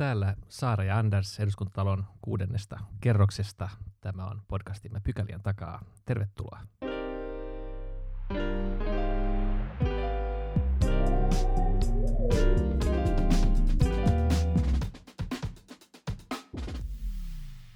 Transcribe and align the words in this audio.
Täällä 0.00 0.36
Saara 0.48 0.84
ja 0.84 0.98
Anders 0.98 1.40
eduskuntatalon 1.40 2.04
kuudennesta 2.22 2.78
kerroksesta. 3.00 3.68
Tämä 4.00 4.26
on 4.26 4.42
podcastimme 4.48 5.00
Pykälien 5.04 5.42
takaa. 5.42 5.84
Tervetuloa. 6.04 6.60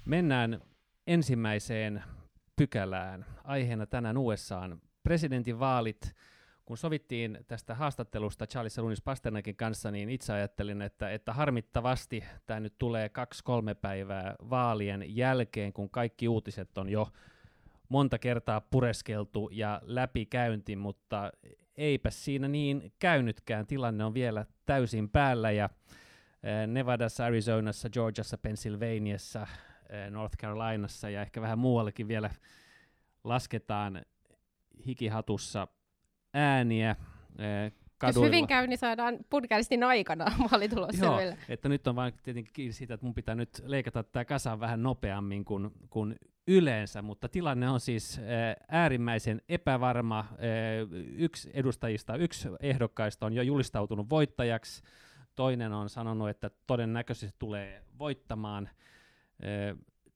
Mennään 0.05 0.61
ensimmäiseen 1.07 2.03
pykälään. 2.55 3.25
Aiheena 3.43 3.85
tänään 3.85 4.17
USAn 4.17 4.81
presidentinvaalit– 5.03 6.01
kun 6.65 6.77
sovittiin 6.77 7.37
tästä 7.47 7.75
haastattelusta 7.75 8.47
Charles 8.47 8.77
Lunis 8.77 9.01
Pasternakin 9.01 9.55
kanssa, 9.55 9.91
niin 9.91 10.09
itse 10.09 10.33
ajattelin, 10.33 10.81
että, 10.81 11.09
että 11.09 11.33
harmittavasti 11.33 12.23
tämä 12.45 12.59
nyt 12.59 12.73
tulee 12.77 13.09
kaksi-kolme 13.09 13.73
päivää 13.73 14.35
vaalien 14.49 15.15
jälkeen, 15.15 15.73
kun 15.73 15.89
kaikki 15.89 16.27
uutiset 16.27 16.77
on 16.77 16.89
jo 16.89 17.07
monta 17.89 18.19
kertaa 18.19 18.61
pureskeltu 18.61 19.49
ja 19.51 19.81
läpikäynti, 19.83 20.75
mutta 20.75 21.31
eipä 21.77 22.09
siinä 22.09 22.47
niin 22.47 22.93
käynytkään. 22.99 23.67
Tilanne 23.67 24.05
on 24.05 24.13
vielä 24.13 24.45
täysin 24.65 25.09
päällä 25.09 25.51
ja 25.51 25.69
eh, 26.43 26.67
Nevadassa, 26.67 27.25
Arizonassa, 27.25 27.89
Georgiassa, 27.89 28.37
Pennsylvaniassa, 28.37 29.47
eh, 29.89 30.11
North 30.11 30.37
Carolinassa 30.37 31.09
ja 31.09 31.21
ehkä 31.21 31.41
vähän 31.41 31.59
muuallekin 31.59 32.07
vielä 32.07 32.29
lasketaan 33.23 34.05
hikihatussa 34.85 35.67
ääniä 36.35 36.95
kaduilla. 37.97 38.25
Jos 38.25 38.31
hyvin 38.31 38.47
käy, 38.47 38.67
niin 38.67 38.77
saadaan 38.77 39.17
podcastin 39.29 39.83
aikana 39.83 40.25
vaalitulos 40.51 40.99
Joo, 40.99 41.19
että 41.49 41.69
nyt 41.69 41.87
on 41.87 41.95
vain 41.95 42.13
tietenkin 42.23 42.53
kiinni 42.53 42.73
siitä, 42.73 42.93
että 42.93 43.05
mun 43.05 43.15
pitää 43.15 43.35
nyt 43.35 43.63
leikata 43.65 44.03
tämä 44.03 44.25
kasaan 44.25 44.59
vähän 44.59 44.83
nopeammin 44.83 45.45
kuin, 45.45 45.71
kuin 45.89 46.15
yleensä, 46.47 47.01
mutta 47.01 47.29
tilanne 47.29 47.69
on 47.69 47.79
siis 47.79 48.21
äärimmäisen 48.67 49.41
epävarma. 49.49 50.25
Yksi 51.17 51.49
edustajista, 51.53 52.15
yksi 52.15 52.49
ehdokkaista 52.59 53.25
on 53.25 53.33
jo 53.33 53.41
julistautunut 53.41 54.09
voittajaksi, 54.09 54.83
toinen 55.35 55.73
on 55.73 55.89
sanonut, 55.89 56.29
että 56.29 56.49
todennäköisesti 56.67 57.35
tulee 57.39 57.83
voittamaan. 57.99 58.69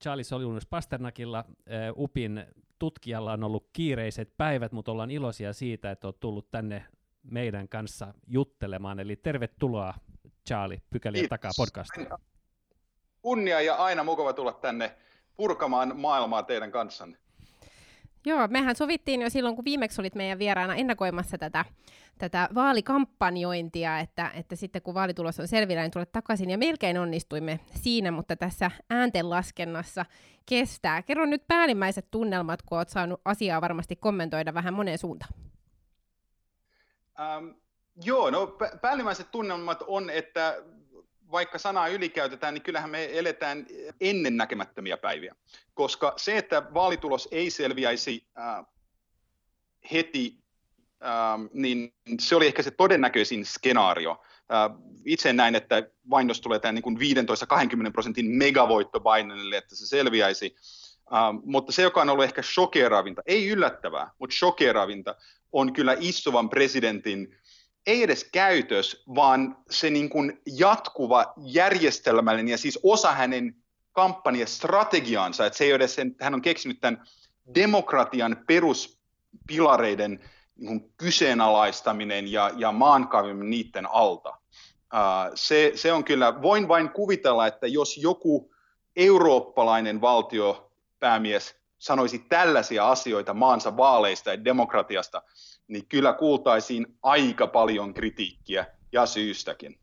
Charlie 0.03 0.23
Soljunus 0.23 0.65
Pasternakilla 0.65 1.45
UPin 1.97 2.45
tutkijalla 2.79 3.33
on 3.33 3.43
ollut 3.43 3.69
kiireiset 3.73 4.37
päivät, 4.37 4.71
mutta 4.71 4.91
ollaan 4.91 5.11
iloisia 5.11 5.53
siitä, 5.53 5.91
että 5.91 6.07
olet 6.07 6.19
tullut 6.19 6.51
tänne 6.51 6.85
meidän 7.23 7.69
kanssa 7.69 8.13
juttelemaan. 8.27 8.99
Eli 8.99 9.15
tervetuloa 9.15 9.93
Charlie 10.47 10.81
Pykälien 10.89 11.29
takaa 11.29 11.51
podcastiin. 11.57 12.07
Kunnia 13.21 13.61
ja 13.61 13.75
aina 13.75 14.03
mukava 14.03 14.33
tulla 14.33 14.53
tänne 14.53 14.95
purkamaan 15.35 15.99
maailmaa 15.99 16.43
teidän 16.43 16.71
kanssanne. 16.71 17.17
Joo, 18.25 18.47
mehän 18.47 18.75
sovittiin 18.75 19.21
jo 19.21 19.29
silloin, 19.29 19.55
kun 19.55 19.65
viimeksi 19.65 20.01
olit 20.01 20.15
meidän 20.15 20.39
vieraana 20.39 20.75
ennakoimassa 20.75 21.37
tätä, 21.37 21.65
tätä 22.17 22.49
vaalikampanjointia, 22.55 23.99
että, 23.99 24.31
että 24.33 24.55
sitten 24.55 24.81
kun 24.81 24.93
vaalitulos 24.93 25.39
on 25.39 25.47
selvillä, 25.47 25.81
niin 25.81 25.91
tulet 25.91 26.11
takaisin. 26.11 26.49
Ja 26.49 26.57
melkein 26.57 26.97
onnistuimme 26.97 27.59
siinä, 27.75 28.11
mutta 28.11 28.35
tässä 28.35 28.71
ääntenlaskennassa 28.89 30.05
kestää. 30.45 31.01
Kerro 31.01 31.25
nyt 31.25 31.47
päällimmäiset 31.47 32.07
tunnelmat, 32.11 32.61
kun 32.61 32.77
olet 32.77 32.89
saanut 32.89 33.21
asiaa 33.25 33.61
varmasti 33.61 33.95
kommentoida 33.95 34.53
vähän 34.53 34.73
moneen 34.73 34.97
suuntaan. 34.97 35.33
Um, 37.37 37.55
joo, 38.03 38.29
no 38.29 38.57
päällimmäiset 38.81 39.31
tunnelmat 39.31 39.83
on, 39.87 40.09
että 40.09 40.57
vaikka 41.31 41.57
sanaa 41.57 41.87
ylikäytetään, 41.87 42.53
niin 42.53 42.61
kyllähän 42.61 42.89
me 42.89 43.09
eletään 43.17 43.65
ennennäkemättömiä 44.01 44.97
päiviä. 44.97 45.35
Koska 45.73 46.13
se, 46.17 46.37
että 46.37 46.63
vaalitulos 46.73 47.27
ei 47.31 47.49
selviäisi 47.49 48.27
äh, 48.37 48.65
heti, 49.91 50.37
äh, 51.03 51.49
niin 51.53 51.93
se 52.19 52.35
oli 52.35 52.47
ehkä 52.47 52.63
se 52.63 52.71
todennäköisin 52.71 53.45
skenaario. 53.45 54.21
Äh, 54.51 54.77
itse 55.05 55.33
näin, 55.33 55.55
että 55.55 55.83
vain 56.09 56.27
jos 56.27 56.41
tulee 56.41 56.59
tämä 56.59 56.71
niin 56.71 57.27
15-20 57.87 57.91
prosentin 57.91 58.25
megavoitto 58.25 58.99
Bidenille, 58.99 59.57
että 59.57 59.75
se 59.75 59.87
selviäisi. 59.87 60.55
Uh, 61.11 61.41
mutta 61.45 61.71
se, 61.71 61.81
joka 61.81 62.01
on 62.01 62.09
ollut 62.09 62.23
ehkä 62.23 62.41
shokeravinta, 62.41 63.21
ei 63.25 63.47
yllättävää, 63.47 64.11
mutta 64.19 64.35
shokeravinta, 64.35 65.15
on 65.51 65.73
kyllä 65.73 65.95
istuvan 65.99 66.49
presidentin 66.49 67.35
ei 67.87 68.03
edes 68.03 68.23
käytös, 68.23 69.03
vaan 69.15 69.57
se 69.69 69.89
niin 69.89 70.09
kuin 70.09 70.41
jatkuva 70.45 71.33
järjestelmällinen 71.37 72.51
ja 72.51 72.57
siis 72.57 72.79
osa 72.83 73.11
hänen 73.11 73.55
kampanjastrategiaansa, 73.91 75.45
että 75.45 75.57
se 75.57 75.63
ei 75.63 75.73
ole 75.73 75.87
sen, 75.87 76.15
hän 76.21 76.33
on 76.33 76.41
keksinyt 76.41 76.81
tämän 76.81 77.03
demokratian 77.55 78.43
peruspilareiden 78.47 80.29
niin 80.55 80.67
kuin 80.67 80.93
kyseenalaistaminen 80.97 82.31
ja, 82.31 82.51
ja 82.57 82.71
maankaviminen 82.71 83.49
niiden 83.49 83.91
alta. 83.91 84.37
Se, 85.35 85.71
se 85.75 85.93
on 85.93 86.03
kyllä, 86.03 86.41
voin 86.41 86.67
vain 86.67 86.89
kuvitella, 86.89 87.47
että 87.47 87.67
jos 87.67 87.97
joku 87.97 88.53
eurooppalainen 88.95 90.01
valtiopäämies 90.01 91.55
sanoisi 91.77 92.19
tällaisia 92.19 92.89
asioita 92.89 93.33
maansa 93.33 93.77
vaaleista 93.77 94.29
ja 94.29 94.45
demokratiasta, 94.45 95.21
niin 95.69 95.85
kyllä 95.89 96.13
kuultaisiin 96.13 96.87
aika 97.03 97.47
paljon 97.47 97.93
kritiikkiä 97.93 98.65
ja 98.91 99.05
syystäkin. 99.05 99.79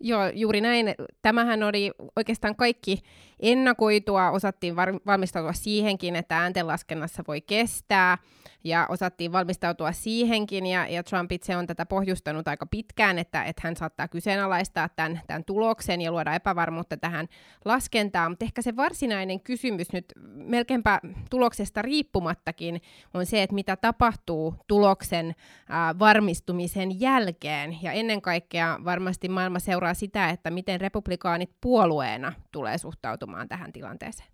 Joo, 0.00 0.28
juuri 0.34 0.60
näin. 0.60 0.94
Tämähän 1.22 1.62
oli 1.62 1.90
oikeastaan 2.16 2.56
kaikki 2.56 3.02
ennakoitua, 3.40 4.30
osattiin 4.30 4.76
valmistautua 5.06 5.52
siihenkin, 5.52 6.16
että 6.16 6.38
ääntenlaskennassa 6.38 7.24
voi 7.28 7.40
kestää, 7.40 8.18
ja 8.64 8.86
osattiin 8.88 9.32
valmistautua 9.32 9.92
siihenkin, 9.92 10.66
ja, 10.66 10.86
ja 10.86 11.02
Trump 11.02 11.32
itse 11.32 11.56
on 11.56 11.66
tätä 11.66 11.86
pohjustanut 11.86 12.48
aika 12.48 12.66
pitkään, 12.66 13.18
että, 13.18 13.44
että 13.44 13.62
hän 13.64 13.76
saattaa 13.76 14.08
kyseenalaistaa 14.08 14.88
tämän, 14.88 15.20
tämän 15.26 15.44
tuloksen 15.44 16.00
ja 16.00 16.12
luoda 16.12 16.34
epävarmuutta 16.34 16.96
tähän 16.96 17.28
laskentaan, 17.64 18.32
mutta 18.32 18.44
ehkä 18.44 18.62
se 18.62 18.76
varsinainen 18.76 19.40
kysymys 19.40 19.92
nyt 19.92 20.04
melkeinpä 20.34 21.00
tuloksesta 21.30 21.82
riippumattakin 21.82 22.80
on 23.14 23.26
se, 23.26 23.42
että 23.42 23.54
mitä 23.54 23.76
tapahtuu 23.76 24.54
tuloksen 24.66 25.26
äh, 25.28 25.98
varmistumisen 25.98 27.00
jälkeen, 27.00 27.78
ja 27.82 27.92
ennen 27.92 28.22
kaikkea 28.22 28.78
varmasti 28.84 29.28
maailma 29.28 29.58
seuraa 29.58 29.94
sitä, 29.94 30.30
että 30.30 30.50
miten 30.50 30.80
republikaanit 30.80 31.50
puolueena 31.60 32.32
tulee 32.52 32.78
suhtautumaan 32.78 33.27
tähän 33.48 33.72
tilanteeseen. 33.72 34.28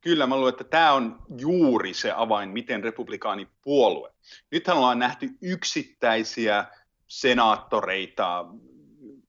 Kyllä, 0.00 0.26
mä 0.26 0.36
luulen, 0.36 0.52
että 0.52 0.64
tämä 0.64 0.92
on 0.92 1.22
juuri 1.38 1.94
se 1.94 2.12
avain, 2.16 2.48
miten 2.48 2.84
republikaanipuolue. 2.84 4.12
Nythän 4.50 4.76
ollaan 4.76 4.98
nähty 4.98 5.28
yksittäisiä 5.42 6.64
senaattoreita, 7.06 8.46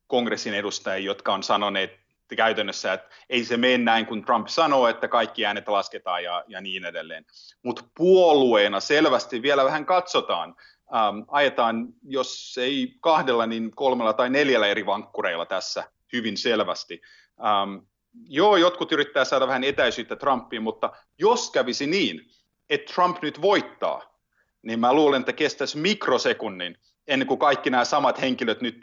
kongressin 0.08 0.54
edustajia, 0.54 1.06
jotka 1.06 1.34
on 1.34 1.44
sanoneet 1.44 2.02
käytännössä, 2.36 2.94
että 2.94 3.10
ei 3.30 3.46
se 3.46 3.58
mene 3.58 3.78
näin, 3.78 4.06
kun 4.06 4.26
Trump 4.26 4.48
sanoo, 4.48 4.88
että 4.88 5.08
kaikki 5.08 5.46
äänet 5.46 5.68
lasketaan 5.68 6.24
ja, 6.24 6.44
ja 6.48 6.62
niin 6.62 6.86
edelleen. 6.86 7.26
Mutta 7.64 7.84
puolueena 7.98 8.80
selvästi 8.80 9.42
vielä 9.42 9.66
vähän 9.66 9.86
katsotaan, 9.86 10.56
ähm, 10.96 11.20
ajetaan, 11.28 11.88
jos 12.04 12.58
ei 12.62 12.96
kahdella, 13.02 13.46
niin 13.46 13.72
kolmella 13.72 14.14
tai 14.14 14.30
neljällä 14.30 14.68
eri 14.68 14.86
vankkureilla 14.86 15.46
tässä 15.46 15.84
hyvin 16.14 16.38
selvästi. 16.38 17.02
Ähm, 17.40 17.86
joo, 18.14 18.58
jotkut 18.58 18.92
yrittää 18.92 19.26
saada 19.26 19.48
vähän 19.48 19.64
etäisyyttä 19.64 20.16
Trumpiin, 20.16 20.64
mutta 20.64 20.92
jos 21.18 21.52
kävisi 21.52 21.88
niin, 21.88 22.22
että 22.70 22.94
Trump 22.94 23.18
nyt 23.22 23.42
voittaa, 23.42 24.20
niin 24.62 24.80
mä 24.80 24.94
luulen, 24.94 25.20
että 25.20 25.34
kestäisi 25.34 25.78
mikrosekunnin 25.78 26.78
ennen 27.08 27.28
kuin 27.28 27.40
kaikki 27.40 27.70
nämä 27.70 27.86
samat 27.86 28.22
henkilöt 28.22 28.62
nyt 28.62 28.78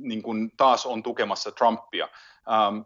niin 0.00 0.22
kuin 0.22 0.50
taas 0.56 0.86
on 0.86 1.02
tukemassa 1.02 1.52
Trumpia. 1.52 2.08
Ähm, 2.52 2.80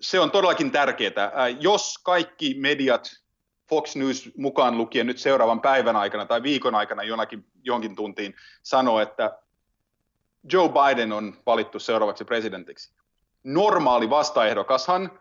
se 0.00 0.20
on 0.20 0.30
todellakin 0.30 0.70
tärkeää. 0.70 1.24
Äh, 1.24 1.56
jos 1.60 1.98
kaikki 2.02 2.54
mediat, 2.58 3.10
Fox 3.68 3.96
News 3.96 4.30
mukaan 4.36 4.78
lukien 4.78 5.06
nyt 5.06 5.18
seuraavan 5.18 5.60
päivän 5.60 5.96
aikana 5.96 6.26
tai 6.26 6.42
viikon 6.42 6.74
aikana 6.74 7.02
jonakin, 7.02 7.46
jonkin 7.62 7.96
tuntiin 7.96 8.34
sanoo, 8.62 9.00
että 9.00 9.38
Joe 10.52 10.68
Biden 10.68 11.12
on 11.12 11.36
valittu 11.46 11.78
seuraavaksi 11.78 12.24
presidentiksi, 12.24 12.92
normaali 13.44 14.10
vastaehdokashan 14.10 15.20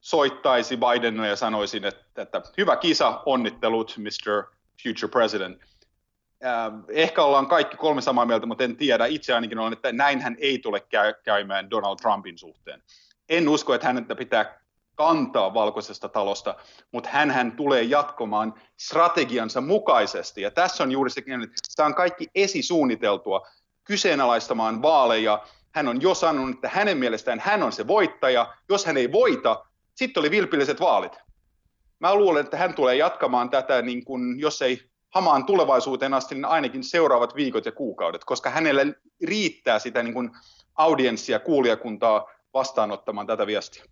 soittaisi 0.00 0.76
Bidenille 0.76 1.28
ja 1.28 1.36
sanoisin, 1.36 1.84
että, 1.84 2.22
että 2.22 2.42
hyvä 2.58 2.76
kisa, 2.76 3.22
onnittelut 3.26 3.94
Mr. 3.98 4.44
Future 4.82 5.10
President. 5.10 5.62
Äh, 6.44 6.72
ehkä 6.88 7.22
ollaan 7.22 7.46
kaikki 7.46 7.76
kolme 7.76 8.00
samaa 8.00 8.26
mieltä, 8.26 8.46
mutta 8.46 8.64
en 8.64 8.76
tiedä. 8.76 9.06
Itse 9.06 9.34
ainakin 9.34 9.58
olen, 9.58 9.72
että 9.72 9.92
näinhän 9.92 10.36
ei 10.38 10.58
tule 10.58 10.82
käymään 11.24 11.70
Donald 11.70 11.96
Trumpin 11.96 12.38
suhteen. 12.38 12.82
En 13.28 13.48
usko, 13.48 13.74
että 13.74 13.86
hänettä 13.86 14.14
pitää 14.14 14.60
kantaa 14.94 15.54
valkoisesta 15.54 16.08
talosta, 16.08 16.54
mutta 16.92 17.08
hän 17.12 17.52
tulee 17.52 17.82
jatkomaan 17.82 18.54
strategiansa 18.76 19.60
mukaisesti. 19.60 20.42
Ja 20.42 20.50
tässä 20.50 20.82
on 20.82 20.92
juuri 20.92 21.10
se, 21.10 21.20
että 21.20 21.56
tämä 21.76 21.86
on 21.86 21.94
kaikki 21.94 22.28
esisuunniteltua 22.34 23.46
kyseenalaistamaan 23.84 24.82
vaaleja, 24.82 25.46
hän 25.74 25.88
on 25.88 26.02
jo 26.02 26.14
sanonut, 26.14 26.54
että 26.54 26.70
hänen 26.72 26.98
mielestään 26.98 27.40
hän 27.40 27.62
on 27.62 27.72
se 27.72 27.86
voittaja. 27.86 28.54
Jos 28.68 28.86
hän 28.86 28.96
ei 28.96 29.12
voita, 29.12 29.64
sitten 29.94 30.20
oli 30.20 30.30
vilpilliset 30.30 30.80
vaalit. 30.80 31.12
Mä 31.98 32.14
luulen, 32.14 32.44
että 32.44 32.56
hän 32.56 32.74
tulee 32.74 32.96
jatkamaan 32.96 33.50
tätä, 33.50 33.82
niin 33.82 34.04
kuin, 34.04 34.40
jos 34.40 34.62
ei 34.62 34.90
hamaan 35.14 35.46
tulevaisuuteen 35.46 36.14
asti, 36.14 36.34
niin 36.34 36.44
ainakin 36.44 36.84
seuraavat 36.84 37.34
viikot 37.34 37.66
ja 37.66 37.72
kuukaudet, 37.72 38.24
koska 38.24 38.50
hänelle 38.50 38.86
riittää 39.24 39.78
sitä 39.78 40.02
niin 40.02 40.14
kuin 40.14 40.30
audienssia, 40.74 41.38
kuulijakuntaa 41.38 42.26
vastaanottamaan 42.54 43.26
tätä 43.26 43.46
viestiä. 43.46 43.84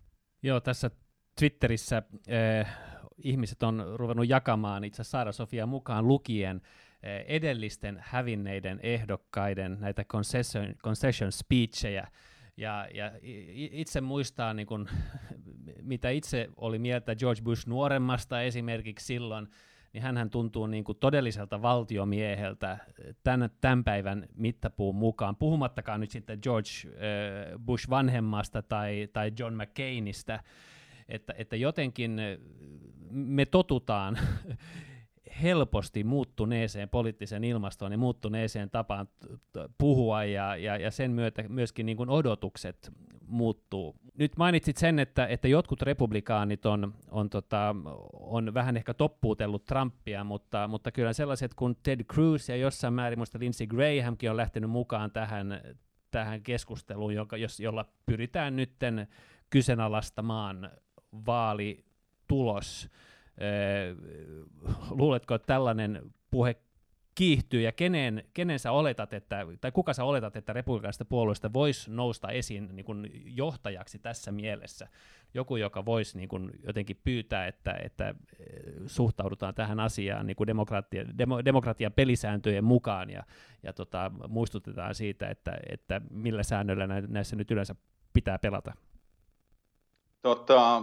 Joo, 0.42 0.60
tässä 0.60 0.90
Twitterissä 1.38 2.02
eh, 2.26 2.66
ihmiset 3.24 3.62
on 3.62 3.84
ruvennut 3.94 4.28
jakamaan 4.28 4.84
itse 4.84 5.04
Saara 5.04 5.32
Sofia 5.32 5.66
mukaan 5.66 6.08
lukien 6.08 6.60
edellisten 7.26 7.98
hävinneiden 8.00 8.80
ehdokkaiden 8.82 9.76
näitä 9.80 10.04
concession, 10.04 10.74
concession 10.82 11.32
speechejä, 11.32 12.08
ja, 12.56 12.88
ja 12.94 13.12
itse 13.72 14.00
muistaa, 14.00 14.54
niin 14.54 14.66
kun, 14.66 14.88
mitä 15.82 16.10
itse 16.10 16.48
oli 16.56 16.78
mieltä 16.78 17.16
George 17.16 17.42
Bush 17.42 17.66
nuoremmasta 17.66 18.42
esimerkiksi 18.42 19.06
silloin, 19.06 19.48
niin 19.92 20.02
hän 20.02 20.30
tuntuu 20.30 20.66
niin 20.66 20.84
kuin 20.84 20.98
todelliselta 20.98 21.62
valtiomieheltä 21.62 22.78
tämän, 23.24 23.50
tämän 23.60 23.84
päivän 23.84 24.26
mittapuun 24.34 24.94
mukaan, 24.94 25.36
puhumattakaan 25.36 26.00
nyt 26.00 26.10
sitten 26.10 26.38
George 26.42 26.68
äh, 26.84 27.60
Bush 27.66 27.90
vanhemmasta 27.90 28.62
tai, 28.62 29.08
tai 29.12 29.32
John 29.38 29.54
McCainista, 29.54 30.40
että, 31.08 31.34
että 31.38 31.56
jotenkin 31.56 32.16
me 33.10 33.46
totutaan 33.46 34.18
helposti 35.42 36.04
muuttuneeseen 36.04 36.88
poliittiseen 36.88 37.44
ilmastoon 37.44 37.92
ja 37.92 37.98
muuttuneeseen 37.98 38.70
tapaan 38.70 39.08
puhua 39.78 40.24
ja, 40.24 40.56
ja, 40.56 40.76
ja 40.76 40.90
sen 40.90 41.10
myötä 41.10 41.44
myöskin 41.48 41.86
niin 41.86 41.96
kuin 41.96 42.10
odotukset 42.10 42.92
muuttuu. 43.26 43.96
Nyt 44.18 44.36
mainitsit 44.36 44.76
sen, 44.76 44.98
että, 44.98 45.26
että 45.26 45.48
jotkut 45.48 45.82
republikaanit 45.82 46.66
on, 46.66 46.94
on, 47.10 47.30
tota, 47.30 47.74
on 48.12 48.54
vähän 48.54 48.76
ehkä 48.76 48.94
toppuutellut 48.94 49.64
Trumpia, 49.64 50.24
mutta, 50.24 50.68
mutta 50.68 50.92
kyllä 50.92 51.12
sellaiset 51.12 51.54
kuin 51.54 51.76
Ted 51.82 52.04
Cruz 52.04 52.48
ja 52.48 52.56
jossain 52.56 52.94
määrin 52.94 53.18
muista 53.18 53.38
Lindsey 53.38 53.66
Grahamkin 53.66 54.30
on 54.30 54.36
lähtenyt 54.36 54.70
mukaan 54.70 55.10
tähän, 55.10 55.60
tähän 56.10 56.42
keskusteluun, 56.42 57.14
joka, 57.14 57.36
jos, 57.36 57.60
jolla 57.60 57.84
pyritään 58.06 58.56
nytten 58.56 59.08
kyseenalaistamaan 59.50 60.70
vaalitulos 61.26 62.88
luuletko, 64.90 65.34
että 65.34 65.46
tällainen 65.46 66.14
puhe 66.30 66.56
kiihtyy 67.18 67.60
ja 67.60 67.72
kenen, 67.72 68.24
kenen 68.34 68.58
sä 68.58 68.72
oletat, 68.72 69.12
että, 69.12 69.46
tai 69.60 69.72
kuka 69.72 69.92
sä 69.92 70.04
oletat, 70.04 70.36
että 70.36 70.52
republikaanista 70.52 71.04
puolueesta 71.04 71.52
voisi 71.52 71.90
nousta 71.90 72.28
esiin 72.28 72.68
niin 72.72 72.84
kuin 72.84 73.10
johtajaksi 73.24 73.98
tässä 73.98 74.32
mielessä? 74.32 74.88
Joku, 75.34 75.56
joka 75.56 75.84
voisi 75.84 76.16
niin 76.16 76.28
kuin 76.28 76.50
jotenkin 76.66 77.00
pyytää, 77.04 77.46
että, 77.46 77.78
että 77.82 78.14
suhtaudutaan 78.86 79.54
tähän 79.54 79.80
asiaan 79.80 80.26
niin 80.26 80.36
demokratia, 80.46 81.18
demo, 81.18 81.44
demokratian 81.44 81.92
pelisääntöjen 81.92 82.64
mukaan 82.64 83.10
ja, 83.10 83.22
ja 83.62 83.72
tota, 83.72 84.10
muistutetaan 84.28 84.94
siitä, 84.94 85.28
että, 85.28 85.58
että 85.68 86.00
millä 86.10 86.42
säännöillä 86.42 86.86
näissä 86.86 87.36
nyt 87.36 87.50
yleensä 87.50 87.74
pitää 88.12 88.38
pelata. 88.38 88.74
Tota, 90.22 90.82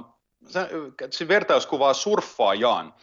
vertauskuvaa 1.28 1.94
surffaajaan. 1.94 2.94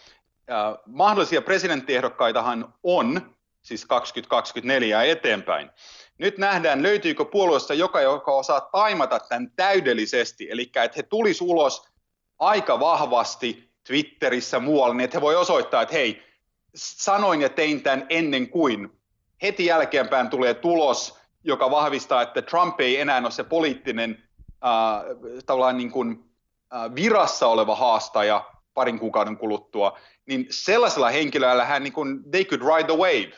Mahdollisia 0.87 1.43
presidenttiehdokkaitahan 1.43 2.75
on, 2.83 3.35
siis 3.63 3.87
2024 3.87 5.03
eteenpäin. 5.03 5.71
Nyt 6.19 6.39
nähdään, 6.39 6.83
löytyykö 6.83 7.25
puolueesta 7.25 7.75
joka, 7.75 8.01
joka 8.01 8.33
osaa 8.33 8.61
taimata 8.61 9.19
tämän 9.19 9.51
täydellisesti, 9.57 10.51
eli 10.51 10.63
että 10.63 10.93
he 10.97 11.03
tulisi 11.03 11.45
ulos 11.45 11.89
aika 12.39 12.81
vahvasti 12.81 13.73
Twitterissä 13.87 14.59
muualla, 14.59 14.95
niin 14.95 15.05
että 15.05 15.17
he 15.17 15.23
voi 15.23 15.37
osoittaa, 15.37 15.83
että 15.83 15.95
hei, 15.95 16.23
sanoin 16.75 17.41
ja 17.41 17.49
tein 17.49 17.83
tämän 17.83 18.07
ennen 18.09 18.49
kuin. 18.49 18.99
Heti 19.43 19.67
jälkeenpäin 19.67 20.31
tulee 20.31 20.55
tulos, 20.55 21.19
joka 21.45 21.71
vahvistaa, 21.71 22.23
että 22.23 22.43
Trump 22.43 22.81
ei 22.81 23.01
enää 23.01 23.19
ole 23.19 23.31
se 23.31 23.45
poliittinen 23.45 24.23
äh, 24.65 25.41
tavallaan 25.47 25.77
niin 25.77 25.91
kuin, 25.91 26.32
virassa 26.95 27.47
oleva 27.47 27.77
haastaja 27.77 28.45
parin 28.75 28.99
kuukauden 28.99 29.37
kuluttua, 29.37 29.99
niin 30.27 30.47
sellaisella 30.51 31.11
henkilöllä 31.11 31.65
hän 31.65 31.83
niin 31.83 31.93
kuin, 31.93 32.31
they 32.31 32.45
could 32.45 32.63
ride 32.77 32.85
the 32.85 32.97
wave, 32.97 33.33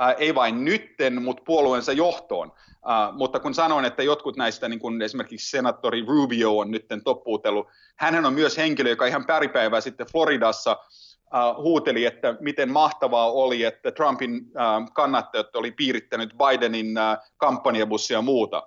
uh, 0.00 0.14
ei 0.18 0.34
vain 0.34 0.64
nytten, 0.64 1.22
mutta 1.22 1.42
puolueensa 1.46 1.92
johtoon. 1.92 2.48
Uh, 2.48 3.16
mutta 3.18 3.40
kun 3.40 3.54
sanoin, 3.54 3.84
että 3.84 4.02
jotkut 4.02 4.36
näistä, 4.36 4.68
niin 4.68 4.80
kuin 4.80 5.02
esimerkiksi 5.02 5.50
senaattori 5.50 6.04
Rubio 6.06 6.58
on 6.58 6.70
nyt 6.70 6.86
toppuutellut, 7.04 7.68
hän 7.98 8.26
on 8.26 8.34
myös 8.34 8.56
henkilö, 8.56 8.90
joka 8.90 9.06
ihan 9.06 9.26
päripäivää 9.26 9.80
sitten 9.80 10.06
Floridassa 10.06 10.72
uh, 10.72 11.62
huuteli, 11.62 12.04
että 12.04 12.36
miten 12.40 12.72
mahtavaa 12.72 13.32
oli, 13.32 13.64
että 13.64 13.92
Trumpin 13.92 14.34
uh, 14.34 14.92
kannattajat 14.92 15.56
oli 15.56 15.70
piirittänyt 15.70 16.30
Bidenin 16.38 16.86
uh, 16.86 17.28
kampanjabussia 17.36 18.18
ja 18.18 18.22
muuta 18.22 18.62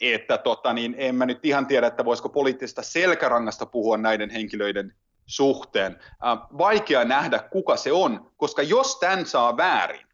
että 0.00 0.38
tota, 0.38 0.72
niin 0.72 0.94
en 0.98 1.14
mä 1.14 1.26
nyt 1.26 1.44
ihan 1.44 1.66
tiedä, 1.66 1.86
että 1.86 2.04
voisiko 2.04 2.28
poliittisesta 2.28 2.82
selkärangasta 2.82 3.66
puhua 3.66 3.96
näiden 3.96 4.30
henkilöiden 4.30 4.94
suhteen. 5.26 5.92
Äh, 6.26 6.38
vaikea 6.58 7.04
nähdä, 7.04 7.38
kuka 7.38 7.76
se 7.76 7.92
on, 7.92 8.30
koska 8.36 8.62
jos 8.62 8.98
tämän 8.98 9.26
saa 9.26 9.56
väärin, 9.56 10.06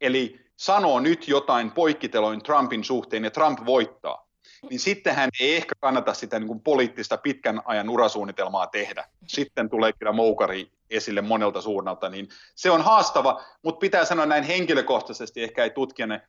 eli 0.00 0.40
sanoo 0.56 1.00
nyt 1.00 1.28
jotain 1.28 1.70
poikkiteloin 1.70 2.42
Trumpin 2.42 2.84
suhteen 2.84 3.24
ja 3.24 3.30
Trump 3.30 3.58
voittaa, 3.66 4.26
niin 4.70 4.80
sitten 4.80 5.14
hän 5.14 5.30
ei 5.40 5.56
ehkä 5.56 5.74
kannata 5.80 6.14
sitä 6.14 6.38
niin 6.38 6.48
kuin 6.48 6.60
poliittista 6.60 7.16
pitkän 7.16 7.62
ajan 7.64 7.88
urasuunnitelmaa 7.88 8.66
tehdä. 8.66 9.08
Sitten 9.26 9.70
tulee 9.70 9.92
kyllä 9.92 10.12
moukari 10.12 10.70
esille 10.90 11.20
monelta 11.20 11.60
suunnalta, 11.60 12.08
niin 12.08 12.28
se 12.54 12.70
on 12.70 12.82
haastava, 12.82 13.42
mutta 13.62 13.78
pitää 13.78 14.04
sanoa 14.04 14.26
näin 14.26 14.44
henkilökohtaisesti, 14.44 15.42
ehkä 15.42 15.64
ei 15.64 15.70
tutkijana 15.70 16.20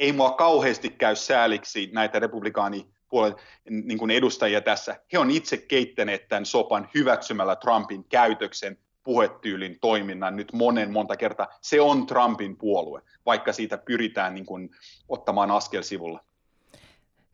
ei 0.00 0.12
mua 0.12 0.30
kauheasti 0.30 0.90
käy 0.90 1.16
sääliksi 1.16 1.90
näitä 1.92 2.18
republikaanipuolen 2.18 3.34
niin 3.70 3.98
kuin 3.98 4.10
edustajia 4.10 4.60
tässä. 4.60 5.00
He 5.12 5.18
on 5.18 5.30
itse 5.30 5.56
keittäneet 5.56 6.28
tämän 6.28 6.46
sopan 6.46 6.88
hyväksymällä 6.94 7.56
Trumpin 7.56 8.04
käytöksen, 8.04 8.78
puhetyylin, 9.04 9.78
toiminnan 9.80 10.36
nyt 10.36 10.52
monen 10.52 10.90
monta 10.90 11.16
kertaa. 11.16 11.48
Se 11.60 11.80
on 11.80 12.06
Trumpin 12.06 12.56
puolue, 12.56 13.02
vaikka 13.26 13.52
siitä 13.52 13.78
pyritään 13.78 14.34
niin 14.34 14.46
kuin, 14.46 14.70
ottamaan 15.08 15.50
askel 15.50 15.82
sivulla. 15.82 16.24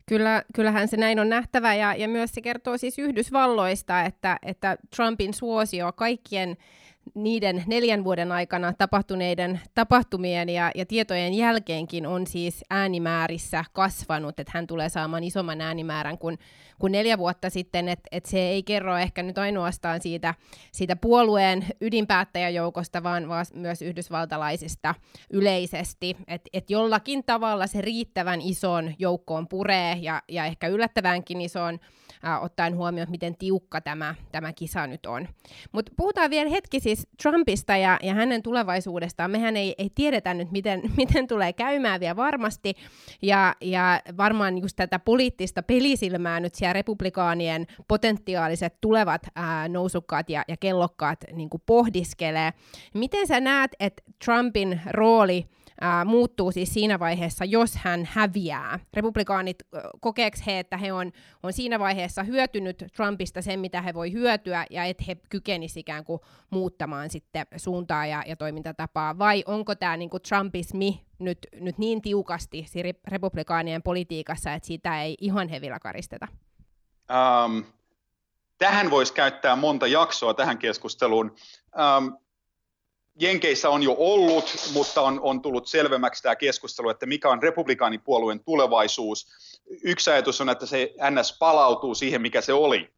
Kyllä, 0.05 0.43
kyllähän 0.55 0.87
se 0.87 0.97
näin 0.97 1.19
on 1.19 1.29
nähtävä 1.29 1.75
ja, 1.75 1.95
ja 1.95 2.07
myös 2.07 2.31
se 2.33 2.41
kertoo 2.41 2.77
siis 2.77 2.99
Yhdysvalloista, 2.99 4.01
että, 4.01 4.39
että 4.43 4.77
Trumpin 4.95 5.33
suosio 5.33 5.91
kaikkien 5.91 6.57
niiden 7.13 7.63
neljän 7.67 8.03
vuoden 8.03 8.31
aikana 8.31 8.73
tapahtuneiden 8.73 9.61
tapahtumien 9.75 10.49
ja, 10.49 10.71
ja 10.75 10.85
tietojen 10.85 11.33
jälkeenkin 11.33 12.07
on 12.07 12.27
siis 12.27 12.65
äänimäärissä 12.69 13.63
kasvanut, 13.73 14.39
että 14.39 14.51
hän 14.55 14.67
tulee 14.67 14.89
saamaan 14.89 15.23
isomman 15.23 15.61
äänimäärän 15.61 16.17
kuin, 16.17 16.39
kuin 16.79 16.91
neljä 16.91 17.17
vuotta 17.17 17.49
sitten, 17.49 17.89
että 17.89 18.07
et 18.11 18.25
se 18.25 18.39
ei 18.39 18.63
kerro 18.63 18.97
ehkä 18.97 19.23
nyt 19.23 19.37
ainoastaan 19.37 20.01
siitä, 20.01 20.33
siitä 20.71 20.95
puolueen 20.95 21.65
ydinpäättäjäjoukosta, 21.81 23.03
vaan, 23.03 23.29
vaan 23.29 23.45
myös 23.53 23.81
yhdysvaltalaisista 23.81 24.95
yleisesti, 25.29 26.17
että 26.27 26.49
et 26.53 26.69
jollakin 26.69 27.23
tavalla 27.23 27.67
se 27.67 27.81
riittävän 27.81 28.41
ison 28.41 28.93
joukkoon 28.99 29.47
puree 29.47 29.97
ja, 30.01 30.21
ja 30.27 30.45
ehkä 30.45 30.67
yllättävänkin 30.67 31.41
ison 31.41 31.79
äh, 32.25 32.43
ottaen 32.43 32.75
huomioon, 32.75 33.11
miten 33.11 33.37
tiukka 33.37 33.81
tämä, 33.81 34.15
tämä 34.31 34.53
kisa 34.53 34.87
nyt 34.87 35.05
on. 35.05 35.27
Mutta 35.71 35.91
puhutaan 35.97 36.29
vielä 36.29 36.49
hetki 36.49 36.79
siis 36.79 37.07
Trumpista 37.21 37.77
ja, 37.77 37.99
ja 38.03 38.13
hänen 38.13 38.43
tulevaisuudestaan. 38.43 39.31
Mehän 39.31 39.57
ei, 39.57 39.75
ei 39.77 39.89
tiedetä 39.95 40.33
nyt, 40.33 40.51
miten, 40.51 40.81
miten 40.97 41.27
tulee 41.27 41.53
käymään 41.53 41.99
vielä 41.99 42.15
varmasti, 42.15 42.73
ja, 43.21 43.55
ja 43.61 44.01
varmaan 44.17 44.57
just 44.57 44.75
tätä 44.75 44.99
poliittista 44.99 45.63
pelisilmää 45.63 46.39
nyt 46.39 46.55
siellä 46.55 46.73
republikaanien 46.73 47.67
potentiaaliset 47.87 48.73
tulevat 48.81 49.21
ää, 49.35 49.67
nousukkaat 49.67 50.29
ja, 50.29 50.43
ja 50.47 50.57
kellokkaat 50.57 51.19
niin 51.33 51.49
pohdiskelee. 51.65 52.53
Miten 52.93 53.27
sä 53.27 53.39
näet, 53.39 53.71
että 53.79 54.03
Trumpin 54.25 54.81
rooli 54.91 55.45
ää, 55.81 56.05
muuttuu 56.05 56.51
siis 56.51 56.73
siinä 56.73 56.99
vaiheessa, 56.99 57.45
jos 57.45 57.75
hän 57.75 58.09
häviää. 58.11 58.79
Republikaanit, 58.93 59.57
kokeeks 59.99 60.45
he, 60.45 60.59
että 60.59 60.77
he 60.77 60.93
on, 60.93 61.11
on 61.43 61.53
siinä 61.53 61.79
vaiheessa 61.79 62.23
hyötynyt 62.23 62.83
Trumpista 62.95 63.41
sen, 63.41 63.59
mitä 63.59 63.81
he 63.81 63.93
voi 63.93 64.11
hyötyä, 64.11 64.65
ja 64.69 64.83
että 64.83 65.03
he 65.07 65.17
kykenisivät 65.29 65.81
ikään 65.81 66.05
kuin 66.05 66.21
muuttamaan 66.49 67.09
sitten 67.09 67.47
suuntaa 67.57 68.05
ja, 68.05 68.23
ja 68.27 68.35
toimintatapaa, 68.35 69.17
vai 69.17 69.43
onko 69.47 69.75
tämä 69.75 69.97
niin 69.97 70.09
Trumpismi 70.29 71.05
nyt, 71.19 71.47
nyt 71.59 71.77
niin 71.77 72.01
tiukasti 72.01 72.65
republikaanien 73.07 73.83
politiikassa, 73.83 74.53
että 74.53 74.67
sitä 74.67 75.01
ei 75.01 75.17
ihan 75.21 75.49
hevillä 75.49 75.79
karisteta? 75.79 76.27
Um, 77.45 77.63
tähän 78.57 78.91
voisi 78.91 79.13
käyttää 79.13 79.55
monta 79.55 79.87
jaksoa 79.87 80.33
tähän 80.33 80.57
keskusteluun. 80.57 81.35
Um, 81.97 82.17
Jenkeissä 83.19 83.69
on 83.69 83.83
jo 83.83 83.95
ollut, 83.97 84.55
mutta 84.73 85.01
on, 85.01 85.19
on 85.23 85.41
tullut 85.41 85.67
selvemmäksi 85.67 86.23
tämä 86.23 86.35
keskustelu, 86.35 86.89
että 86.89 87.05
mikä 87.05 87.29
on 87.29 87.43
republikaanipuolueen 87.43 88.43
tulevaisuus. 88.43 89.27
Yksi 89.83 90.09
ajatus 90.11 90.41
on, 90.41 90.49
että 90.49 90.65
se 90.65 90.93
NS 91.11 91.37
palautuu 91.39 91.95
siihen, 91.95 92.21
mikä 92.21 92.41
se 92.41 92.53
oli, 92.53 92.89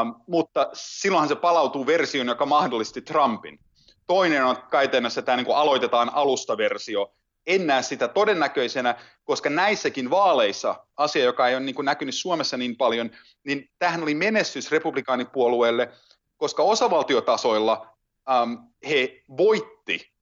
um, 0.00 0.14
mutta 0.26 0.70
silloinhan 0.72 1.28
se 1.28 1.34
palautuu 1.34 1.86
versioon, 1.86 2.28
joka 2.28 2.46
mahdollisti 2.46 3.02
Trumpin. 3.02 3.60
Toinen 4.06 4.44
on 4.44 4.56
käytännössä 4.70 5.22
tämä 5.22 5.36
niin 5.36 5.56
aloitetaan 5.56 6.10
alustaversio. 6.14 7.12
En 7.46 7.66
näe 7.66 7.82
sitä 7.82 8.08
todennäköisenä, 8.08 8.94
koska 9.24 9.50
näissäkin 9.50 10.10
vaaleissa, 10.10 10.74
asia 10.96 11.24
joka 11.24 11.48
ei 11.48 11.54
ole 11.54 11.64
niin 11.64 11.74
kuin 11.74 11.86
näkynyt 11.86 12.14
Suomessa 12.14 12.56
niin 12.56 12.76
paljon, 12.76 13.10
niin 13.44 13.70
tähän 13.78 14.02
oli 14.02 14.14
menestys 14.14 14.70
republikaanipuolueelle, 14.70 15.88
koska 16.36 16.62
osavaltiotasoilla 16.62 17.95
um, 18.42 18.58
he 18.88 19.22
voitti 19.36 20.12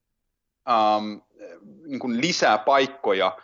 um, 0.69 1.23
niin 1.87 1.99
kuin 1.99 2.21
lisää 2.21 2.59
paikkoja, 2.59 3.37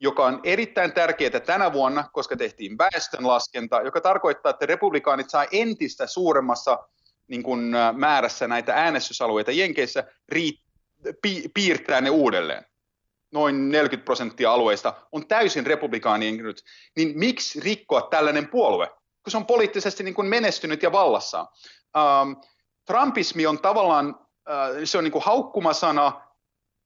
joka 0.00 0.24
on 0.24 0.40
erittäin 0.44 0.92
tärkeää 0.92 1.40
tänä 1.40 1.72
vuonna, 1.72 2.04
koska 2.12 2.36
tehtiin 2.36 2.78
väestönlaskenta, 2.78 3.80
joka 3.80 4.00
tarkoittaa, 4.00 4.50
että 4.50 4.66
republikaanit 4.66 5.30
saa 5.30 5.46
entistä 5.52 6.06
suuremmassa 6.06 6.78
niin 7.28 7.42
kuin, 7.42 7.72
määrässä 7.92 8.48
näitä 8.48 8.74
äänestysalueita 8.74 9.52
Jenkeissä 9.52 10.04
rii, 10.28 10.60
pi, 11.22 11.44
piirtää 11.54 12.00
ne 12.00 12.10
uudelleen. 12.10 12.64
Noin 13.32 13.70
40 13.70 14.04
prosenttia 14.04 14.52
alueista 14.52 14.94
on 15.12 15.26
täysin 15.28 15.66
republikaanien 15.66 16.36
nyt. 16.36 16.62
Niin 16.96 17.18
miksi 17.18 17.60
rikkoa 17.60 18.02
tällainen 18.10 18.48
puolue, 18.48 18.86
kun 18.86 19.30
se 19.30 19.36
on 19.36 19.46
poliittisesti 19.46 20.02
niin 20.02 20.14
kuin 20.14 20.28
menestynyt 20.28 20.82
ja 20.82 20.92
vallassa? 20.92 21.40
Um, 21.40 22.36
Trumpismi 22.86 23.46
on 23.46 23.58
tavallaan, 23.58 24.08
uh, 24.08 24.84
se 24.84 24.98
on 24.98 25.04
niin 25.04 25.12
kuin 25.12 25.24
haukkumasana, 25.24 26.20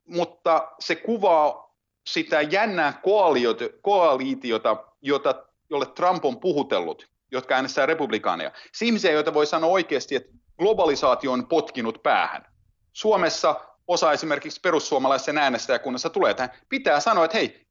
mutta 0.07 0.67
se 0.79 0.95
kuvaa 0.95 1.75
sitä 2.09 2.41
jännää 2.41 2.99
koalitiota, 3.03 3.77
koalitiota 3.81 4.77
jota, 5.01 5.35
jolle 5.69 5.85
Trump 5.85 6.25
on 6.25 6.39
puhutellut, 6.39 7.07
jotka 7.31 7.55
äänestää 7.55 7.85
republikaaneja. 7.85 8.51
Ihmisiä, 8.81 9.11
joita 9.11 9.33
voi 9.33 9.45
sanoa 9.45 9.69
oikeasti, 9.69 10.15
että 10.15 10.31
globalisaatio 10.59 11.31
on 11.31 11.47
potkinut 11.47 12.03
päähän. 12.03 12.45
Suomessa 12.93 13.55
osa 13.87 14.11
esimerkiksi 14.11 14.59
perussuomalaisen 14.59 15.37
äänestäjäkunnassa 15.37 16.09
tulee 16.09 16.33
tähän. 16.33 16.51
Pitää 16.69 16.99
sanoa, 16.99 17.25
että 17.25 17.37
hei, 17.37 17.67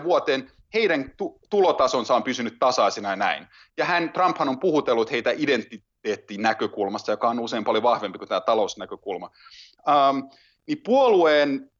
3-40 0.00 0.04
vuoteen 0.04 0.52
heidän 0.74 1.12
tulotasonsa 1.50 2.14
on 2.14 2.22
pysynyt 2.22 2.58
tasaisena 2.58 3.10
ja 3.10 3.16
näin. 3.16 3.46
Ja 3.76 3.84
hän, 3.84 4.12
Trumphan 4.12 4.48
on 4.48 4.60
puhutellut 4.60 5.10
heitä 5.10 5.30
identiteettinäkökulmasta, 6.04 7.10
joka 7.10 7.28
on 7.28 7.40
usein 7.40 7.64
paljon 7.64 7.82
vahvempi 7.82 8.18
kuin 8.18 8.28
tämä 8.28 8.40
talousnäkökulma. 8.40 9.30
Um, 10.10 10.30
niin 10.66 10.80
puolueen 10.84 11.70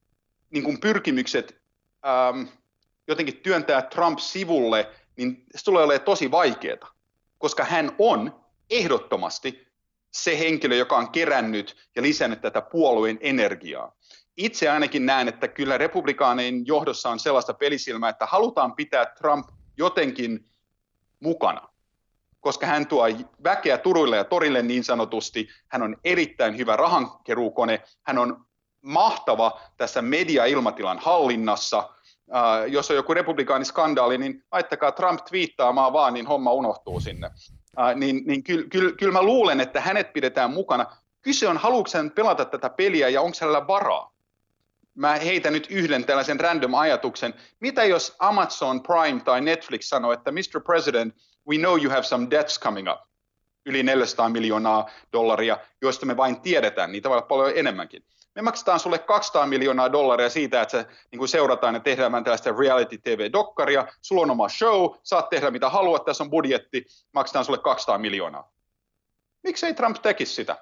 niin 0.50 0.64
kuin 0.64 0.80
pyrkimykset 0.80 1.62
um, 2.32 2.48
jotenkin 3.08 3.36
työntää 3.36 3.82
Trump 3.82 4.18
sivulle, 4.18 4.90
niin 5.16 5.44
se 5.56 5.64
tulee 5.64 5.84
olemaan 5.84 6.04
tosi 6.04 6.30
vaikeaa, 6.30 6.94
koska 7.38 7.64
hän 7.64 7.92
on 7.98 8.44
ehdottomasti 8.70 9.66
se 10.10 10.38
henkilö, 10.38 10.74
joka 10.74 10.96
on 10.96 11.10
kerännyt 11.10 11.76
ja 11.96 12.02
lisännyt 12.02 12.40
tätä 12.40 12.60
puolueen 12.60 13.18
energiaa. 13.20 13.96
Itse 14.36 14.70
ainakin 14.70 15.06
näen, 15.06 15.28
että 15.28 15.48
kyllä 15.48 15.78
republikaanien 15.78 16.66
johdossa 16.66 17.10
on 17.10 17.18
sellaista 17.18 17.54
pelisilmää, 17.54 18.10
että 18.10 18.26
halutaan 18.26 18.76
pitää 18.76 19.06
Trump 19.06 19.48
jotenkin 19.76 20.44
mukana, 21.20 21.68
koska 22.40 22.66
hän 22.66 22.86
tuo 22.86 23.04
väkeä 23.44 23.78
turuille 23.78 24.16
ja 24.16 24.24
torille 24.24 24.62
niin 24.62 24.84
sanotusti. 24.84 25.48
Hän 25.68 25.82
on 25.82 25.96
erittäin 26.04 26.58
hyvä 26.58 26.76
rahankeruukone, 26.76 27.82
hän 28.02 28.18
on 28.18 28.44
mahtava 28.82 29.60
tässä 29.76 30.02
media-ilmatilan 30.02 30.98
hallinnassa– 30.98 31.88
Uh, 32.30 32.72
jos 32.72 32.90
on 32.90 32.96
joku 32.96 33.14
republikaaniskandaali, 33.14 34.18
niin 34.18 34.44
laittakaa 34.52 34.92
Trump 34.92 35.24
twiittaamaan 35.24 35.92
vaan, 35.92 36.14
niin 36.14 36.26
homma 36.26 36.52
unohtuu 36.52 37.00
sinne. 37.00 37.30
Uh, 37.78 37.94
niin 37.94 38.22
niin 38.26 38.42
kyllä 38.42 38.66
kyl, 38.68 38.92
kyl 38.92 39.12
mä 39.12 39.22
luulen, 39.22 39.60
että 39.60 39.80
hänet 39.80 40.12
pidetään 40.12 40.50
mukana. 40.50 40.86
Kyse 41.22 41.48
on, 41.48 41.56
haluatko 41.56 41.98
hän 41.98 42.10
pelata 42.10 42.44
tätä 42.44 42.70
peliä 42.70 43.08
ja 43.08 43.20
onko 43.20 43.36
hänellä 43.40 43.66
varaa? 43.66 44.12
Mä 44.94 45.14
heitän 45.14 45.52
nyt 45.52 45.66
yhden 45.70 46.04
tällaisen 46.04 46.40
random 46.40 46.74
ajatuksen. 46.74 47.34
Mitä 47.60 47.84
jos 47.84 48.16
Amazon 48.18 48.82
Prime 48.82 49.20
tai 49.24 49.40
Netflix 49.40 49.84
sanoo, 49.84 50.12
että 50.12 50.32
Mr. 50.32 50.60
President, 50.66 51.14
we 51.48 51.56
know 51.56 51.76
you 51.76 51.90
have 51.90 52.02
some 52.02 52.26
debts 52.30 52.58
coming 52.58 52.88
up. 52.92 53.00
Yli 53.66 53.82
400 53.82 54.28
miljoonaa 54.28 54.90
dollaria, 55.12 55.58
joista 55.82 56.06
me 56.06 56.16
vain 56.16 56.40
tiedetään, 56.40 56.92
niitä 56.92 57.08
voi 57.08 57.16
olla 57.16 57.26
paljon 57.26 57.52
enemmänkin 57.56 58.04
me 58.34 58.42
maksetaan 58.42 58.80
sulle 58.80 58.98
200 58.98 59.46
miljoonaa 59.46 59.92
dollaria 59.92 60.30
siitä, 60.30 60.62
että 60.62 60.78
se 60.78 60.86
niin 61.10 61.18
kuin 61.18 61.28
seurataan 61.28 61.74
ja 61.74 61.80
tehdään 61.80 62.24
tällaista 62.24 62.52
reality 62.58 62.98
TV-dokkaria, 62.98 63.86
sulla 64.02 64.22
on 64.22 64.30
oma 64.30 64.48
show, 64.48 64.90
saat 65.02 65.28
tehdä 65.28 65.50
mitä 65.50 65.68
haluat, 65.68 66.04
tässä 66.04 66.24
on 66.24 66.30
budjetti, 66.30 66.86
maksetaan 67.12 67.44
sulle 67.44 67.58
200 67.58 67.98
miljoonaa. 67.98 68.52
Miksei 69.42 69.74
Trump 69.74 69.96
tekisi 70.02 70.34
sitä? 70.34 70.56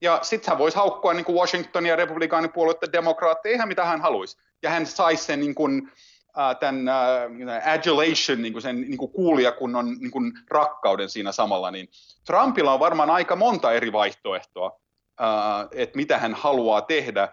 Ja 0.00 0.18
sitten 0.22 0.50
hän 0.50 0.58
voisi 0.58 0.76
haukkua 0.76 1.14
niin 1.14 1.24
kuin 1.24 1.36
Washingtonia 1.36 1.92
ja 1.92 1.96
republikaanipuolueiden 1.96 2.92
demokraatteja 2.92 3.54
ihan 3.54 3.68
mitä 3.68 3.84
hän 3.84 4.00
haluaisi. 4.00 4.36
Ja 4.62 4.70
hän 4.70 4.86
saisi 4.86 5.24
sen 5.24 5.40
niin 5.40 5.54
kuin, 5.54 5.92
tämän 6.60 6.88
uh, 6.88 7.72
adulation, 7.72 8.42
niin 8.42 8.52
kuin 8.52 8.62
sen 8.62 8.80
niin 8.80 8.98
kuin 8.98 9.12
kuulijakunnon 9.12 9.96
niin 10.00 10.10
kuin 10.10 10.32
rakkauden 10.50 11.08
siinä 11.08 11.32
samalla. 11.32 11.70
Niin 11.70 11.88
Trumpilla 12.26 12.72
on 12.72 12.80
varmaan 12.80 13.10
aika 13.10 13.36
monta 13.36 13.72
eri 13.72 13.92
vaihtoehtoa 13.92 14.82
että 15.72 15.96
mitä 15.96 16.18
hän 16.18 16.34
haluaa 16.34 16.80
tehdä, 16.80 17.28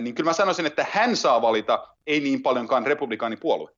niin 0.00 0.14
kyllä 0.14 0.28
mä 0.28 0.32
sanoisin, 0.32 0.66
että 0.66 0.86
hän 0.90 1.16
saa 1.16 1.42
valita, 1.42 1.88
ei 2.06 2.20
niin 2.20 2.42
paljonkaan 2.42 2.86
republikaanipuolue. 2.86 3.70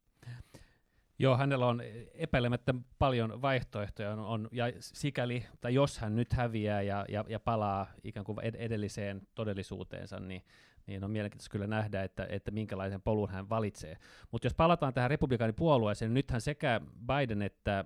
Joo, 1.19 1.37
hänellä 1.37 1.67
on 1.67 1.83
epäilemättä 2.15 2.75
paljon 2.99 3.43
vaihtoehtoja, 3.43 4.13
on, 4.13 4.19
on, 4.19 4.49
ja 4.53 4.65
sikäli, 4.79 5.47
tai 5.61 5.75
jos 5.75 5.99
hän 5.99 6.17
nyt 6.17 6.33
häviää 6.33 6.83
ja, 6.83 7.05
ja, 7.09 7.25
ja 7.29 7.41
palaa 7.41 7.87
ikään 8.05 8.25
kuin 8.25 8.39
edelliseen 8.41 9.21
todellisuuteensa, 9.35 10.21
niin, 10.21 10.43
niin 10.87 11.05
on 11.05 11.11
mielenkiintoista 11.11 11.53
kyllä 11.53 11.67
nähdä, 11.67 12.03
että, 12.03 12.27
että 12.31 12.51
minkälaisen 12.51 13.03
polun 13.03 13.31
hän 13.31 13.49
valitsee. 13.49 13.97
Mutta 14.31 14.47
jos 14.47 14.55
palataan 14.55 14.95
tähän 14.95 15.11
republikaanipuolueeseen, 15.11 16.09
niin 16.09 16.15
nythän 16.15 16.41
sekä 16.41 16.81
Biden 17.07 17.43
että 17.43 17.85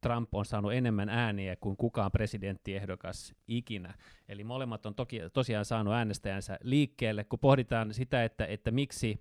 Trump 0.00 0.34
on 0.34 0.44
saanut 0.44 0.72
enemmän 0.72 1.08
ääniä 1.08 1.56
kuin 1.56 1.76
kukaan 1.76 2.10
presidenttiehdokas 2.10 3.34
ikinä. 3.48 3.94
Eli 4.28 4.44
molemmat 4.44 4.86
on 4.86 4.94
toki, 4.94 5.20
tosiaan 5.32 5.64
saanut 5.64 5.94
äänestäjänsä 5.94 6.58
liikkeelle, 6.62 7.24
kun 7.24 7.38
pohditaan 7.38 7.94
sitä, 7.94 8.24
että, 8.24 8.46
että 8.46 8.70
miksi 8.70 9.20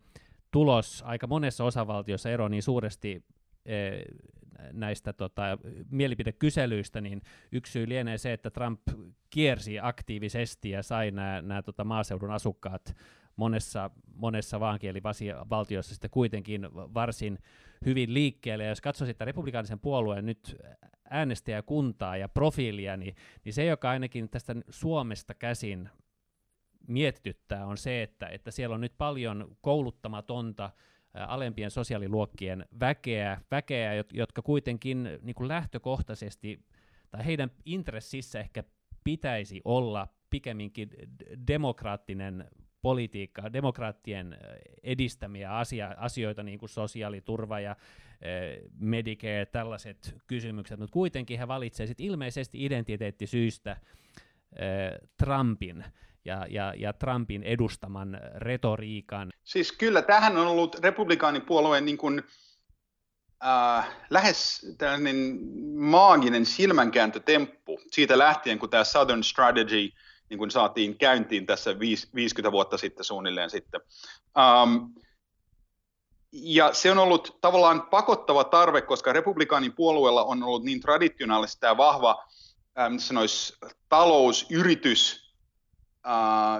tulos 0.51 1.03
aika 1.07 1.27
monessa 1.27 1.63
osavaltiossa 1.63 2.29
eroaa 2.29 2.49
niin 2.49 2.63
suuresti 2.63 3.25
näistä 4.71 5.13
tota, 5.13 5.43
mielipidekyselyistä, 5.89 7.01
niin 7.01 7.21
yksi 7.51 7.71
syy 7.71 7.89
lienee 7.89 8.17
se, 8.17 8.33
että 8.33 8.49
Trump 8.49 8.81
kiersi 9.29 9.79
aktiivisesti 9.79 10.69
ja 10.69 10.83
sai 10.83 11.11
nämä 11.11 11.61
tota, 11.61 11.83
maaseudun 11.83 12.31
asukkaat 12.31 12.95
monessa, 13.35 13.91
monessa 14.15 14.59
vaankielivaltiossa 14.59 15.93
sitten 15.93 16.09
kuitenkin 16.09 16.67
varsin 16.73 17.39
hyvin 17.85 18.13
liikkeelle. 18.13 18.63
Ja 18.63 18.69
jos 18.69 18.81
katsoo 18.81 19.07
sitä 19.07 19.25
republikaanisen 19.25 19.79
puolueen 19.79 20.25
nyt 20.25 20.55
äänestäjäkuntaa 21.09 22.17
ja 22.17 22.29
profiilia, 22.29 22.97
niin, 22.97 23.15
niin 23.45 23.53
se, 23.53 23.65
joka 23.65 23.89
ainakin 23.89 24.29
tästä 24.29 24.55
Suomesta 24.69 25.33
käsin 25.33 25.89
mietityttää, 26.87 27.65
on 27.65 27.77
se, 27.77 28.03
että, 28.03 28.27
että 28.27 28.51
siellä 28.51 28.73
on 28.73 28.81
nyt 28.81 28.93
paljon 28.97 29.57
kouluttamatonta 29.61 30.69
alempien 31.27 31.71
sosiaaliluokkien 31.71 32.65
väkeä, 32.79 33.41
väkeä 33.51 34.03
jotka 34.13 34.41
kuitenkin 34.41 35.09
niin 35.21 35.35
kuin 35.35 35.47
lähtökohtaisesti, 35.47 36.59
tai 37.09 37.25
heidän 37.25 37.51
intressissä 37.65 38.39
ehkä 38.39 38.63
pitäisi 39.03 39.61
olla 39.65 40.07
pikemminkin 40.29 40.89
demokraattinen 41.47 42.45
politiikkaa, 42.81 43.53
demokraattien 43.53 44.37
edistämiä 44.83 45.57
asia, 45.57 45.95
asioita, 45.97 46.43
niin 46.43 46.59
kuin 46.59 46.69
sosiaaliturva 46.69 47.59
ja 47.59 47.75
Medicare, 48.79 49.45
tällaiset 49.45 50.15
kysymykset, 50.27 50.79
mutta 50.79 50.93
kuitenkin 50.93 51.39
he 51.39 51.47
valitsevat 51.47 51.99
ilmeisesti 51.99 52.65
identiteettisyistä 52.65 53.77
Trumpin 55.17 55.85
ja, 56.27 56.45
ja, 56.49 56.73
ja 56.77 56.93
Trumpin 56.93 57.43
edustaman 57.43 58.19
retoriikan. 58.35 59.31
Siis 59.43 59.71
kyllä, 59.71 60.01
tähän 60.01 60.37
on 60.37 60.47
ollut 60.47 60.79
republikaanipuolueen 60.79 61.85
niin 61.85 61.97
kuin, 61.97 62.23
äh, 63.45 63.89
lähes 64.09 64.75
tällainen 64.77 65.39
maaginen 65.75 66.45
silmänkääntötemppu 66.45 67.79
siitä 67.91 68.17
lähtien, 68.17 68.59
kun 68.59 68.69
tämä 68.69 68.83
Southern 68.83 69.23
Strategy– 69.23 69.89
niin 70.29 70.37
kuin 70.37 70.51
saatiin 70.51 70.97
käyntiin 70.97 71.45
tässä 71.45 71.79
50 71.79 72.51
vuotta 72.51 72.77
sitten 72.77 73.05
suunnilleen 73.05 73.49
sitten. 73.49 73.81
Um, 74.63 74.93
ja 76.31 76.73
se 76.73 76.91
on 76.91 76.97
ollut 76.97 77.37
tavallaan 77.41 77.81
pakottava 77.81 78.43
tarve, 78.43 78.81
koska 78.81 79.13
republikaanin 79.13 79.73
puolueella 79.73 80.23
on 80.23 80.43
ollut 80.43 80.63
niin 80.63 80.81
traditionaalista 80.81 81.65
ja 81.65 81.77
vahva 81.77 82.25
ähm, 82.79 82.95
talousyritys 83.89 85.26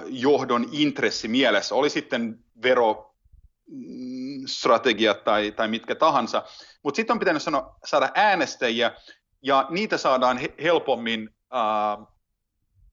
johdon 0.06 0.68
intressi 0.72 1.28
mielessä, 1.28 1.74
oli 1.74 1.90
sitten 1.90 2.38
vero 2.62 3.14
strategiat 4.46 5.24
tai, 5.24 5.52
tai 5.52 5.68
mitkä 5.68 5.94
tahansa, 5.94 6.42
mutta 6.82 6.96
sitten 6.96 7.14
on 7.14 7.18
pitänyt 7.18 7.42
sanoa, 7.42 7.76
saada 7.84 8.10
äänestäjiä, 8.14 8.92
ja 9.42 9.66
niitä 9.70 9.96
saadaan 9.96 10.40
helpommin 10.62 11.30
äh, 11.54 12.06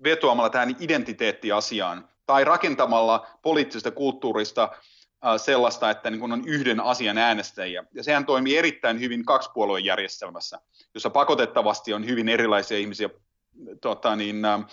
vetoamalla 0.03 0.49
tähän 0.49 0.75
identiteettiasiaan 0.79 2.09
tai 2.25 2.43
rakentamalla 2.43 3.27
poliittisesta 3.41 3.91
kulttuurista 3.91 4.63
äh, 5.25 5.41
sellaista, 5.41 5.89
että 5.89 6.09
niin 6.09 6.19
kun 6.19 6.31
on 6.31 6.43
yhden 6.47 6.79
asian 6.79 7.17
äänestäjiä. 7.17 7.83
Ja 7.93 8.03
sehän 8.03 8.25
toimii 8.25 8.57
erittäin 8.57 8.99
hyvin 8.99 9.25
kaksipuolueen 9.25 9.85
järjestelmässä, 9.85 10.59
jossa 10.93 11.09
pakotettavasti 11.09 11.93
on 11.93 12.05
hyvin 12.05 12.29
erilaisia 12.29 12.77
ihmisiä 12.77 13.09
tota 13.81 14.15
niin, 14.15 14.45
äh, 14.45 14.65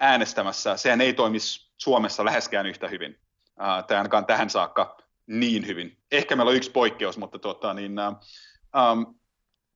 äänestämässä. 0.00 0.76
Sehän 0.76 1.00
ei 1.00 1.12
toimi 1.12 1.38
Suomessa 1.76 2.24
läheskään 2.24 2.66
yhtä 2.66 2.88
hyvin, 2.88 3.20
äh, 3.60 3.84
tai 3.86 3.96
ainakaan 3.96 4.26
tähän 4.26 4.50
saakka 4.50 4.98
niin 5.26 5.66
hyvin. 5.66 5.98
Ehkä 6.12 6.36
meillä 6.36 6.50
on 6.50 6.56
yksi 6.56 6.70
poikkeus, 6.70 7.18
mutta 7.18 7.38
tota, 7.38 7.74
niin, 7.74 7.98
äh, 7.98 8.14
um, 8.92 9.20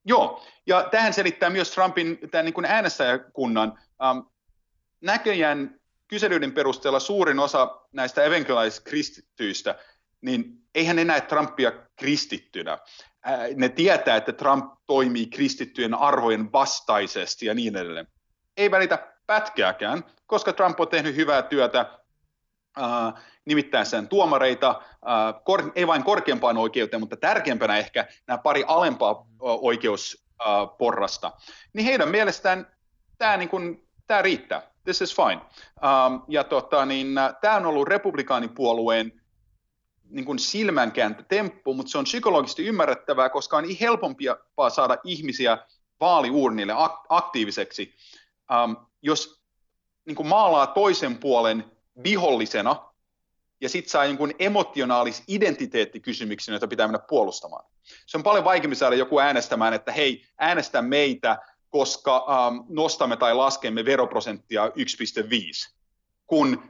Joo, 0.04 0.44
ja 0.66 0.88
tähän 0.90 1.12
selittää 1.12 1.50
myös 1.50 1.71
Trumpin 1.71 2.18
tämän 2.30 2.44
niin 2.44 2.54
kuin 2.54 2.64
äänestäjäkunnan. 2.64 3.78
Ähm, 4.04 4.18
näköjään 5.00 5.80
kyselyiden 6.09 6.52
perusteella 6.52 7.00
suurin 7.00 7.38
osa 7.38 7.80
näistä 7.92 8.25
evankelaiskristityistä, 8.25 9.78
niin 10.21 10.44
eihän 10.75 10.97
ne 10.97 11.04
näe 11.04 11.21
Trumpia 11.21 11.73
kristittynä. 11.97 12.73
Äh, 12.73 13.38
ne 13.56 13.68
tietää, 13.68 14.16
että 14.16 14.33
Trump 14.33 14.75
toimii 14.87 15.26
kristittyjen 15.26 15.94
arvojen 15.94 16.52
vastaisesti 16.52 17.47
ja 17.47 17.54
niin 17.54 17.76
edelleen. 17.76 18.06
Ei 18.56 18.71
välitä 18.71 19.13
pätkääkään, 19.26 20.04
koska 20.26 20.52
Trump 20.52 20.81
on 20.81 20.88
tehnyt 20.88 21.16
hyvää 21.16 21.43
työtä 21.43 21.99
äh, 22.78 23.14
nimittäessään 23.45 24.09
tuomareita, 24.09 24.83
äh, 24.93 25.43
kor, 25.45 25.73
ei 25.75 25.87
vain 25.87 26.04
korkeampaan 26.04 26.57
oikeuteen, 26.57 27.00
mutta 27.00 27.16
tärkeämpänä 27.16 27.78
ehkä 27.78 28.07
nämä 28.26 28.38
pari 28.38 28.64
alempaa 28.66 29.26
oikeusporrasta, 29.40 31.33
niin 31.73 31.87
heidän 31.87 32.09
mielestään 32.09 32.66
tämä 33.19 33.37
niin 33.37 33.85
tämä 34.07 34.23
riittää. 34.23 34.62
This 34.85 35.02
is 35.02 35.16
fine. 35.16 35.40
Um, 35.40 36.23
ja 36.28 36.45
tota, 36.45 36.87
niin, 36.87 37.14
tämä 37.40 37.57
on 37.57 37.66
ollut 37.66 37.88
republikaanipuolueen 37.88 39.23
niin 40.11 40.25
kuin 40.25 40.38
silmänkääntötemppu, 40.38 41.75
mutta 41.75 41.90
se 41.90 41.99
on 41.99 42.04
psykologisesti 42.04 42.66
ymmärrettävää, 42.66 43.28
koska 43.28 43.57
on 43.57 43.64
helpompia 43.81 44.37
saada 44.75 44.97
ihmisiä 45.04 45.59
vaaliurnille 46.00 46.73
aktiiviseksi, 47.09 47.95
um, 48.64 48.76
jos 49.04 49.42
niin 50.06 50.16
kuin 50.16 50.26
maalaa 50.26 50.66
toisen 50.66 51.18
puolen 51.18 51.64
vihollisena 52.04 52.92
ja 53.61 53.68
sitten 53.68 53.90
saa 53.90 54.04
jonkun 54.04 54.32
emotionaalis 54.38 55.23
identiteettikysymyksen, 55.28 56.52
joita 56.52 56.68
pitää 56.68 56.87
mennä 56.87 57.04
puolustamaan. 57.08 57.64
Se 58.06 58.16
on 58.16 58.23
paljon 58.23 58.44
vaikeampi 58.44 58.76
saada 58.76 58.96
joku 58.96 59.18
äänestämään, 59.18 59.75
että 59.75 59.92
hei, 59.92 60.26
äänestä 60.38 60.82
meitä, 60.82 61.38
koska 61.70 62.26
ähm, 62.28 62.56
nostamme 62.68 63.16
tai 63.16 63.34
laskemme 63.34 63.84
veroprosenttia 63.84 64.66
1,5, 64.66 65.75
kun 66.26 66.62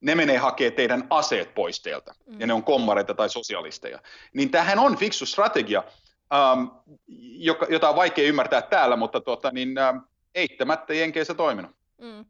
ne 0.00 0.14
menee 0.14 0.38
hakemaan 0.38 0.76
teidän 0.76 1.06
aseet 1.10 1.54
pois 1.54 1.82
teiltä, 1.82 2.14
mm. 2.26 2.40
ja 2.40 2.46
ne 2.46 2.52
on 2.52 2.64
kommareita 2.64 3.14
tai 3.14 3.30
sosialisteja. 3.30 3.98
Niin 4.34 4.50
tähän 4.50 4.78
on 4.78 4.96
fiksu 4.96 5.26
strategia, 5.26 5.84
ähm, 6.34 6.64
joka, 7.38 7.66
jota 7.70 7.88
on 7.88 7.96
vaikea 7.96 8.28
ymmärtää 8.28 8.62
täällä, 8.62 8.96
mutta 8.96 9.20
tuota, 9.20 9.50
niin, 9.50 9.78
ähm, 9.78 9.96
eittämättä 10.34 10.94
Jenkeissä 10.94 11.34
toiminut. 11.34 11.79
Mm. 12.00 12.24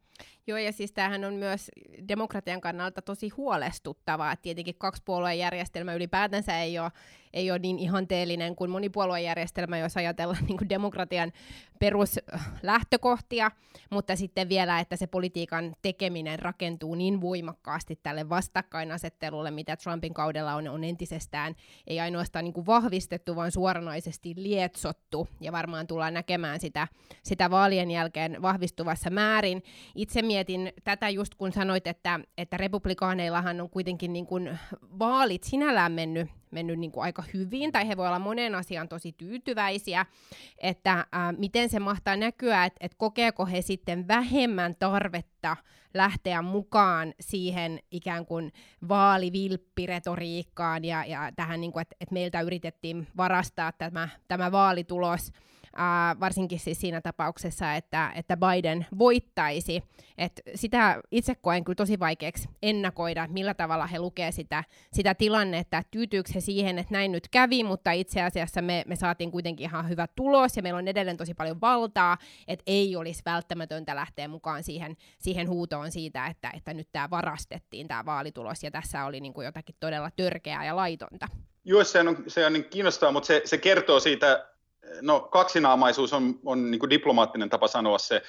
Joo, 0.47 0.59
ja 0.59 0.73
siis 0.73 0.93
tämähän 0.93 1.25
on 1.25 1.35
myös 1.35 1.71
demokratian 2.09 2.61
kannalta 2.61 3.03
tosi 3.03 3.29
huolestuttavaa, 3.29 4.33
että 4.33 4.43
tietenkin 4.43 4.75
kaksipuolueen 4.79 5.39
järjestelmä 5.39 5.95
ylipäätänsä 5.95 6.61
ei 6.61 6.79
ole 6.79 6.91
ei 7.33 7.51
ole 7.51 7.59
niin 7.59 7.79
ihanteellinen 7.79 8.57
kuin 8.57 8.71
monipuoluejärjestelmä, 8.71 9.79
jos 9.79 9.97
ajatellaan 9.97 10.45
niin 10.45 10.69
demokratian 10.69 11.33
peruslähtökohtia, 11.79 13.51
mutta 13.91 14.17
sitten 14.17 14.49
vielä, 14.49 14.81
että 14.81 14.97
se 14.97 15.07
politiikan 15.07 15.75
tekeminen 15.83 16.39
rakentuu 16.39 16.95
niin 16.95 17.21
voimakkaasti 17.21 17.99
tälle 18.03 18.29
vastakkainasettelulle, 18.29 19.51
mitä 19.51 19.77
Trumpin 19.77 20.15
kaudella 20.15 20.55
on, 20.55 20.69
on 20.69 20.85
entisestään 20.85 21.55
ei 21.87 22.01
ainoastaan 22.01 22.45
niin 22.45 22.53
kuin 22.53 22.67
vahvistettu, 22.67 23.37
vaan 23.37 23.53
suoranaisesti 23.53 24.35
lietsottu, 24.37 25.29
ja 25.41 25.53
varmaan 25.53 25.87
tullaan 25.87 26.15
näkemään 26.15 26.61
sitä, 26.61 26.89
sitä 27.23 27.51
vaalien 27.51 27.91
jälkeen 27.91 28.43
vahvistuvassa 28.43 29.11
määrin. 29.11 29.63
Itse 29.95 30.23
mietin 30.23 30.73
tätä 30.85 31.09
just 31.09 31.35
kun 31.35 31.53
sanoit, 31.53 31.87
että, 31.87 32.21
että 32.39 32.57
republikaaneillahan 32.57 33.61
on 33.61 33.71
kuitenkin 33.71 34.13
niin 34.13 34.27
kuin 34.27 34.59
vaalit 34.99 35.43
sinällään 35.43 35.93
mennyt 35.93 36.29
mennyt 36.51 36.79
niin 36.79 36.93
kuin 36.93 37.05
aika 37.05 37.25
hyvin, 37.35 37.73
tai 37.73 37.89
he 37.89 37.97
voi 37.97 38.07
olla 38.07 38.19
monen 38.19 38.55
asian 38.55 38.89
tosi 38.89 39.13
tyytyväisiä, 39.13 40.07
että 40.59 41.07
ää, 41.13 41.33
miten 41.33 41.69
se 41.69 41.81
mahtaa 41.81 42.17
näkyä, 42.17 42.65
että 42.65 42.79
et 42.81 42.95
kokeeko 42.95 43.47
he 43.47 43.63
sitten 43.63 44.09
vähemmän 44.09 44.75
tarvetta 44.79 45.57
lähteä 45.95 46.43
mukaan 46.43 47.15
siihen 47.21 47.81
ikään 47.91 48.27
kuin 48.27 48.53
vaalivilppiretoriikkaan 48.89 50.85
ja, 50.85 51.05
ja 51.05 51.33
tähän, 51.37 51.61
niin 51.61 51.73
kuin, 51.73 51.83
että, 51.83 51.97
että 52.01 52.13
meiltä 52.13 52.41
yritettiin 52.41 53.07
varastaa 53.17 53.73
tämä, 53.73 54.09
tämä 54.29 54.53
vaalitulos, 54.53 55.33
Uh, 55.77 56.21
varsinkin 56.21 56.59
siis 56.59 56.81
siinä 56.81 57.01
tapauksessa, 57.01 57.75
että, 57.75 58.13
että 58.15 58.37
Biden 58.37 58.87
voittaisi. 58.99 59.83
Et 60.19 60.41
sitä 60.55 61.01
itse 61.11 61.35
koen 61.35 61.65
kyllä 61.65 61.77
tosi 61.77 61.99
vaikeaksi 61.99 62.49
ennakoida, 62.63 63.27
millä 63.31 63.55
tavalla 63.55 63.87
he 63.87 63.99
lukee 63.99 64.33
sitä, 64.33 64.65
sitä 64.93 65.15
tilannetta, 65.15 65.79
että 65.79 65.91
tyytyykö 65.91 66.31
he 66.35 66.41
siihen, 66.41 66.79
että 66.79 66.93
näin 66.93 67.13
nyt 67.13 67.29
kävi, 67.29 67.65
mutta 67.65 67.93
itse 67.93 68.23
asiassa 68.23 68.63
me, 68.63 68.85
me 68.87 68.97
saatiin 68.97 69.31
kuitenkin 69.31 69.65
ihan 69.65 69.89
hyvä 69.89 70.07
tulos 70.17 70.57
ja 70.57 70.63
meillä 70.63 70.79
on 70.79 70.89
edelleen 70.89 71.17
tosi 71.17 71.35
paljon 71.35 71.61
valtaa, 71.61 72.19
että 72.49 72.63
ei 72.67 72.97
olisi 72.97 73.23
välttämätöntä 73.27 73.97
lähteä 73.97 74.29
mukaan 74.29 74.63
siihen, 74.63 74.97
siihen 75.19 75.49
huutoon 75.49 75.91
siitä, 75.91 76.27
että, 76.27 76.51
että 76.57 76.75
nyt 76.75 76.89
tämä 76.93 77.11
varastettiin 77.11 77.89
tämä 77.89 78.05
vaalitulos 78.05 78.63
ja 78.63 78.71
tässä 78.71 79.05
oli 79.05 79.21
niin 79.21 79.35
kuin 79.35 79.45
jotakin 79.45 79.77
todella 79.81 80.11
törkeää 80.17 80.65
ja 80.65 80.77
laitonta. 80.77 81.29
Joo, 81.65 81.85
se 81.85 82.01
on, 82.01 82.25
se 82.27 82.47
on 82.47 82.53
niin 82.53 82.65
kiinnostavaa, 82.65 83.13
mutta 83.13 83.27
se, 83.27 83.43
se 83.45 83.59
kertoo 83.59 84.01
siitä 84.01 84.47
no 85.01 85.21
kaksinaamaisuus 85.21 86.13
on, 86.13 86.41
on 86.45 86.71
niin 86.71 86.79
kuin 86.79 86.91
diplomaattinen 86.91 87.51
tapa 87.51 87.69
sanoa 87.69 87.99
se, 87.99 88.23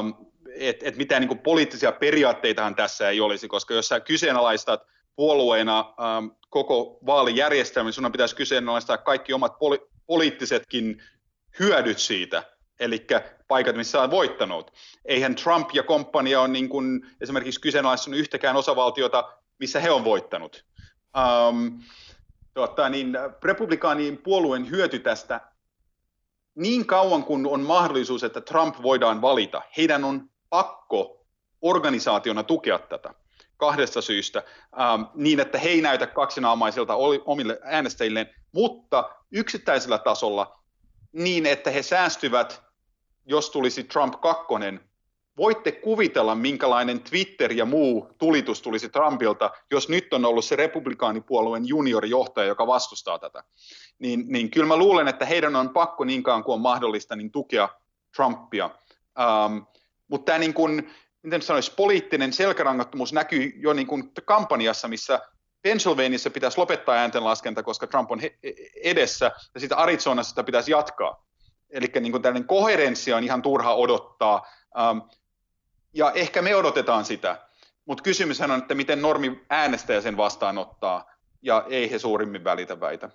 um, 0.00 0.14
että 0.54 0.88
et 0.88 0.96
mitään 0.96 1.20
niin 1.20 1.28
kuin 1.28 1.38
poliittisia 1.38 1.92
periaatteitahan 1.92 2.74
tässä 2.74 3.08
ei 3.08 3.20
olisi, 3.20 3.48
koska 3.48 3.74
jos 3.74 3.88
sä 3.88 4.00
kyseenalaistat 4.00 4.82
puolueena 5.16 5.80
um, 5.80 6.36
koko 6.50 6.98
vaalijärjestelmän, 7.06 7.86
niin 7.86 7.92
sun 7.92 8.12
pitäisi 8.12 8.36
kyseenalaistaa 8.36 8.98
kaikki 8.98 9.32
omat 9.32 9.52
poli- 9.52 9.88
poliittisetkin 10.06 11.02
hyödyt 11.58 11.98
siitä, 11.98 12.42
eli 12.80 13.06
paikat, 13.48 13.76
missä 13.76 14.02
on 14.02 14.10
voittanut. 14.10 14.70
Eihän 15.04 15.34
Trump 15.34 15.70
ja 15.72 15.82
komppania 15.82 16.40
ole 16.40 16.48
niin 16.48 16.68
kuin 16.68 17.06
esimerkiksi 17.20 17.60
kyseenalaistanut 17.60 18.20
yhtäkään 18.20 18.56
osavaltiota, 18.56 19.32
missä 19.58 19.80
he 19.80 19.90
on 19.90 20.04
voittanut. 20.04 20.64
Um, 21.48 21.80
tuota, 22.54 22.88
niin, 22.88 23.18
republikaanien 23.42 24.18
puolueen 24.18 24.70
hyöty 24.70 24.98
tästä 24.98 25.40
niin 26.56 26.86
kauan 26.86 27.24
kuin 27.24 27.46
on 27.46 27.60
mahdollisuus, 27.60 28.24
että 28.24 28.40
Trump 28.40 28.82
voidaan 28.82 29.22
valita, 29.22 29.62
heidän 29.76 30.04
on 30.04 30.30
pakko 30.50 31.26
organisaationa 31.62 32.42
tukea 32.42 32.78
tätä 32.78 33.14
kahdesta 33.56 34.02
syystä, 34.02 34.42
ähm, 34.80 35.02
niin 35.14 35.40
että 35.40 35.58
he 35.58 35.68
ei 35.68 35.80
näytä 35.80 36.06
kaksinaamaisilta 36.06 36.94
omille 37.24 37.58
äänestäjilleen, 37.62 38.30
mutta 38.52 39.10
yksittäisellä 39.32 39.98
tasolla 39.98 40.62
niin, 41.12 41.46
että 41.46 41.70
he 41.70 41.82
säästyvät, 41.82 42.62
jos 43.24 43.50
tulisi 43.50 43.84
Trump 43.84 44.20
kakkonen, 44.20 44.80
voitte 45.36 45.72
kuvitella, 45.72 46.34
minkälainen 46.34 47.00
Twitter 47.00 47.52
ja 47.52 47.64
muu 47.64 48.10
tulitus 48.18 48.62
tulisi 48.62 48.88
Trumpilta, 48.88 49.50
jos 49.70 49.88
nyt 49.88 50.12
on 50.12 50.24
ollut 50.24 50.44
se 50.44 50.56
republikaanipuolueen 50.56 51.68
juniorijohtaja, 51.68 52.46
joka 52.46 52.66
vastustaa 52.66 53.18
tätä. 53.18 53.44
Niin, 53.98 54.24
niin 54.28 54.50
kyllä 54.50 54.66
mä 54.66 54.76
luulen, 54.76 55.08
että 55.08 55.24
heidän 55.24 55.56
on 55.56 55.70
pakko 55.70 56.04
niin 56.04 56.22
kauan 56.22 56.44
kuin 56.44 56.54
on 56.54 56.60
mahdollista 56.60 57.16
niin 57.16 57.32
tukea 57.32 57.68
Trumpia. 58.16 58.70
Um, 59.46 59.66
mutta 60.08 60.24
tämä 60.24 60.38
niin 60.38 60.54
kuin, 60.54 60.90
miten 61.22 61.42
sanoisi, 61.42 61.72
poliittinen 61.76 62.32
selkärangattomuus 62.32 63.12
näkyy 63.12 63.52
jo 63.56 63.72
niin 63.72 63.86
kuin 63.86 64.12
kampanjassa, 64.24 64.88
missä 64.88 65.20
Pennsylvaniassa 65.62 66.30
pitäisi 66.30 66.58
lopettaa 66.58 66.94
ääntenlaskenta, 66.94 67.62
koska 67.62 67.86
Trump 67.86 68.12
on 68.12 68.20
he- 68.20 68.38
edessä, 68.82 69.30
ja 69.54 69.60
sitten 69.60 69.78
Arizonassa 69.78 70.30
sitä 70.30 70.44
pitäisi 70.44 70.70
jatkaa. 70.72 71.26
Eli 71.70 71.86
niin 72.00 72.12
tällainen 72.12 72.46
koherenssi 72.46 73.12
on 73.12 73.24
ihan 73.24 73.42
turha 73.42 73.74
odottaa. 73.74 74.46
Um, 74.90 75.02
ja 75.94 76.12
ehkä 76.12 76.42
me 76.42 76.56
odotetaan 76.56 77.04
sitä, 77.04 77.46
mutta 77.84 78.02
kysymys 78.02 78.40
on, 78.40 78.58
että 78.58 78.74
miten 78.74 79.02
normi 79.02 79.40
äänestäjä 79.50 80.00
sen 80.00 80.16
vastaanottaa, 80.16 81.10
ja 81.42 81.64
ei 81.68 81.90
he 81.90 81.98
suurimmin 81.98 82.44
välitä 82.44 82.80
väitä. 82.80 83.10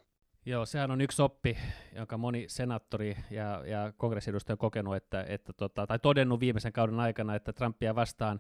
Joo, 0.46 0.66
sehän 0.66 0.92
on 0.92 1.02
yksi 1.02 1.22
oppi, 1.22 1.58
jonka 1.96 2.18
moni 2.18 2.46
senaattori 2.48 3.18
ja, 3.32 3.64
ja 3.66 3.94
kongressiedustaja 3.98 4.54
on 4.54 4.58
kokenut, 4.58 4.96
että, 4.96 5.26
että 5.28 5.54
tota, 5.54 5.88
tai 5.88 6.00
todennut 6.00 6.40
viimeisen 6.40 6.74
kauden 6.74 7.00
aikana, 7.00 7.36
että 7.36 7.54
Trumpia 7.54 7.96
vastaan 7.96 8.40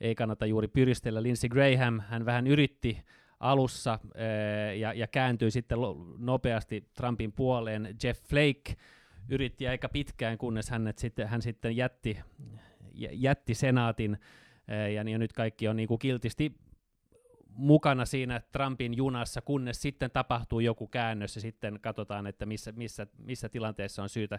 ei 0.00 0.14
kannata 0.14 0.46
juuri 0.46 0.68
pyristellä. 0.68 1.22
Lindsey 1.22 1.50
Graham, 1.50 2.00
hän 2.00 2.24
vähän 2.24 2.46
yritti 2.46 3.04
alussa 3.40 3.98
ja, 4.78 4.92
ja 4.92 5.06
kääntyi 5.06 5.50
sitten 5.50 5.78
nopeasti 6.18 6.88
Trumpin 6.94 7.32
puoleen. 7.32 7.96
Jeff 8.02 8.22
Flake 8.22 8.76
yritti 9.28 9.68
aika 9.68 9.88
pitkään, 9.88 10.38
kunnes 10.38 10.70
hän, 10.70 10.92
sitten, 10.96 11.28
hän 11.28 11.42
sitten 11.42 11.76
jätti, 11.76 12.18
jätti 12.96 13.54
senaatin, 13.54 14.18
ja, 14.94 15.02
ja 15.02 15.18
nyt 15.18 15.32
kaikki 15.32 15.68
on 15.68 15.76
niin 15.76 15.88
kuin 15.88 15.98
kiltisti 15.98 16.52
mukana 17.56 18.04
siinä 18.04 18.40
Trumpin 18.52 18.96
junassa, 18.96 19.40
kunnes 19.40 19.82
sitten 19.82 20.10
tapahtuu 20.10 20.60
joku 20.60 20.86
käännös 20.86 21.34
ja 21.36 21.40
sitten 21.40 21.78
katsotaan, 21.80 22.26
että 22.26 22.46
missä, 22.46 22.72
missä, 22.72 23.06
missä 23.18 23.48
tilanteessa 23.48 24.02
on 24.02 24.08
syytä, 24.08 24.38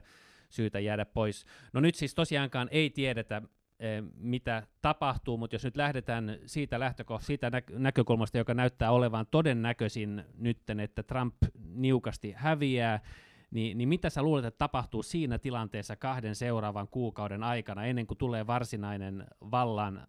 syytä 0.50 0.80
jäädä 0.80 1.06
pois. 1.06 1.46
No 1.74 1.82
nyt 1.82 1.96
siis 1.96 2.16
tosiaankaan 2.16 2.68
ei 2.72 2.90
tiedetä, 2.90 3.42
eh, 3.80 4.04
mitä 4.16 4.68
tapahtuu, 4.82 5.38
mutta 5.38 5.56
jos 5.56 5.64
nyt 5.64 5.78
lähdetään 5.78 6.40
siitä 6.46 6.80
lähtökohdasta, 6.80 7.28
siitä 7.28 7.50
nä- 7.50 7.62
näkökulmasta, 7.72 8.38
joka 8.38 8.54
näyttää 8.54 8.92
olevan 8.92 9.26
todennäköisin 9.32 10.24
nytten, 10.38 10.80
että 10.80 11.04
Trump 11.04 11.36
niukasti 11.74 12.34
häviää, 12.38 13.00
niin, 13.52 13.78
niin 13.78 13.90
mitä 13.90 14.10
sä 14.10 14.22
luulet, 14.22 14.46
että 14.46 14.58
tapahtuu 14.58 15.04
siinä 15.04 15.40
tilanteessa 15.40 15.96
kahden 15.96 16.36
seuraavan 16.36 16.88
kuukauden 16.88 17.44
aikana, 17.44 17.86
ennen 17.86 18.08
kuin 18.08 18.18
tulee 18.18 18.48
varsinainen 18.48 19.28
vallan 19.52 20.08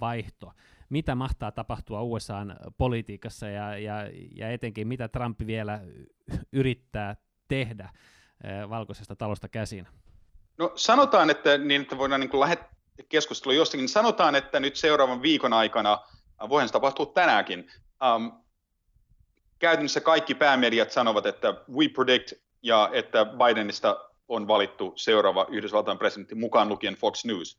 vaihto? 0.00 0.52
Mitä 0.90 1.14
mahtaa 1.14 1.52
tapahtua 1.52 2.02
USAn 2.02 2.56
politiikassa 2.78 3.48
ja, 3.48 3.78
ja, 3.78 3.94
ja 4.36 4.50
etenkin 4.50 4.88
mitä 4.88 5.08
Trump 5.08 5.40
vielä 5.46 5.80
yrittää 6.52 7.16
tehdä 7.48 7.90
eh, 8.44 8.68
valkoisesta 8.70 9.16
talosta 9.16 9.48
käsin? 9.48 9.88
No 10.58 10.72
sanotaan, 10.74 11.30
että, 11.30 11.58
niin, 11.58 11.82
että 11.82 11.98
voidaan 11.98 12.20
niin 12.20 12.40
lähettää 12.40 12.78
keskustelu 13.08 13.54
jostakin, 13.54 13.82
niin 13.82 13.88
sanotaan, 13.88 14.34
että 14.34 14.60
nyt 14.60 14.76
seuraavan 14.76 15.22
viikon 15.22 15.52
aikana, 15.52 15.92
äh, 16.42 16.48
voihan 16.48 16.68
se 16.68 16.72
tapahtua 16.72 17.06
tänäänkin, 17.06 17.70
um, 18.16 18.32
käytännössä 19.58 20.00
kaikki 20.00 20.34
päämediat 20.34 20.90
sanovat, 20.90 21.26
että 21.26 21.54
we 21.72 21.88
predict 21.88 22.32
ja 22.62 22.90
että 22.92 23.24
Bidenista 23.24 24.08
on 24.28 24.48
valittu 24.48 24.92
seuraava 24.96 25.46
Yhdysvaltain 25.50 25.98
presidentti 25.98 26.34
mukaan 26.34 26.68
lukien 26.68 26.94
Fox 26.94 27.24
News. 27.24 27.58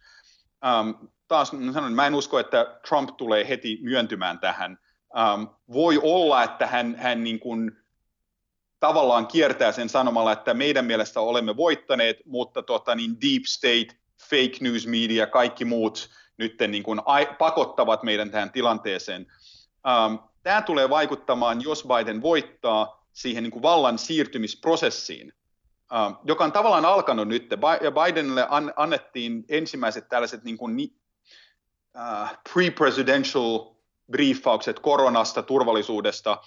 Um, 0.80 1.10
taas 1.28 1.52
sanon, 1.74 1.94
mä 1.94 2.08
en 2.08 2.16
usko, 2.16 2.40
että 2.40 2.80
Trump 2.88 3.18
tulee 3.18 3.50
heti 3.50 3.80
myöntymään 3.82 4.40
tähän. 4.40 4.80
Um, 5.34 5.50
voi 5.74 6.00
olla, 6.04 6.44
että 6.44 6.68
hän, 6.68 6.96
hän 6.96 7.24
niin 7.24 7.40
kuin 7.40 7.72
tavallaan 8.80 9.28
kiertää 9.28 9.72
sen 9.72 9.90
sanomalla, 9.90 10.32
että 10.32 10.54
meidän 10.54 10.86
mielestä 10.86 11.20
olemme 11.20 11.58
voittaneet, 11.58 12.18
mutta 12.26 12.64
tota, 12.64 12.96
niin 12.96 13.12
deep 13.22 13.44
state, 13.48 14.00
fake 14.30 14.58
news 14.62 14.88
media, 14.88 15.28
kaikki 15.28 15.66
muut 15.66 16.10
nyt 16.38 16.56
niin 16.68 16.84
kuin 16.84 17.02
pakottavat 17.38 18.04
meidän 18.04 18.32
tähän 18.32 18.52
tilanteeseen. 18.52 19.28
Um, 19.88 20.20
tämä 20.44 20.62
tulee 20.62 20.90
vaikuttamaan, 20.90 21.62
jos 21.62 21.88
Biden 21.88 22.22
voittaa, 22.22 22.99
siihen 23.20 23.44
niin 23.44 23.52
kuin 23.52 23.64
vallan 23.64 23.98
siirtymisprosessiin, 23.98 25.34
uh, 25.92 26.20
joka 26.24 26.44
on 26.44 26.52
tavallaan 26.52 26.86
alkanut 26.86 27.28
nyt. 27.28 27.50
Bidenille 28.06 28.48
an, 28.50 28.74
annettiin 28.76 29.46
ensimmäiset 29.50 30.10
tällaiset 30.10 30.44
niin 30.44 30.58
kuin, 30.58 30.76
uh, 31.96 32.30
pre-presidential 32.50 33.76
briefaukset 34.12 34.80
koronasta, 34.80 35.44
turvallisuudesta. 35.44 36.42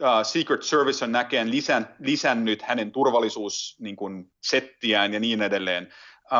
Uh, 0.00 0.06
Secret 0.22 0.62
Service 0.62 1.04
on 1.04 1.12
näkeen 1.12 1.50
lisän, 1.50 1.96
lisännyt 1.98 2.62
hänen 2.62 2.92
turvallisuussettiään 2.92 5.10
niin 5.10 5.14
ja 5.14 5.20
niin 5.20 5.42
edelleen. 5.42 5.94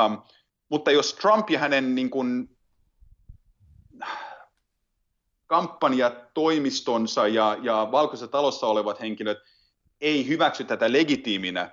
Um, 0.07 0.23
mutta 0.69 0.91
jos 0.91 1.15
Trump 1.15 1.51
ja 1.51 1.59
hänen 1.59 1.95
niin 1.95 2.11
kuin, 2.11 2.57
kampanjatoimistonsa 5.47 7.29
ja, 7.29 7.57
ja 7.63 7.89
valkoisessa 7.93 8.29
talossa 8.29 8.67
olevat 8.67 9.01
henkilöt 9.01 9.39
ei 10.01 10.29
hyväksy 10.29 10.65
tätä 10.65 10.93
legitiiminä, 10.93 11.71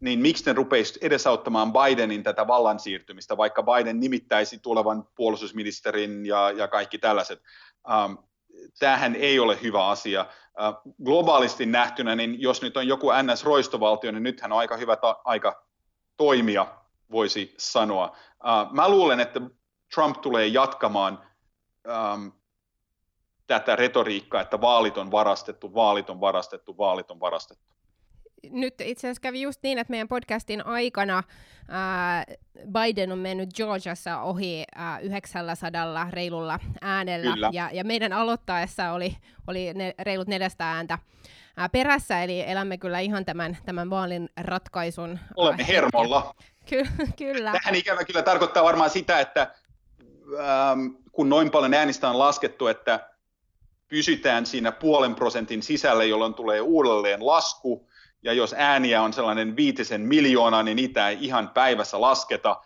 niin 0.00 0.18
miksi 0.18 0.44
ne 0.46 0.52
rupeisi 0.52 0.98
edesauttamaan 1.02 1.72
Bidenin 1.72 2.22
tätä 2.22 2.46
vallan 2.46 2.80
siirtymistä, 2.80 3.36
vaikka 3.36 3.62
Biden 3.62 4.00
nimittäisi 4.00 4.58
tulevan 4.58 5.08
puolustusministerin 5.14 6.26
ja, 6.26 6.50
ja 6.50 6.68
kaikki 6.68 6.98
tällaiset. 6.98 7.42
Um, 8.04 8.18
tämähän 8.78 9.14
ei 9.14 9.38
ole 9.38 9.58
hyvä 9.62 9.86
asia. 9.86 10.26
Uh, 10.26 10.94
globaalisti 11.04 11.66
nähtynä, 11.66 12.16
niin 12.16 12.40
jos 12.42 12.62
nyt 12.62 12.76
on 12.76 12.88
joku 12.88 13.10
NS-roistovaltio, 13.10 14.12
niin 14.12 14.22
nythän 14.22 14.52
on 14.52 14.58
aika 14.58 14.76
hyvä 14.76 14.96
ta- 14.96 15.20
aika 15.24 15.66
toimia, 16.16 16.66
voisi 17.10 17.54
sanoa. 17.58 18.16
Uh, 18.44 18.72
mä 18.72 18.88
luulen, 18.88 19.20
että 19.20 19.40
Trump 19.94 20.20
tulee 20.20 20.46
jatkamaan 20.46 21.26
um, 22.14 22.32
tätä 23.46 23.76
retoriikkaa, 23.76 24.40
että 24.40 24.60
vaalit 24.60 24.98
on 24.98 25.10
varastettu, 25.10 25.74
vaalit 25.74 26.10
on 26.10 26.20
varastettu, 26.20 26.78
vaalit 26.78 27.10
on 27.10 27.20
varastettu 27.20 27.76
nyt 28.50 28.80
itse 28.80 29.06
asiassa 29.06 29.20
kävi 29.20 29.42
just 29.42 29.62
niin, 29.62 29.78
että 29.78 29.90
meidän 29.90 30.08
podcastin 30.08 30.66
aikana 30.66 31.22
ää, 31.68 32.24
Biden 32.72 33.12
on 33.12 33.18
mennyt 33.18 33.54
Georgiassa 33.56 34.20
ohi 34.20 34.64
ää, 34.74 34.98
900 34.98 36.10
reilulla 36.10 36.58
äänellä, 36.80 37.48
ja, 37.52 37.70
ja 37.72 37.84
meidän 37.84 38.12
aloittaessa 38.12 38.92
oli, 38.92 39.16
oli 39.46 39.74
ne, 39.74 39.94
reilut 39.98 40.28
400 40.28 40.74
ääntä 40.74 40.98
ää, 41.56 41.68
perässä, 41.68 42.22
eli 42.22 42.44
elämme 42.46 42.78
kyllä 42.78 43.00
ihan 43.00 43.24
tämän, 43.24 43.56
tämän 43.64 43.90
vaalin 43.90 44.28
ratkaisun. 44.40 45.18
Olemme 45.36 45.66
hermolla. 45.68 46.34
Ky- 46.68 46.88
kyllä. 47.18 47.52
Tähän 47.52 47.74
ikävä 47.74 48.04
kyllä 48.04 48.22
tarkoittaa 48.22 48.64
varmaan 48.64 48.90
sitä, 48.90 49.20
että 49.20 49.54
ähm, 50.38 50.86
kun 51.12 51.28
noin 51.28 51.50
paljon 51.50 51.74
äänistä 51.74 52.08
on 52.10 52.18
laskettu, 52.18 52.66
että 52.66 53.10
pysytään 53.88 54.46
siinä 54.46 54.72
puolen 54.72 55.14
prosentin 55.14 55.62
sisällä, 55.62 56.04
jolloin 56.04 56.34
tulee 56.34 56.60
uudelleen 56.60 57.26
lasku, 57.26 57.88
ja 58.22 58.32
jos 58.32 58.54
ääniä 58.58 59.02
on 59.02 59.12
sellainen 59.12 59.56
viitisen 59.56 60.00
miljoonaa, 60.00 60.62
niin 60.62 60.76
niitä 60.76 61.08
ei 61.08 61.18
ihan 61.20 61.48
päivässä 61.48 62.00
lasketa, 62.00 62.56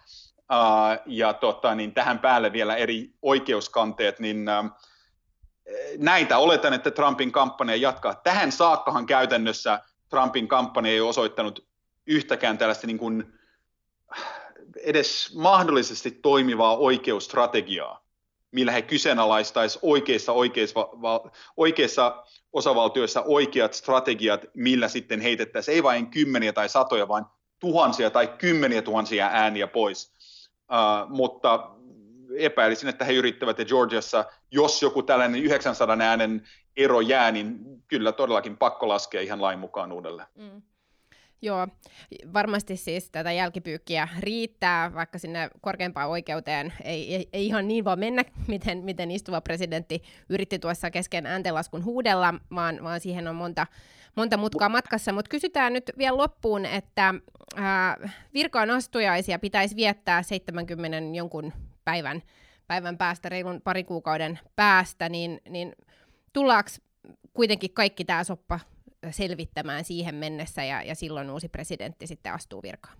ja 1.06 1.32
tota, 1.32 1.74
niin 1.74 1.94
tähän 1.94 2.18
päälle 2.18 2.52
vielä 2.52 2.76
eri 2.76 3.14
oikeuskanteet, 3.22 4.20
niin 4.20 4.46
näitä 5.98 6.38
oletan, 6.38 6.72
että 6.72 6.90
Trumpin 6.90 7.32
kampanja 7.32 7.76
jatkaa. 7.76 8.14
Tähän 8.14 8.52
saakkahan 8.52 9.06
käytännössä 9.06 9.80
Trumpin 10.08 10.48
kampanja 10.48 10.92
ei 10.92 11.00
osoittanut 11.00 11.66
yhtäkään 12.06 12.58
tällaista 12.58 12.86
niin 12.86 12.98
kuin 12.98 13.32
edes 14.82 15.34
mahdollisesti 15.34 16.10
toimivaa 16.10 16.76
oikeusstrategiaa 16.76 18.09
millä 18.52 18.72
he 18.72 18.82
kyseenalaistaisi 18.82 19.78
oikeissa, 19.82 20.32
oikeissa, 20.32 20.88
oikeissa 21.56 22.24
osavaltioissa 22.52 23.22
oikeat 23.22 23.74
strategiat, 23.74 24.44
millä 24.54 24.88
sitten 24.88 25.20
heitettäisiin 25.20 25.74
ei 25.74 25.82
vain 25.82 26.10
kymmeniä 26.10 26.52
tai 26.52 26.68
satoja, 26.68 27.08
vaan 27.08 27.26
tuhansia 27.60 28.10
tai 28.10 28.28
kymmeniä 28.38 28.82
tuhansia 28.82 29.28
ääniä 29.32 29.66
pois. 29.66 30.12
Uh, 30.70 31.10
mutta 31.10 31.70
epäilisin, 32.36 32.88
että 32.88 33.04
he 33.04 33.12
yrittävät, 33.12 33.58
ja 33.58 33.64
Georgiassa, 33.64 34.24
jos 34.50 34.82
joku 34.82 35.02
tällainen 35.02 35.42
900 35.42 35.96
äänen 36.00 36.48
ero 36.76 37.00
jää, 37.00 37.30
niin 37.30 37.58
kyllä 37.88 38.12
todellakin 38.12 38.56
pakko 38.56 38.88
laskea 38.88 39.20
ihan 39.20 39.42
lain 39.42 39.58
mukaan 39.58 39.92
uudelleen. 39.92 40.28
Mm. 40.34 40.62
Joo, 41.42 41.68
varmasti 42.32 42.76
siis 42.76 43.10
tätä 43.10 43.32
jälkipyykkiä 43.32 44.08
riittää, 44.18 44.94
vaikka 44.94 45.18
sinne 45.18 45.50
korkeimpaan 45.60 46.08
oikeuteen 46.08 46.72
ei, 46.84 47.14
ei, 47.14 47.28
ei 47.32 47.46
ihan 47.46 47.68
niin 47.68 47.84
vaan 47.84 47.98
mennä, 47.98 48.24
miten, 48.48 48.78
miten 48.84 49.10
istuva 49.10 49.40
presidentti 49.40 50.02
yritti 50.28 50.58
tuossa 50.58 50.90
kesken 50.90 51.26
ääntenlaskun 51.26 51.84
huudella, 51.84 52.34
vaan, 52.54 52.78
vaan 52.82 53.00
siihen 53.00 53.28
on 53.28 53.36
monta, 53.36 53.66
monta 54.16 54.36
mutkaa 54.36 54.68
matkassa. 54.68 55.12
Mutta 55.12 55.28
kysytään 55.28 55.72
nyt 55.72 55.90
vielä 55.98 56.16
loppuun, 56.16 56.66
että 56.66 57.14
ää, 57.56 58.10
virkaan 58.34 58.70
astujaisia 58.70 59.38
pitäisi 59.38 59.76
viettää 59.76 60.22
70 60.22 61.16
jonkun 61.16 61.52
päivän, 61.84 62.22
päivän 62.66 62.98
päästä, 62.98 63.28
reilun 63.28 63.60
pari 63.64 63.84
kuukauden 63.84 64.38
päästä, 64.56 65.08
niin, 65.08 65.40
niin 65.48 65.72
tullaanko 66.32 66.70
kuitenkin 67.34 67.74
kaikki 67.74 68.04
tämä 68.04 68.24
soppa 68.24 68.60
selvittämään 69.10 69.84
siihen 69.84 70.14
mennessä 70.14 70.64
ja, 70.64 70.82
ja 70.82 70.94
silloin 70.94 71.30
uusi 71.30 71.48
presidentti 71.48 72.06
sitten 72.06 72.32
astuu 72.32 72.62
virkaan? 72.62 72.96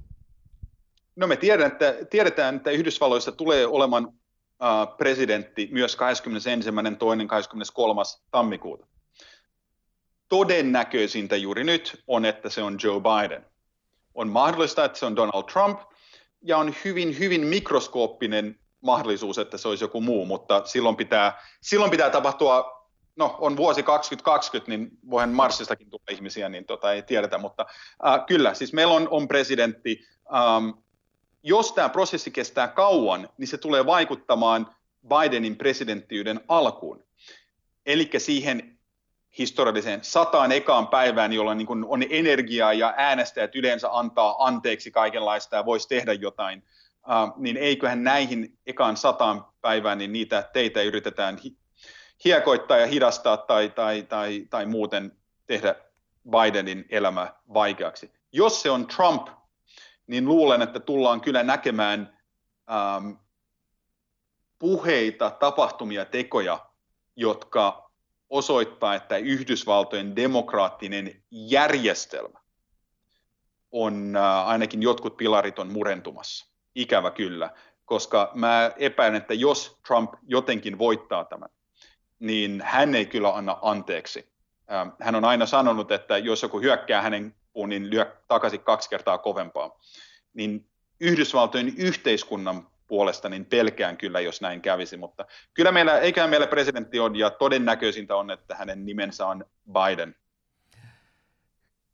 No 1.17 1.27
me 1.27 1.37
tiedetään, 1.37 1.73
että, 1.73 2.07
tiedetään, 2.11 2.57
että 2.57 2.71
Yhdysvalloissa 2.71 3.33
tulee 3.33 3.67
olemaan 3.67 4.13
presidentti 4.97 5.69
myös 5.73 5.97
21. 5.97 6.71
2. 6.73 7.27
23. 7.29 8.03
tammikuuta. 8.31 8.87
Todennäköisintä 10.29 11.37
juuri 11.37 11.65
nyt 11.65 12.03
on, 12.07 12.25
että 12.25 12.51
se 12.51 12.63
on 12.63 12.79
Joe 12.83 13.01
Biden. 13.01 13.47
On 14.15 14.29
mahdollista, 14.29 14.85
että 14.85 14.99
se 14.99 15.07
on 15.07 15.17
Donald 15.17 15.45
Trump, 15.53 15.81
ja 16.43 16.59
on 16.59 16.75
hyvin, 16.85 17.19
hyvin 17.19 17.47
mikroskooppinen 17.47 18.59
mahdollisuus, 18.81 19.39
että 19.39 19.59
se 19.59 19.69
olisi 19.69 19.85
joku 19.85 20.01
muu, 20.01 20.27
mutta 20.27 20.65
silloin 20.65 20.97
pitää, 20.97 21.43
silloin 21.63 21.91
pitää 21.91 22.11
tapahtua 22.11 22.80
no 23.17 23.37
on 23.41 23.57
vuosi 23.57 23.83
2020, 23.83 24.71
niin 24.71 24.99
voihan 25.11 25.31
Marsistakin 25.31 25.91
tulla 25.91 26.05
ihmisiä, 26.11 26.49
niin 26.49 26.65
tota 26.65 26.93
ei 26.93 27.03
tiedetä, 27.03 27.39
mutta 27.39 27.67
äh, 28.07 28.27
kyllä, 28.27 28.55
siis 28.55 28.73
meillä 28.73 28.95
on, 28.95 29.09
on 29.11 29.29
presidentti. 29.29 30.05
Ähm, 30.35 30.71
jos 31.43 31.73
tämä 31.73 31.89
prosessi 31.89 32.31
kestää 32.31 32.69
kauan, 32.69 33.29
niin 33.39 33.49
se 33.49 33.59
tulee 33.59 33.87
vaikuttamaan 33.87 34.75
Bidenin 35.09 35.57
presidenttiyden 35.57 36.41
alkuun. 36.49 37.05
Eli 37.87 38.11
siihen 38.19 38.79
historialliseen 39.39 40.01
sataan 40.03 40.53
ekaan 40.53 40.89
päivään, 40.89 41.33
jolloin 41.33 41.59
niin 41.59 41.85
on 41.87 42.05
energiaa 42.11 42.73
ja 42.73 42.95
äänestäjät 42.97 43.57
yleensä 43.57 43.89
antaa 43.93 44.47
anteeksi 44.47 44.91
kaikenlaista 44.91 45.57
ja 45.57 45.67
voisi 45.67 45.89
tehdä 45.89 46.13
jotain, 46.13 46.63
niin 47.37 47.57
eiköhän 47.57 48.05
näihin 48.05 48.59
ekaan 48.67 48.97
sataan 48.97 49.45
päivään, 49.61 49.99
niin 49.99 50.13
niitä 50.13 50.51
teitä 50.53 50.83
yritetään 50.83 51.39
hiekoittaa 52.25 52.79
ja 52.79 52.87
hidastaa 52.87 53.37
tai, 53.37 53.69
tai, 53.69 54.03
tai, 54.03 54.47
tai 54.51 54.67
muuten 54.67 55.13
tehdä 55.47 55.75
Bidenin 56.31 56.85
elämä 56.89 57.35
vaikeaksi. 57.55 58.13
Jos 58.33 58.63
se 58.63 58.71
on 58.71 58.87
Trump, 58.87 59.29
niin 60.07 60.25
luulen, 60.25 60.63
että 60.63 60.81
tullaan 60.81 61.21
kyllä 61.21 61.43
näkemään 61.43 62.19
ähm, 62.71 63.13
puheita, 64.59 65.31
tapahtumia, 65.31 66.05
tekoja, 66.05 66.67
jotka 67.17 67.91
osoittaa, 68.31 68.95
että 68.95 69.17
Yhdysvaltojen 69.17 70.17
demokraattinen 70.17 71.23
järjestelmä 71.31 72.41
on 73.73 74.17
äh, 74.17 74.49
ainakin 74.49 74.83
jotkut 74.83 75.17
pilarit 75.17 75.59
on 75.59 75.73
murentumassa. 75.73 76.47
Ikävä 76.75 77.11
kyllä, 77.11 77.51
koska 77.85 78.31
mä 78.35 78.73
epäilen, 78.77 79.21
että 79.21 79.35
jos 79.35 79.79
Trump 79.87 80.15
jotenkin 80.23 80.79
voittaa 80.79 81.25
tämän, 81.25 81.49
niin 82.21 82.63
hän 82.65 82.95
ei 82.95 83.07
kyllä 83.07 83.35
anna 83.37 83.59
anteeksi. 83.63 84.33
Ähm, 84.73 84.89
hän 85.01 85.15
on 85.15 85.25
aina 85.25 85.47
sanonut, 85.47 85.93
että 85.93 86.19
jos 86.19 86.43
joku 86.43 86.61
hyökkää 86.61 87.03
hänen 87.03 87.35
puun, 87.53 87.69
niin 87.69 87.91
lyö 87.91 88.17
takaisin 88.29 88.61
kaksi 88.61 88.91
kertaa 88.91 89.19
kovempaa. 89.19 89.81
Niin 90.35 90.67
Yhdysvaltojen 91.01 91.75
yhteiskunnan 91.77 92.69
puolesta 92.87 93.29
niin 93.29 93.45
pelkään 93.45 93.97
kyllä, 93.97 94.21
jos 94.21 94.41
näin 94.41 94.63
kävisi, 94.63 94.97
mutta 94.97 95.27
kyllä 95.55 95.73
meillä, 95.73 95.99
eiköhän 95.99 96.31
meillä 96.31 96.47
presidentti 96.47 97.01
on, 97.01 97.17
ja 97.17 97.31
todennäköisintä 97.31 98.17
on, 98.17 98.31
että 98.31 98.55
hänen 98.55 98.87
nimensä 98.87 99.27
on 99.27 99.45
Biden. 99.73 100.15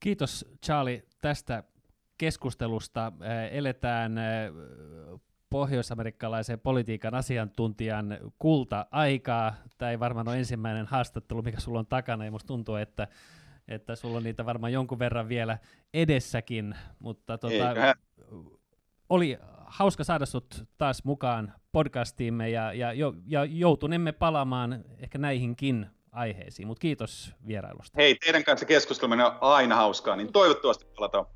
Kiitos 0.00 0.44
Charlie 0.66 1.02
tästä 1.20 1.62
keskustelusta. 2.18 3.12
Eletään 3.50 4.20
pohjoisamerikkalaisen 5.50 6.61
politiikan 6.61 7.14
asiantuntijan 7.14 8.18
kulta-aikaa. 8.38 9.54
Tämä 9.78 9.90
ei 9.90 10.00
varmaan 10.00 10.28
ole 10.28 10.38
ensimmäinen 10.38 10.87
haastattelu, 10.87 11.42
mikä 11.42 11.61
sulla 11.61 11.78
on 11.78 11.87
takana, 11.87 12.24
ja 12.24 12.30
musta 12.30 12.46
tuntuu, 12.46 12.74
että, 12.74 13.09
että 13.68 13.96
sulla 13.96 14.16
on 14.16 14.22
niitä 14.22 14.46
varmaan 14.46 14.72
jonkun 14.72 14.98
verran 14.98 15.28
vielä 15.28 15.59
edessäkin, 15.94 16.74
mutta 16.98 17.38
tota, 17.38 17.74
oli 19.09 19.38
hauska 19.66 20.04
saada 20.04 20.26
sut 20.26 20.64
taas 20.78 21.04
mukaan 21.04 21.52
podcastiimme, 21.72 22.50
ja, 22.50 22.72
ja, 22.72 22.92
ja 23.26 23.44
joutunemme 23.44 24.12
palaamaan 24.12 24.85
ehkä 24.98 25.18
näihinkin 25.18 25.87
aiheisiin, 26.12 26.68
mutta 26.68 26.80
kiitos 26.80 27.35
vierailusta. 27.46 27.96
Hei, 27.96 28.14
teidän 28.14 28.44
kanssa 28.44 28.66
keskusteluminen 28.66 29.26
on 29.26 29.37
aina 29.40 29.76
hauskaa, 29.76 30.16
niin 30.16 30.32
toivottavasti 30.32 30.85
palataan. 30.85 31.26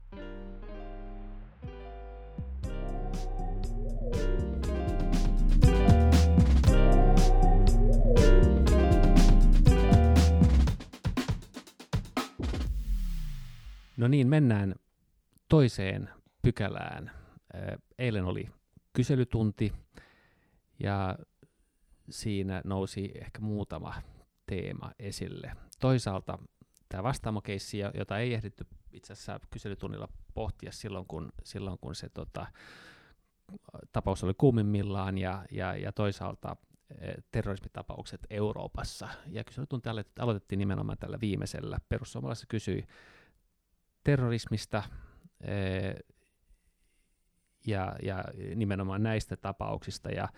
No 14.01 14.09
niin, 14.09 14.29
mennään 14.29 14.75
toiseen 15.49 16.11
pykälään. 16.43 17.11
Eilen 17.99 18.25
oli 18.25 18.49
kyselytunti 18.93 19.73
ja 20.79 21.19
siinä 22.11 22.63
nousi 22.65 23.13
ehkä 23.15 23.41
muutama 23.41 23.95
teema 24.47 24.93
esille. 24.99 25.53
Toisaalta 25.81 26.39
tämä 26.89 27.03
vastaamokeissi, 27.03 27.79
jota 27.79 28.19
ei 28.19 28.35
ehditty 28.35 28.67
itse 28.93 29.13
asiassa 29.13 29.41
kyselytunnilla 29.51 30.09
pohtia 30.35 30.73
silloin, 30.73 31.07
kun, 31.07 31.33
silloin, 31.45 31.79
kun 31.81 31.95
se 31.95 32.09
tota, 32.09 32.47
tapaus 33.93 34.25
oli 34.25 34.35
kuumimmillaan, 34.39 35.19
ja, 35.19 35.45
ja, 35.51 35.77
ja 35.77 35.93
toisaalta 35.93 36.57
terrorismitapaukset 37.33 38.27
Euroopassa. 38.31 39.09
Ja 39.27 39.45
kyselytunti 39.45 39.89
aloitettiin 40.19 40.59
nimenomaan 40.59 40.99
tällä 40.99 41.21
viimeisellä. 41.21 41.79
Perussuomalaiset 41.89 42.47
kysyi 42.49 42.87
terrorismista 44.05 44.83
eh, 45.41 45.95
ja, 47.67 47.97
ja 48.03 48.25
nimenomaan 48.55 49.03
näistä 49.03 49.37
tapauksista. 49.37 50.11
Ja 50.11 50.29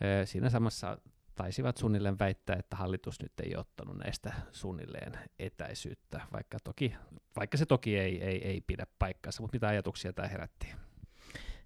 eh, 0.00 0.28
siinä 0.28 0.50
samassa 0.50 0.98
taisivat 1.34 1.76
suunnilleen 1.76 2.18
väittää, 2.18 2.56
että 2.56 2.76
hallitus 2.76 3.22
nyt 3.22 3.40
ei 3.42 3.56
ottanut 3.56 3.96
näistä 3.98 4.32
suunnilleen 4.52 5.18
etäisyyttä, 5.38 6.20
vaikka, 6.32 6.58
toki, 6.64 6.94
vaikka 7.36 7.56
se 7.56 7.66
toki 7.66 7.98
ei, 7.98 8.24
ei, 8.24 8.48
ei 8.48 8.60
pidä 8.60 8.86
paikkansa, 8.98 9.42
mutta 9.42 9.54
mitä 9.54 9.68
ajatuksia 9.68 10.12
tämä 10.12 10.28
herätti? 10.28 10.66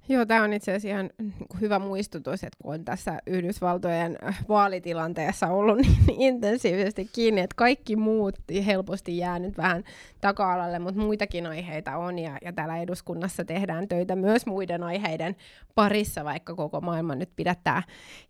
Joo, 0.08 0.26
tämä 0.26 0.42
on 0.42 0.52
itse 0.52 0.70
asiassa 0.70 0.88
ihan 0.88 1.10
niinku 1.18 1.56
hyvä 1.60 1.78
muistutus, 1.78 2.44
että 2.44 2.56
kun 2.62 2.74
on 2.74 2.84
tässä 2.84 3.18
Yhdysvaltojen 3.26 4.18
äh, 4.24 4.44
vaalitilanteessa 4.48 5.46
ollut 5.46 5.78
niin 5.82 6.20
intensiivisesti 6.20 7.10
kiinni, 7.12 7.40
että 7.40 7.54
kaikki 7.56 7.96
muut 7.96 8.34
helposti 8.66 9.18
jää 9.18 9.38
nyt 9.38 9.56
vähän 9.56 9.84
taka-alalle, 10.20 10.78
mutta 10.78 11.00
muitakin 11.00 11.46
aiheita 11.46 11.96
on, 11.96 12.18
ja, 12.18 12.38
ja 12.42 12.52
täällä 12.52 12.78
eduskunnassa 12.78 13.44
tehdään 13.44 13.88
töitä 13.88 14.16
myös 14.16 14.46
muiden 14.46 14.82
aiheiden 14.82 15.36
parissa, 15.74 16.24
vaikka 16.24 16.54
koko 16.54 16.80
maailma 16.80 17.14
nyt 17.14 17.30
pidättää 17.36 17.82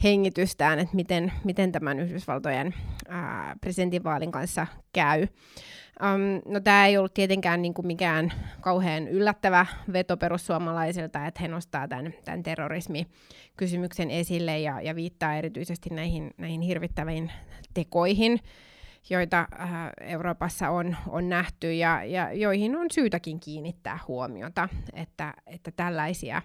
hengitystään, 0.05 0.79
että 0.79 0.97
miten, 0.97 1.33
miten 1.45 1.73
tämän 1.73 2.01
Yhdysvaltojen 2.01 2.75
ää, 3.09 3.57
presidentinvaalin 3.61 4.33
kanssa 4.33 4.67
käy. 4.93 5.27
Um, 6.03 6.53
no 6.53 6.61
tämä 6.61 6.87
ei 6.87 6.99
ollut 6.99 7.15
tietenkään 7.15 7.63
niinku 7.63 7.83
mikään 7.83 8.33
kauhean 8.61 9.09
yllättävä 9.09 9.67
veto 9.93 10.17
perussuomalaisilta, 10.17 11.27
että 11.27 11.43
he 11.43 11.49
nostaa 11.49 11.89
tämän, 11.89 12.15
tämän 12.25 12.43
terrorismikysymyksen 12.43 14.11
esille 14.11 14.59
ja, 14.59 14.81
ja 14.81 14.95
viittaa 14.95 15.35
erityisesti 15.35 15.91
näihin, 15.91 16.31
näihin 16.39 16.61
hirvittäviin 16.61 17.33
tekoihin, 17.75 18.41
joita 19.11 19.49
äh, 19.61 19.69
Euroopassa 20.01 20.71
on, 20.71 20.97
on 21.09 21.29
nähty 21.29 21.73
ja, 21.73 22.05
ja 22.05 22.33
joihin 22.33 22.77
on 22.77 22.87
syytäkin 22.91 23.41
kiinnittää 23.41 23.99
huomiota, 24.09 24.69
että, 24.93 25.35
että 25.47 25.71
tällaisia 25.71 26.37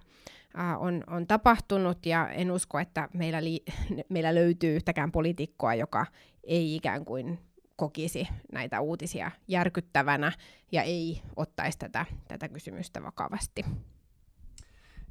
äh, 0.59 0.81
on, 0.81 1.03
on 1.07 1.27
tapahtunut. 1.27 2.05
Ja 2.05 2.29
en 2.29 2.51
usko, 2.51 2.79
että 2.79 3.09
meillä, 3.13 3.43
li, 3.43 3.63
meillä 4.09 4.35
löytyy 4.35 4.75
yhtäkään 4.75 5.11
poliitikkoa, 5.11 5.75
joka 5.75 6.05
ei 6.43 6.75
ikään 6.75 7.05
kuin 7.05 7.39
kokisi 7.79 8.27
näitä 8.51 8.81
uutisia 8.81 9.31
järkyttävänä 9.47 10.31
ja 10.71 10.83
ei 10.83 11.21
ottaisi 11.35 11.77
tätä, 11.77 12.05
tätä 12.27 12.49
kysymystä 12.49 13.03
vakavasti. 13.03 13.65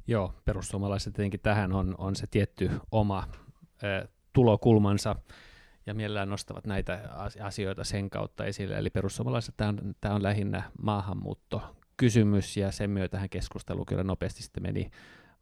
Joo, 0.07 0.33
perussuomalaiset 0.45 1.13
tietenkin 1.13 1.39
tähän 1.39 1.73
on, 1.73 1.95
on 1.97 2.15
se 2.15 2.27
tietty 2.27 2.71
oma 2.91 3.27
ö, 3.83 4.07
tulokulmansa 4.33 5.15
ja 5.85 5.93
mielellään 5.93 6.29
nostavat 6.29 6.65
näitä 6.65 6.99
asioita 7.43 7.83
sen 7.83 8.09
kautta 8.09 8.45
esille. 8.45 8.77
Eli 8.77 8.89
perussuomalaiset 8.89 9.57
tämä 9.57 9.69
on, 9.69 9.95
tämä 10.01 10.15
on 10.15 10.23
lähinnä 10.23 10.63
maahanmuuttokysymys 10.81 12.57
ja 12.57 12.71
sen 12.71 12.89
myötähän 12.89 13.29
keskustelu 13.29 13.85
kyllä 13.85 14.03
nopeasti 14.03 14.43
sitten 14.43 14.63
meni 14.63 14.91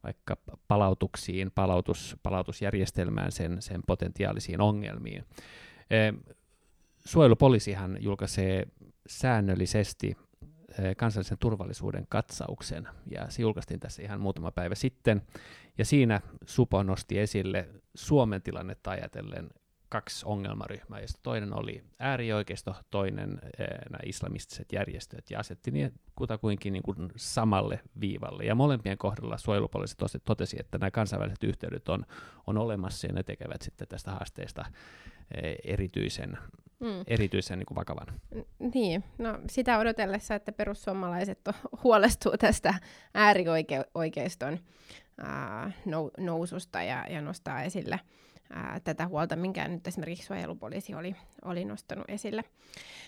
vaikka 0.02 0.36
palautuksiin, 0.68 1.50
palautus, 1.54 2.16
palautusjärjestelmään, 2.22 3.32
sen, 3.32 3.62
sen 3.62 3.80
potentiaalisiin 3.86 4.60
ongelmiin 4.60 5.24
suojelupoliisihan 7.08 7.96
julkaisee 8.00 8.66
säännöllisesti 9.06 10.16
eh, 10.78 10.96
kansallisen 10.96 11.38
turvallisuuden 11.40 12.06
katsauksen, 12.08 12.88
ja 13.10 13.30
se 13.30 13.42
julkaistiin 13.42 13.80
tässä 13.80 14.02
ihan 14.02 14.20
muutama 14.20 14.52
päivä 14.52 14.74
sitten, 14.74 15.22
ja 15.78 15.84
siinä 15.84 16.20
Supo 16.46 16.82
nosti 16.82 17.18
esille 17.18 17.68
Suomen 17.94 18.42
tilannetta 18.42 18.90
ajatellen 18.90 19.48
kaksi 19.88 20.26
ongelmaryhmää, 20.26 21.00
joista 21.00 21.20
toinen 21.22 21.58
oli 21.58 21.84
äärioikeisto, 21.98 22.74
toinen 22.90 23.40
eh, 23.58 23.66
nämä 23.90 24.00
islamistiset 24.04 24.72
järjestöt, 24.72 25.30
ja 25.30 25.38
asetti 25.40 25.70
ne 25.70 25.92
kutakuinkin 26.14 26.72
niin 26.72 26.82
kuin 26.82 27.12
samalle 27.16 27.80
viivalle. 28.00 28.44
Ja 28.44 28.54
molempien 28.54 28.98
kohdalla 28.98 29.38
suojelupoliisi 29.38 29.96
totesi, 30.24 30.56
että 30.60 30.78
nämä 30.78 30.90
kansainväliset 30.90 31.44
yhteydet 31.44 31.88
on, 31.88 32.06
on 32.46 32.58
olemassa, 32.58 33.06
ja 33.06 33.12
ne 33.12 33.22
tekevät 33.22 33.62
sitten 33.62 33.88
tästä 33.88 34.10
haasteesta 34.10 34.64
eh, 35.42 35.56
erityisen 35.64 36.38
mm. 36.80 37.04
erityisen 37.06 37.58
niin 37.58 37.66
kuin 37.66 37.76
vakavan. 37.76 38.06
Niin, 38.74 39.04
no 39.18 39.38
sitä 39.50 39.78
odotellessa, 39.78 40.34
että 40.34 40.52
perussuomalaiset 40.52 41.38
huolestuu 41.84 42.32
tästä 42.38 42.74
äärioikeiston 43.14 44.58
ää, 45.18 45.72
noususta 46.18 46.82
ja, 46.82 47.06
ja 47.10 47.20
nostaa 47.20 47.62
esille 47.62 48.00
ää, 48.50 48.80
tätä 48.84 49.06
huolta, 49.06 49.36
minkä 49.36 49.68
nyt 49.68 49.86
esimerkiksi 49.86 50.26
suojelupoliisi 50.26 50.94
oli, 50.94 51.16
oli 51.44 51.64
nostanut 51.64 52.04
esille. 52.08 52.44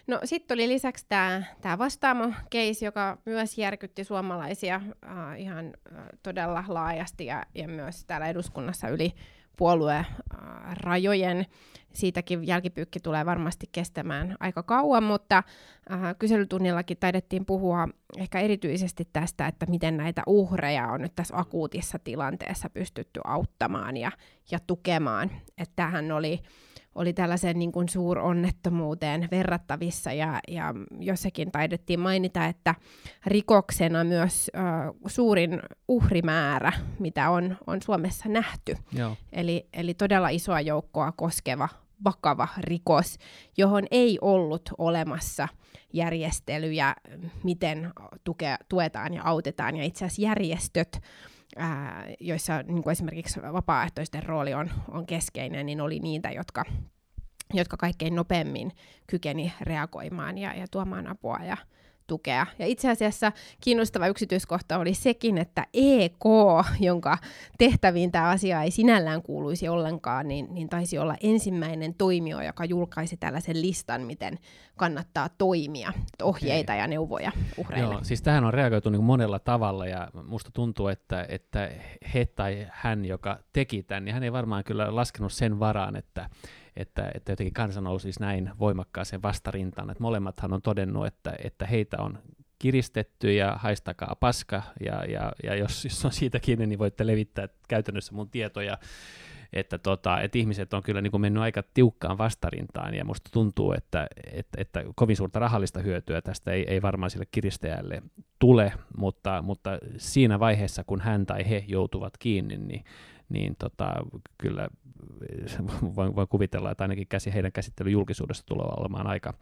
No 0.06 0.20
sitten 0.24 0.54
oli 0.54 0.68
lisäksi 0.68 1.06
tämä 1.08 1.78
vastaamo-case, 1.78 2.84
joka 2.84 3.18
myös 3.26 3.58
järkytti 3.58 4.04
suomalaisia 4.04 4.80
ää, 5.02 5.36
ihan 5.36 5.74
ää, 5.92 6.08
todella 6.22 6.64
laajasti 6.68 7.26
ja, 7.26 7.46
ja 7.54 7.68
myös 7.68 8.04
täällä 8.04 8.28
eduskunnassa 8.28 8.88
yli 8.88 9.14
puoluerajojen. 9.56 11.46
Siitäkin 11.92 12.46
jälkipyykki 12.46 13.00
tulee 13.00 13.26
varmasti 13.26 13.68
kestämään 13.72 14.36
aika 14.40 14.62
kauan, 14.62 15.02
mutta 15.02 15.36
äh, 15.92 16.00
kyselytunnillakin 16.18 16.96
taidettiin 17.00 17.46
puhua 17.46 17.88
ehkä 18.18 18.40
erityisesti 18.40 19.08
tästä, 19.12 19.46
että 19.46 19.66
miten 19.66 19.96
näitä 19.96 20.22
uhreja 20.26 20.86
on 20.86 21.00
nyt 21.00 21.14
tässä 21.14 21.36
akuutissa 21.36 21.98
tilanteessa 21.98 22.70
pystytty 22.70 23.20
auttamaan 23.24 23.96
ja, 23.96 24.12
ja 24.50 24.58
tukemaan. 24.66 25.30
Että 25.58 25.72
tämähän 25.76 26.12
oli 26.12 26.40
oli 26.94 27.12
tällaiseen 27.12 27.58
niin 27.58 27.72
kuin 27.72 27.88
suuronnettomuuteen 27.88 29.28
verrattavissa 29.30 30.12
ja, 30.12 30.40
ja 30.48 30.74
jossakin 31.00 31.52
taidettiin 31.52 32.00
mainita, 32.00 32.46
että 32.46 32.74
rikoksena 33.26 34.04
myös 34.04 34.50
äh, 34.56 34.64
suurin 35.06 35.60
uhrimäärä, 35.88 36.72
mitä 36.98 37.30
on, 37.30 37.56
on 37.66 37.82
Suomessa 37.82 38.28
nähty. 38.28 38.76
Joo. 38.92 39.16
Eli, 39.32 39.68
eli 39.72 39.94
todella 39.94 40.28
isoa 40.28 40.60
joukkoa 40.60 41.12
koskeva 41.12 41.68
vakava 42.04 42.48
rikos, 42.58 43.18
johon 43.56 43.84
ei 43.90 44.18
ollut 44.20 44.70
olemassa 44.78 45.48
järjestelyjä, 45.92 46.94
miten 47.42 47.92
tuke, 48.24 48.56
tuetaan 48.68 49.14
ja 49.14 49.22
autetaan. 49.24 49.76
Ja 49.76 49.84
itse 49.84 50.04
asiassa 50.04 50.22
järjestöt 50.22 51.00
ää, 51.56 52.06
joissa 52.20 52.62
niin 52.62 52.82
kuin 52.82 52.92
esimerkiksi 52.92 53.42
vapaaehtoisten 53.42 54.22
rooli 54.22 54.54
on, 54.54 54.70
on 54.88 55.06
keskeinen, 55.06 55.66
niin 55.66 55.80
oli 55.80 55.98
niitä, 55.98 56.30
jotka, 56.30 56.64
jotka 57.54 57.76
kaikkein 57.76 58.14
nopeammin 58.14 58.72
kykeni 59.06 59.52
reagoimaan 59.60 60.38
ja, 60.38 60.54
ja 60.54 60.66
tuomaan 60.70 61.06
apua 61.06 61.38
ja 61.44 61.56
tukea. 62.10 62.46
Ja 62.58 62.66
itse 62.66 62.90
asiassa 62.90 63.32
kiinnostava 63.60 64.06
yksityiskohta 64.06 64.78
oli 64.78 64.94
sekin, 64.94 65.38
että 65.38 65.66
EK, 65.74 66.24
jonka 66.80 67.18
tehtäviin 67.58 68.12
tämä 68.12 68.28
asia 68.28 68.62
ei 68.62 68.70
sinällään 68.70 69.22
kuuluisi 69.22 69.68
ollenkaan, 69.68 70.28
niin, 70.28 70.54
niin 70.54 70.68
taisi 70.68 70.98
olla 70.98 71.16
ensimmäinen 71.22 71.94
toimija, 71.94 72.42
joka 72.42 72.64
julkaisi 72.64 73.16
tällaisen 73.16 73.62
listan, 73.62 74.02
miten 74.02 74.38
kannattaa 74.76 75.28
toimia, 75.28 75.92
ohjeita 76.22 76.72
okay. 76.72 76.80
ja 76.80 76.86
neuvoja 76.86 77.32
uhreille. 77.56 77.94
Joo, 77.94 78.04
siis 78.04 78.22
tähän 78.22 78.44
on 78.44 78.54
reagoitu 78.54 78.90
niin 78.90 79.04
monella 79.04 79.38
tavalla 79.38 79.86
ja 79.86 80.08
musta 80.26 80.50
tuntuu, 80.54 80.88
että, 80.88 81.26
että 81.28 81.70
he 82.14 82.26
tai 82.26 82.66
hän, 82.70 83.04
joka 83.04 83.38
teki 83.52 83.82
tämän, 83.82 84.04
niin 84.04 84.14
hän 84.14 84.22
ei 84.22 84.32
varmaan 84.32 84.64
kyllä 84.64 84.96
laskenut 84.96 85.32
sen 85.32 85.58
varaan, 85.58 85.96
että 85.96 86.30
että, 86.80 87.10
että 87.14 87.32
jotenkin 87.32 87.54
kansa 87.54 87.80
nousisi 87.80 88.20
näin 88.20 88.50
voimakkaaseen 88.58 89.22
vastarintaan. 89.22 89.90
Että 89.90 90.02
molemmathan 90.02 90.52
on 90.52 90.62
todennut, 90.62 91.06
että, 91.06 91.34
että 91.44 91.66
heitä 91.66 91.96
on 92.00 92.18
kiristetty 92.58 93.32
ja 93.32 93.56
haistakaa 93.58 94.16
paska, 94.20 94.62
ja, 94.84 95.04
ja, 95.04 95.32
ja 95.42 95.54
jos, 95.54 95.84
jos 95.84 96.04
on 96.04 96.12
siitä 96.12 96.40
kiinni, 96.40 96.66
niin 96.66 96.78
voitte 96.78 97.06
levittää 97.06 97.48
käytännössä 97.68 98.14
mun 98.14 98.30
tietoja, 98.30 98.78
että, 99.52 99.78
tota, 99.78 100.20
että 100.20 100.38
ihmiset 100.38 100.74
on 100.74 100.82
kyllä 100.82 101.00
niin 101.00 101.10
kuin 101.10 101.20
mennyt 101.20 101.42
aika 101.42 101.62
tiukkaan 101.74 102.18
vastarintaan, 102.18 102.94
ja 102.94 103.04
musta 103.04 103.30
tuntuu, 103.32 103.72
että, 103.72 104.06
että, 104.32 104.60
että 104.60 104.84
kovin 104.94 105.16
suurta 105.16 105.38
rahallista 105.38 105.80
hyötyä 105.80 106.22
tästä 106.22 106.52
ei, 106.52 106.64
ei 106.68 106.82
varmaan 106.82 107.10
sille 107.10 107.26
kiristäjälle 107.30 108.02
tule, 108.38 108.72
mutta, 108.96 109.42
mutta 109.42 109.78
siinä 109.96 110.40
vaiheessa, 110.40 110.84
kun 110.84 111.00
hän 111.00 111.26
tai 111.26 111.50
he 111.50 111.64
joutuvat 111.68 112.18
kiinni, 112.18 112.56
niin, 112.56 112.84
niin 113.30 113.56
tota, 113.58 113.94
kyllä 114.38 114.68
voin, 115.96 116.16
voin 116.16 116.28
kuvitella, 116.28 116.70
että 116.70 116.84
ainakin 116.84 117.08
käsi, 117.08 117.34
heidän 117.34 117.52
käsittely 117.52 117.90
julkisuudessa 117.90 118.46
tulee 118.46 118.66
olemaan 118.76 119.06
aika, 119.06 119.34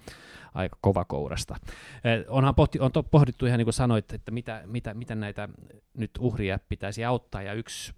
aika 0.54 0.76
kovakourasta. 0.80 1.56
Eh, 2.04 2.24
onhan 2.28 2.54
pohti, 2.54 2.80
on 2.80 2.92
to, 2.92 3.02
pohdittu 3.02 3.46
ihan 3.46 3.58
niin 3.58 3.66
kuin 3.66 3.74
sanoit, 3.74 4.12
että 4.12 4.30
mitä, 4.30 4.62
mitä, 4.66 4.94
mitä 4.94 5.14
näitä 5.14 5.48
nyt 5.94 6.10
uhria 6.18 6.58
pitäisi 6.68 7.04
auttaa, 7.04 7.42
ja 7.42 7.52
yksi 7.52 7.92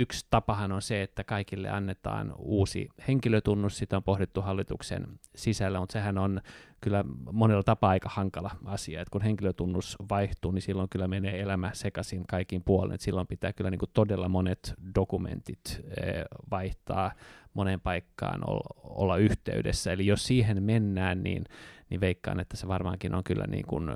yksi 0.00 0.26
tapahan 0.30 0.72
on 0.72 0.82
se, 0.82 1.02
että 1.02 1.24
kaikille 1.24 1.70
annetaan 1.70 2.34
uusi 2.38 2.88
henkilötunnus, 3.08 3.78
sitä 3.78 3.96
on 3.96 4.02
pohdittu 4.02 4.42
hallituksen 4.42 5.06
sisällä, 5.34 5.80
mutta 5.80 5.92
sehän 5.92 6.18
on 6.18 6.40
kyllä 6.80 7.04
monella 7.32 7.62
tapaa 7.62 7.90
aika 7.90 8.08
hankala 8.08 8.50
asia, 8.64 9.00
että 9.00 9.12
kun 9.12 9.22
henkilötunnus 9.22 9.96
vaihtuu, 10.10 10.50
niin 10.50 10.62
silloin 10.62 10.88
kyllä 10.88 11.08
menee 11.08 11.40
elämä 11.40 11.70
sekaisin 11.72 12.26
kaikin 12.26 12.62
puolin, 12.62 12.94
että 12.94 13.04
silloin 13.04 13.26
pitää 13.26 13.52
kyllä 13.52 13.70
niin 13.70 13.78
kuin 13.78 13.90
todella 13.94 14.28
monet 14.28 14.74
dokumentit 14.94 15.80
eh, 16.02 16.24
vaihtaa 16.50 17.12
moneen 17.54 17.80
paikkaan 17.80 18.40
olla 18.82 19.16
yhteydessä, 19.16 19.92
eli 19.92 20.06
jos 20.06 20.26
siihen 20.26 20.62
mennään, 20.62 21.22
niin, 21.22 21.44
niin 21.90 22.00
veikkaan, 22.00 22.40
että 22.40 22.56
se 22.56 22.68
varmaankin 22.68 23.14
on 23.14 23.24
kyllä 23.24 23.44
niin 23.46 23.66
kuin 23.66 23.90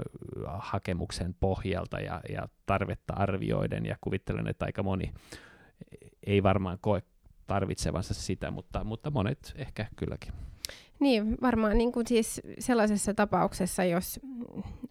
hakemuksen 0.47 1.35
pohjalta 1.41 2.01
ja, 2.01 2.21
ja 2.29 2.49
tarvetta 2.67 3.15
arvioiden, 3.17 3.87
ja 3.87 3.97
kuvittelen, 4.01 4.49
että 4.49 4.65
aika 4.65 4.83
moni 4.83 5.13
ei 6.27 6.43
varmaan 6.43 6.79
koe 6.81 7.03
tarvitsevansa 7.47 8.15
sitä, 8.15 8.51
mutta, 8.51 8.85
mutta 8.85 9.11
monet 9.11 9.55
ehkä 9.57 9.87
kylläkin. 9.97 10.33
Niin, 11.01 11.37
varmaan 11.43 11.79
niin 11.79 11.93
kuin 11.93 12.07
siis 12.07 12.41
sellaisessa 12.59 13.15
tapauksessa, 13.15 13.85
jos 13.85 14.21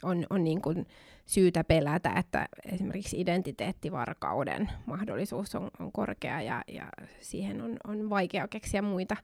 on, 0.04 0.26
on 0.30 0.44
niin 0.44 0.62
kuin 0.62 0.88
syytä 1.26 1.64
pelätä, 1.64 2.14
että 2.18 2.48
esimerkiksi 2.66 3.22
identiteettivarkauden 3.22 4.70
mahdollisuus 4.86 5.56
on, 5.56 5.72
on 5.80 5.92
korkea 5.92 6.42
ja, 6.42 6.62
ja 6.68 6.88
siihen 7.20 7.62
on, 7.62 7.78
on 7.88 8.10
vaikea 8.10 8.48
keksiä 8.48 8.82
muita 8.82 9.16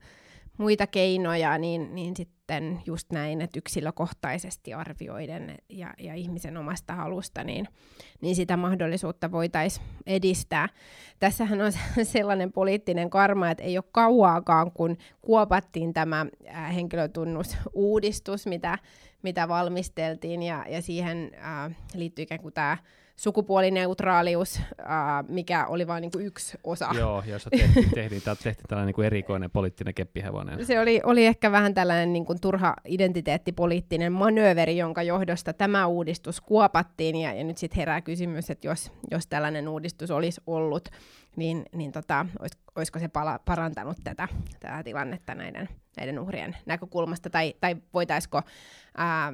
muita 0.60 0.86
keinoja, 0.86 1.58
niin, 1.58 1.94
niin 1.94 2.16
sitten 2.16 2.80
just 2.86 3.12
näin, 3.12 3.40
että 3.40 3.58
yksilökohtaisesti 3.58 4.74
arvioiden 4.74 5.58
ja, 5.68 5.94
ja 5.98 6.14
ihmisen 6.14 6.56
omasta 6.56 6.94
halusta, 6.94 7.44
niin, 7.44 7.68
niin 8.20 8.36
sitä 8.36 8.56
mahdollisuutta 8.56 9.32
voitaisiin 9.32 9.86
edistää. 10.06 10.68
Tässähän 11.18 11.60
on 11.60 11.72
sellainen 12.02 12.52
poliittinen 12.52 13.10
karma, 13.10 13.50
että 13.50 13.64
ei 13.64 13.78
ole 13.78 13.84
kauaakaan, 13.92 14.72
kun 14.72 14.96
kuopattiin 15.22 15.92
tämä 15.92 16.26
henkilötunnusuudistus, 16.74 18.46
mitä, 18.46 18.78
mitä 19.22 19.48
valmisteltiin, 19.48 20.42
ja, 20.42 20.64
ja 20.68 20.82
siihen 20.82 21.30
äh, 21.34 21.76
liittyy 21.94 22.22
ikään 22.22 22.40
kuin 22.40 22.54
tämä 22.54 22.76
sukupuolineutraalius, 23.20 24.60
äh, 24.80 24.86
mikä 25.28 25.66
oli 25.66 25.86
vain 25.86 26.00
niin 26.00 26.26
yksi 26.26 26.58
osa. 26.64 26.88
Joo, 26.98 27.22
jossa 27.26 27.50
tehtiin, 27.50 27.90
tehtiin, 27.94 28.22
tehtiin 28.42 28.66
tällainen 28.68 28.86
niin 28.86 28.94
kuin 28.94 29.06
erikoinen 29.06 29.50
poliittinen 29.50 29.94
keppihevonen. 29.94 30.66
Se 30.66 30.80
oli, 30.80 31.00
oli 31.04 31.26
ehkä 31.26 31.52
vähän 31.52 31.74
tällainen 31.74 32.12
niin 32.12 32.26
kuin 32.26 32.40
turha 32.40 32.76
identiteettipoliittinen 32.84 34.12
manööveri, 34.12 34.76
jonka 34.76 35.02
johdosta 35.02 35.52
tämä 35.52 35.86
uudistus 35.86 36.40
kuopattiin, 36.40 37.16
ja, 37.16 37.32
ja 37.32 37.44
nyt 37.44 37.58
sitten 37.58 37.76
herää 37.76 38.00
kysymys, 38.00 38.50
että 38.50 38.68
jos, 38.68 38.92
jos 39.10 39.26
tällainen 39.26 39.68
uudistus 39.68 40.10
olisi 40.10 40.40
ollut, 40.46 40.88
niin, 41.36 41.64
niin 41.72 41.92
tota, 41.92 42.26
olis, 42.40 42.52
olisiko 42.76 42.98
se 42.98 43.08
pala, 43.08 43.38
parantanut 43.44 43.96
tätä, 44.04 44.28
tätä 44.60 44.82
tilannetta 44.82 45.34
näiden, 45.34 45.68
näiden 45.96 46.18
uhrien 46.18 46.56
näkökulmasta, 46.66 47.30
tai, 47.30 47.54
tai 47.60 47.76
voitaisiko 47.94 48.42
ää, 48.96 49.32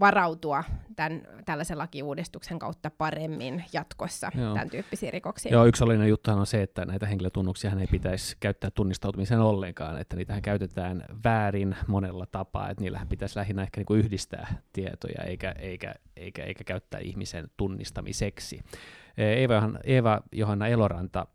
varautua 0.00 0.64
tämän, 0.96 1.22
tällaisen 1.44 1.78
lakiuudistuksen 1.78 2.58
kautta 2.58 2.90
paremmin 2.90 3.64
jatkossa 3.72 4.30
Joo. 4.34 4.54
tämän 4.54 4.70
tyyppisiin 4.70 5.12
rikoksiin. 5.12 5.52
Joo, 5.52 5.66
yksi 5.66 5.84
oleellinen 5.84 6.08
juttuhan 6.08 6.40
on 6.40 6.46
se, 6.46 6.62
että 6.62 6.84
näitä 6.84 7.06
henkilötunnuksia 7.06 7.72
ei 7.80 7.86
pitäisi 7.86 8.36
käyttää 8.40 8.70
tunnistautumiseen 8.70 9.40
ollenkaan, 9.40 9.98
että 9.98 10.16
niitähän 10.16 10.42
käytetään 10.42 11.04
väärin 11.24 11.76
monella 11.86 12.26
tapaa, 12.26 12.70
että 12.70 12.82
niillähän 12.82 13.08
pitäisi 13.08 13.38
lähinnä 13.38 13.62
ehkä 13.62 13.80
niinku 13.80 13.94
yhdistää 13.94 14.54
tietoja, 14.72 15.24
eikä, 15.24 15.54
eikä, 15.58 15.94
eikä, 16.16 16.44
eikä 16.44 16.64
käyttää 16.64 17.00
ihmisen 17.00 17.50
tunnistamiseksi. 17.56 18.60
Eeva, 19.16 19.70
Eeva 19.84 20.22
Johanna 20.32 20.66
Eloranta 20.66 21.26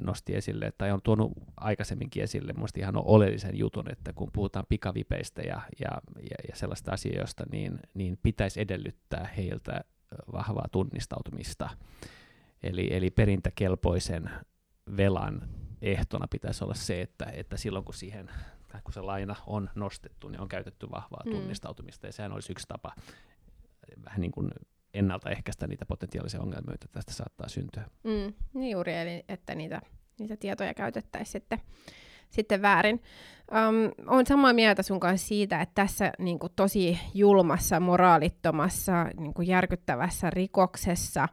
nosti 0.00 0.34
esille, 0.34 0.72
tai 0.78 0.92
on 0.92 1.02
tuonut 1.02 1.32
aikaisemminkin 1.56 2.22
esille 2.22 2.52
minusta 2.52 2.80
ihan 2.80 2.96
oleellisen 2.96 3.58
jutun, 3.58 3.90
että 3.92 4.12
kun 4.12 4.30
puhutaan 4.32 4.66
pikavipeistä 4.68 5.42
ja, 5.42 5.60
ja, 5.80 5.88
ja, 6.16 6.36
ja 6.48 6.56
sellaista 6.56 6.92
asioista, 6.92 7.44
niin, 7.52 7.80
niin 7.94 8.18
pitäisi 8.22 8.60
edellyttää 8.60 9.28
heiltä 9.36 9.84
vahvaa 10.32 10.68
tunnistautumista. 10.72 11.70
Eli, 12.62 12.94
eli 12.94 13.10
perintäkelpoisen 13.10 14.30
velan 14.96 15.48
ehtona 15.82 16.26
pitäisi 16.30 16.64
olla 16.64 16.74
se, 16.74 17.00
että, 17.00 17.24
että 17.24 17.56
silloin 17.56 17.84
kun 17.84 17.94
siihen 17.94 18.30
kun 18.84 18.92
se 18.92 19.00
laina 19.00 19.34
on 19.46 19.70
nostettu, 19.74 20.28
niin 20.28 20.40
on 20.40 20.48
käytetty 20.48 20.90
vahvaa 20.90 21.22
mm. 21.26 21.30
tunnistautumista, 21.30 22.06
ja 22.06 22.12
sehän 22.12 22.32
olisi 22.32 22.52
yksi 22.52 22.68
tapa 22.68 22.94
vähän 24.04 24.20
niin 24.20 24.32
kuin 24.32 24.50
ennaltaehkäistä 24.94 25.66
niitä 25.66 25.86
potentiaalisia 25.86 26.40
ongelmia, 26.40 26.70
joita 26.70 26.88
tästä 26.92 27.12
saattaa 27.12 27.48
syntyä. 27.48 27.84
Mm, 28.02 28.34
niin 28.54 28.70
juuri, 28.70 28.94
eli 28.94 29.24
että 29.28 29.54
niitä, 29.54 29.80
niitä 30.18 30.36
tietoja 30.36 30.74
käytettäisiin 30.74 31.32
sitten, 31.32 31.58
sitten 32.30 32.62
väärin. 32.62 33.02
Um, 33.52 34.06
olen 34.06 34.26
samaa 34.26 34.52
mieltä 34.52 34.82
sun 34.82 35.00
kanssa 35.00 35.28
siitä, 35.28 35.60
että 35.60 35.74
tässä 35.74 36.12
niin 36.18 36.38
kuin, 36.38 36.52
tosi 36.56 36.98
julmassa, 37.14 37.80
moraalittomassa, 37.80 39.04
niin 39.20 39.34
kuin, 39.34 39.48
järkyttävässä 39.48 40.30
rikoksessa, 40.30 41.28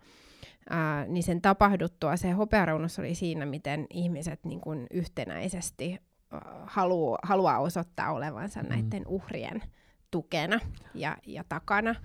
ää, 0.70 1.06
niin 1.06 1.24
sen 1.24 1.42
tapahduttua 1.42 2.18
se 2.18 2.32
hopeareunus 2.32 3.00
oli 3.00 3.16
siinä, 3.16 3.46
miten 3.46 3.88
ihmiset 3.90 4.46
niin 4.46 4.62
kuin, 4.62 4.88
yhtenäisesti 4.92 6.00
haluaa, 6.64 7.20
haluaa 7.24 7.60
osoittaa 7.60 8.12
olevansa 8.12 8.64
mm. 8.64 8.70
näiden 8.70 9.08
uhrien 9.08 9.64
tukena 10.12 10.60
ja, 10.94 11.18
ja 11.26 11.44
takana 11.50 11.96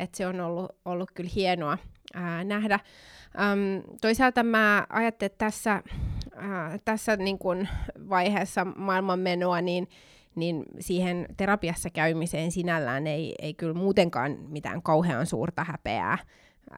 että 0.00 0.16
se 0.16 0.26
on 0.26 0.40
ollut, 0.40 0.70
ollut 0.84 1.10
kyllä 1.14 1.30
hienoa 1.34 1.78
ää, 2.14 2.44
nähdä. 2.44 2.74
Äm, 2.74 3.82
toisaalta 4.00 4.42
mä 4.42 4.86
ajattelin, 4.88 5.32
että 5.32 5.44
tässä 5.44 5.72
äh, 5.72 6.80
tässä 6.84 7.16
niin 7.16 7.38
kun 7.38 7.68
vaiheessa 8.08 8.64
maailmanmenoa, 8.64 9.60
niin, 9.60 9.88
niin 10.34 10.64
siihen 10.80 11.26
terapiassa 11.36 11.90
käymiseen 11.90 12.52
sinällään 12.52 13.06
ei, 13.06 13.34
ei 13.38 13.54
kyllä 13.54 13.74
muutenkaan 13.74 14.36
mitään 14.48 14.82
kauhean 14.82 15.26
suurta 15.26 15.64
häpeää 15.64 16.18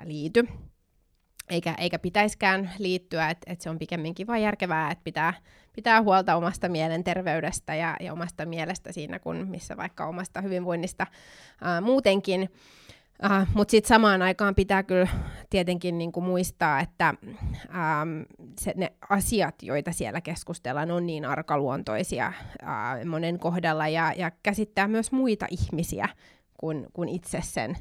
liity. 0.04 0.48
Eikä, 1.50 1.74
eikä 1.78 1.98
pitäiskään 1.98 2.70
liittyä, 2.78 3.30
että 3.30 3.52
et 3.52 3.60
se 3.60 3.70
on 3.70 3.78
pikemminkin 3.78 4.26
vain 4.26 4.42
järkevää, 4.42 4.90
että 4.90 5.04
pitää, 5.04 5.34
pitää 5.72 6.02
huolta 6.02 6.36
omasta 6.36 6.68
mielenterveydestä 6.68 7.74
ja, 7.74 7.96
ja 8.00 8.12
omasta 8.12 8.46
mielestä 8.46 8.92
siinä, 8.92 9.18
kun 9.18 9.46
missä 9.48 9.76
vaikka 9.76 10.06
omasta 10.06 10.40
hyvinvoinnista 10.40 11.06
ää, 11.60 11.80
muutenkin. 11.80 12.50
Uh, 13.24 13.46
Mutta 13.54 13.70
sitten 13.70 13.88
samaan 13.88 14.22
aikaan 14.22 14.54
pitää 14.54 14.82
kyllä 14.82 15.08
tietenkin 15.50 15.98
niinku 15.98 16.20
muistaa, 16.20 16.80
että 16.80 17.14
ähm, 17.74 18.22
se, 18.60 18.72
ne 18.76 18.92
asiat, 19.10 19.54
joita 19.62 19.92
siellä 19.92 20.20
keskustellaan, 20.20 20.90
on 20.90 21.06
niin 21.06 21.24
arkaluontoisia 21.24 22.26
äh, 22.26 23.04
monen 23.04 23.38
kohdalla 23.38 23.88
ja, 23.88 24.12
ja 24.16 24.30
käsittää 24.42 24.88
myös 24.88 25.12
muita 25.12 25.46
ihmisiä 25.50 26.08
kuin, 26.60 26.86
kuin 26.92 27.08
itse 27.08 27.40
sen, 27.42 27.76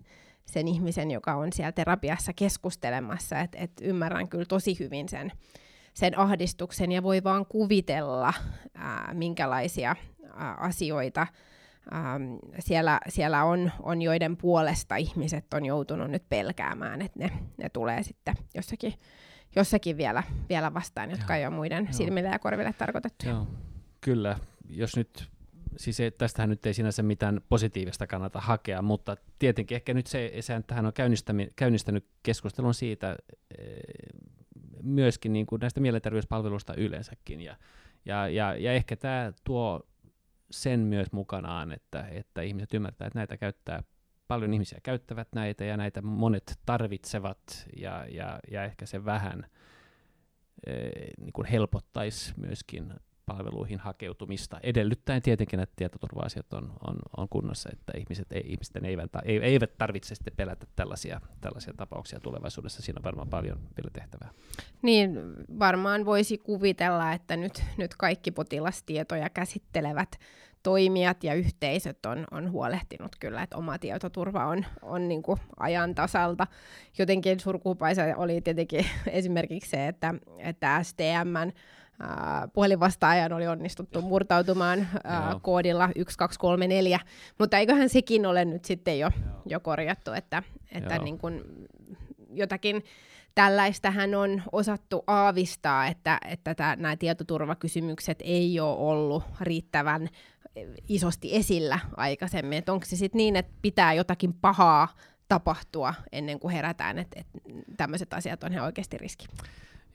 sen 0.46 0.68
ihmisen, 0.68 1.12
joka 1.12 1.36
on 1.36 1.54
siellä 1.54 1.72
terapiassa 1.72 2.34
keskustelemassa. 2.34 3.40
Et, 3.40 3.56
et 3.56 3.72
ymmärrän 3.82 4.28
kyllä 4.28 4.46
tosi 4.46 4.80
hyvin 4.80 5.10
sen, 5.10 5.32
sen 5.94 6.20
ahdistuksen 6.20 6.92
ja 6.92 7.04
voi 7.04 7.24
vaan 7.24 7.46
kuvitella, 7.46 8.34
äh, 8.80 9.14
minkälaisia 9.14 9.92
äh, 9.92 10.64
asioita– 10.64 11.28
ähm, 11.94 12.36
siellä, 12.60 13.00
siellä 13.10 13.44
on, 13.44 13.72
on, 13.84 14.02
joiden 14.02 14.38
puolesta 14.38 14.96
ihmiset 14.96 15.54
on 15.54 15.66
joutunut 15.66 16.12
nyt 16.12 16.24
pelkäämään, 16.30 17.02
että 17.02 17.20
ne, 17.20 17.32
ne 17.58 17.70
tulee 17.70 18.04
sitten 18.04 18.36
jossakin, 18.56 18.94
jossakin 19.56 19.98
vielä, 19.98 20.24
vielä 20.50 20.74
vastaan, 20.74 21.12
jotka 21.12 21.34
Joo. 21.34 21.40
ei 21.40 21.46
ole 21.46 21.56
muiden 21.56 21.84
Joo. 21.84 21.94
silmille 21.94 22.30
ja 22.30 22.40
korville 22.40 22.74
tarkoitettu. 22.74 23.30
Joo, 23.30 23.48
kyllä. 24.02 24.40
Jos 24.70 24.96
nyt, 24.96 25.30
siis 25.78 26.00
ei, 26.00 26.12
tästähän 26.12 26.50
nyt 26.50 26.66
ei 26.66 26.74
sinänsä 26.74 27.04
mitään 27.04 27.42
positiivista 27.50 28.08
kannata 28.08 28.40
hakea, 28.42 28.82
mutta 28.82 29.18
tietenkin 29.40 29.76
ehkä 29.76 29.94
nyt 29.94 30.08
se, 30.08 30.34
se 30.40 30.56
että 30.56 30.76
hän 30.76 30.86
on 30.86 30.94
käynnistänyt 31.56 32.06
keskustelun 32.24 32.74
siitä 32.74 33.16
e, 33.58 33.64
myöskin 34.84 35.34
niin 35.34 35.46
kuin 35.46 35.60
näistä 35.60 35.80
mielenterveyspalveluista 35.80 36.74
yleensäkin, 36.76 37.42
ja, 37.42 37.56
ja, 38.06 38.28
ja, 38.28 38.56
ja 38.56 38.74
ehkä 38.74 38.96
tämä 38.96 39.34
tuo 39.44 39.82
sen 40.52 40.80
myös 40.80 41.12
mukanaan, 41.12 41.72
että, 41.72 42.08
että 42.08 42.42
ihmiset 42.42 42.74
ymmärtää, 42.74 43.08
että 43.08 43.20
näitä 43.20 43.38
käyttää 43.38 43.84
paljon 44.28 44.54
ihmisiä 44.54 44.80
käyttävät 44.84 45.28
näitä 45.36 45.66
ja 45.66 45.78
näitä 45.78 46.02
monet 46.02 46.60
tarvitsevat 46.66 47.68
ja, 47.78 48.06
ja, 48.10 48.40
ja 48.52 48.64
ehkä 48.64 48.86
se 48.86 49.06
vähän 49.06 49.46
e, 50.66 50.74
niin 51.18 51.34
kuin 51.34 51.48
helpottaisi 51.48 52.34
myöskin 52.38 52.94
palveluihin 53.26 53.80
hakeutumista, 53.80 54.60
edellyttäen 54.64 55.22
tietenkin, 55.22 55.60
että 55.60 55.74
tietoturva-asiat 55.76 56.54
on, 56.54 56.74
on, 56.88 56.96
on 57.18 57.30
kunnossa, 57.30 57.70
että 57.74 57.94
ihmiset, 57.98 58.32
ei, 58.32 58.44
ihmisten 58.46 58.86
eivät, 58.86 59.12
eivät 59.26 59.78
tarvitse 59.78 60.16
sitten 60.16 60.34
pelätä 60.38 60.66
tällaisia, 60.76 61.22
tällaisia 61.42 61.74
tapauksia 61.78 62.20
tulevaisuudessa. 62.20 62.82
Siinä 62.82 63.00
on 63.00 63.04
varmaan 63.04 63.30
paljon 63.30 63.58
vielä 63.58 63.90
tehtävää. 63.94 64.30
Niin, 64.82 65.20
varmaan 65.60 66.06
voisi 66.06 66.38
kuvitella, 66.38 67.14
että 67.14 67.38
nyt, 67.38 67.64
nyt 67.78 67.96
kaikki 67.96 68.32
potilastietoja 68.32 69.30
käsittelevät 69.30 70.20
toimijat 70.64 71.24
ja 71.24 71.34
yhteisöt 71.34 72.06
on, 72.06 72.26
on 72.32 72.52
huolehtinut 72.52 73.16
kyllä, 73.20 73.44
että 73.44 73.58
oma 73.58 73.80
tietoturva 73.80 74.46
on, 74.46 74.66
on 74.82 75.08
niin 75.08 75.24
kuin 75.24 75.40
ajan 75.60 75.96
tasalta. 75.96 76.48
Jotenkin 76.98 77.40
surkuupaisa 77.40 78.04
oli 78.18 78.42
tietenkin 78.42 78.86
esimerkiksi 79.08 79.70
se, 79.70 79.88
että, 79.88 80.14
että 80.38 80.84
STMn 80.84 81.52
puhelinvastaajan 82.54 83.34
oli 83.34 83.48
onnistuttu 83.48 84.02
murtautumaan 84.02 84.88
ää, 85.04 85.40
koodilla 85.42 85.84
1234, 85.84 87.00
mutta 87.40 87.58
eiköhän 87.58 87.90
sekin 87.90 88.26
ole 88.26 88.46
nyt 88.46 88.66
sitten 88.66 89.00
jo, 89.00 89.12
jo 89.46 89.60
korjattu, 89.60 90.12
että, 90.12 90.44
että 90.72 90.98
niin 90.98 91.18
kuin 91.18 91.44
jotakin 92.34 92.84
tällaistähän 93.36 94.16
on 94.16 94.42
osattu 94.52 95.04
aavistaa, 95.08 95.88
että, 95.88 96.18
että 96.30 96.76
nämä 96.76 96.96
tietoturvakysymykset 96.96 98.20
ei 98.24 98.60
ole 98.60 98.78
ollut 98.78 99.24
riittävän 99.42 100.10
isosti 100.88 101.36
esillä 101.36 101.80
aikaisemmin. 101.98 102.58
Että 102.58 102.74
onko 102.74 102.86
se 102.86 102.96
sitten 102.96 103.18
niin, 103.18 103.36
että 103.36 103.54
pitää 103.62 103.94
jotakin 103.94 104.34
pahaa 104.34 104.88
tapahtua 105.28 105.94
ennen 106.12 106.40
kuin 106.40 106.54
herätään, 106.54 107.00
että, 107.00 107.20
että 107.20 107.40
tämmöiset 107.78 108.14
asiat 108.14 108.44
on 108.44 108.54
ihan 108.54 108.66
oikeasti 108.66 108.98
riski. 108.98 109.28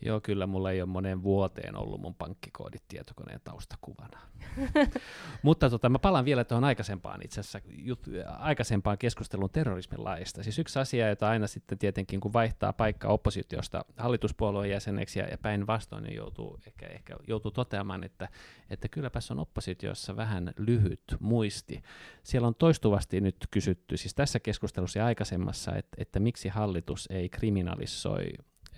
Joo, 0.00 0.20
kyllä 0.20 0.46
mulla 0.46 0.70
ei 0.70 0.82
ole 0.82 0.88
moneen 0.88 1.22
vuoteen 1.22 1.76
ollut 1.76 2.00
mun 2.00 2.14
pankkikoodit 2.14 2.82
tietokoneen 2.88 3.40
taustakuvana. 3.44 4.18
Mutta 5.42 5.70
tota, 5.70 5.88
mä 5.88 5.98
palaan 5.98 6.24
vielä 6.24 6.44
tuohon 6.44 6.64
aikaisempaan 6.64 7.20
itse 7.24 7.40
asiassa, 7.40 7.60
jut, 7.68 8.00
aikaisempaan 8.38 8.98
keskustelun 8.98 9.50
terrorismin 9.50 10.04
laista. 10.04 10.42
Siis 10.42 10.58
yksi 10.58 10.78
asia, 10.78 11.08
jota 11.08 11.28
aina 11.28 11.46
sitten 11.46 11.78
tietenkin, 11.78 12.20
kun 12.20 12.32
vaihtaa 12.32 12.72
paikkaa 12.72 13.12
oppositiosta 13.12 13.84
hallituspuolueen 13.96 14.70
jäseneksi 14.70 15.18
ja, 15.18 15.26
ja 15.26 15.38
päinvastoin, 15.38 16.04
niin 16.04 16.16
joutuu, 16.16 16.60
ehkä, 16.66 16.86
ehkä 16.86 17.16
joutuu 17.26 17.50
toteamaan, 17.50 18.04
että, 18.04 18.28
että 18.70 18.88
kylläpäs 18.88 19.30
on 19.30 19.38
oppositiossa 19.38 20.16
vähän 20.16 20.52
lyhyt 20.56 21.04
muisti. 21.20 21.82
Siellä 22.22 22.48
on 22.48 22.54
toistuvasti 22.54 23.20
nyt 23.20 23.36
kysytty, 23.50 23.96
siis 23.96 24.14
tässä 24.14 24.40
keskustelussa 24.40 24.98
ja 24.98 25.06
aikaisemmassa, 25.06 25.76
että, 25.76 25.96
että 26.00 26.20
miksi 26.20 26.48
hallitus 26.48 27.08
ei 27.10 27.28
kriminalisoi 27.28 28.32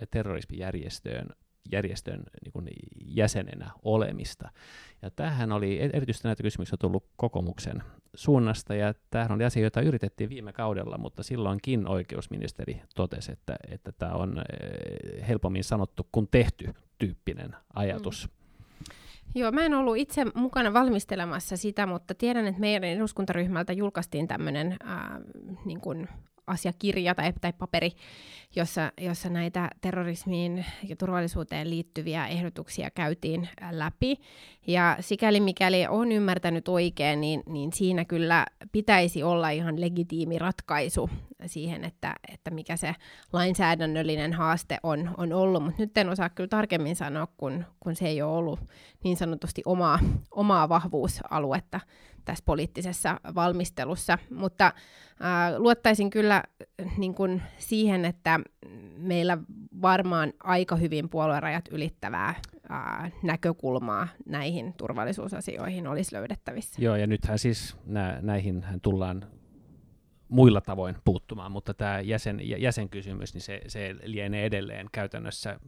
terrorismijärjestöön 0.07 1.28
järjestön 1.72 2.22
niin 2.64 2.88
jäsenenä 3.05 3.70
olemista. 3.82 4.51
Ja 5.03 5.11
tähän 5.11 5.53
oli 5.53 5.80
e-, 5.80 5.90
erityisesti 5.92 6.28
näitä 6.28 6.42
kysymyksiä 6.42 6.76
tullut 6.80 7.05
kokomuksen 7.16 7.82
suunnasta, 8.14 8.74
ja 8.74 8.94
tämähän 9.11 9.32
oli 9.32 9.44
asia, 9.44 9.62
jota 9.62 9.80
yritettiin 9.80 10.30
viime 10.30 10.53
kaudella, 10.53 10.99
mutta 10.99 11.22
silloinkin 11.22 11.88
oikeusministeri 11.88 12.82
totesi, 12.94 13.32
että, 13.32 13.57
että 13.70 13.92
tämä 13.92 14.12
on 14.12 14.38
eh, 14.38 15.28
helpommin 15.28 15.64
sanottu 15.64 16.09
kuin 16.12 16.28
tehty 16.30 16.74
tyyppinen 16.99 17.57
ajatus. 17.74 18.28
Mm. 18.28 18.38
Joo, 19.34 19.53
mä 19.53 19.62
en 19.62 19.74
ollut 19.74 19.96
itse 19.96 20.26
mukana 20.34 20.72
valmistelemassa 20.72 21.57
sitä, 21.57 21.86
mutta 21.86 22.14
tiedän, 22.14 22.46
että 22.46 22.61
meidän 22.61 22.84
eduskuntaryhmältä 22.84 23.72
julkaistiin 23.72 24.28
tämmöinen 24.28 24.76
äh, 24.86 24.99
niin 25.64 25.80
asiakirja 26.49 27.14
tai, 27.14 27.32
tai 27.40 27.53
paperi, 27.53 27.92
jossa, 28.57 28.92
jossa 29.01 29.28
näitä 29.28 29.70
terrorismiin 29.80 30.64
ja 30.88 30.96
turvallisuuteen 30.96 31.70
liittyviä 31.70 32.26
ehdotuksia 32.26 32.90
käytiin 32.90 33.49
läpi. 33.70 34.16
Ja 34.66 34.96
sikäli 35.01 35.40
mikäli 35.40 35.86
on 35.86 36.12
ymmärtänyt 36.12 36.68
oikein, 36.68 37.20
niin, 37.20 37.42
niin 37.46 37.72
siinä 37.72 38.05
kyllä 38.05 38.46
pitäisi 38.72 39.22
olla 39.22 39.51
ihan 39.51 39.80
legitiimi 39.80 40.38
ratkaisu 40.38 41.11
siihen, 41.46 41.84
että, 41.84 42.14
että 42.32 42.51
mikä 42.51 42.76
se 42.76 42.94
lainsäädännöllinen 43.32 44.32
haaste 44.32 44.78
on, 44.82 45.11
on 45.16 45.32
ollut. 45.32 45.64
Mutta 45.64 45.82
nyt 45.82 45.99
en 45.99 46.09
osaa 46.09 46.28
kyllä 46.28 46.49
tarkemmin 46.49 46.96
sanoa, 46.96 47.28
kun, 47.36 47.64
kun 47.80 47.96
se 47.96 48.07
ei 48.07 48.22
ole 48.22 48.36
ollut 48.36 48.61
niin 49.05 49.16
sanotusti 49.16 49.62
omaa, 49.64 49.99
omaa 50.30 50.68
vahvuusaluetta 50.68 51.80
tässä 52.28 52.44
poliittisessa 52.46 53.20
valmistelussa, 53.34 54.18
mutta 54.30 54.66
äh, 54.66 55.58
luottaisin 55.58 56.10
kyllä 56.10 56.42
niin 56.98 57.14
kuin 57.14 57.42
siihen, 57.58 58.04
että 58.04 58.40
meillä 58.96 59.38
varmaan 59.82 60.32
aika 60.42 60.76
hyvin 60.76 61.08
puoluerajat 61.08 61.64
ylittävää 61.70 62.28
äh, 62.28 63.12
näkökulmaa 63.22 64.08
näihin 64.26 64.74
turvallisuusasioihin 64.76 65.86
olisi 65.86 66.14
löydettävissä. 66.14 66.82
Joo, 66.82 66.96
ja 66.96 67.06
nythän 67.06 67.38
siis 67.38 67.76
nä- 67.86 68.18
näihin 68.22 68.64
tullaan 68.82 69.24
muilla 70.28 70.60
tavoin 70.60 70.96
puuttumaan, 71.04 71.52
mutta 71.52 71.74
tämä 71.74 72.00
jäsen, 72.00 72.40
jäsenkysymys, 72.60 73.34
niin 73.34 73.42
se, 73.42 73.60
se 73.66 73.94
lienee 74.02 74.44
edelleen 74.44 74.86
käytännössä 74.92 75.60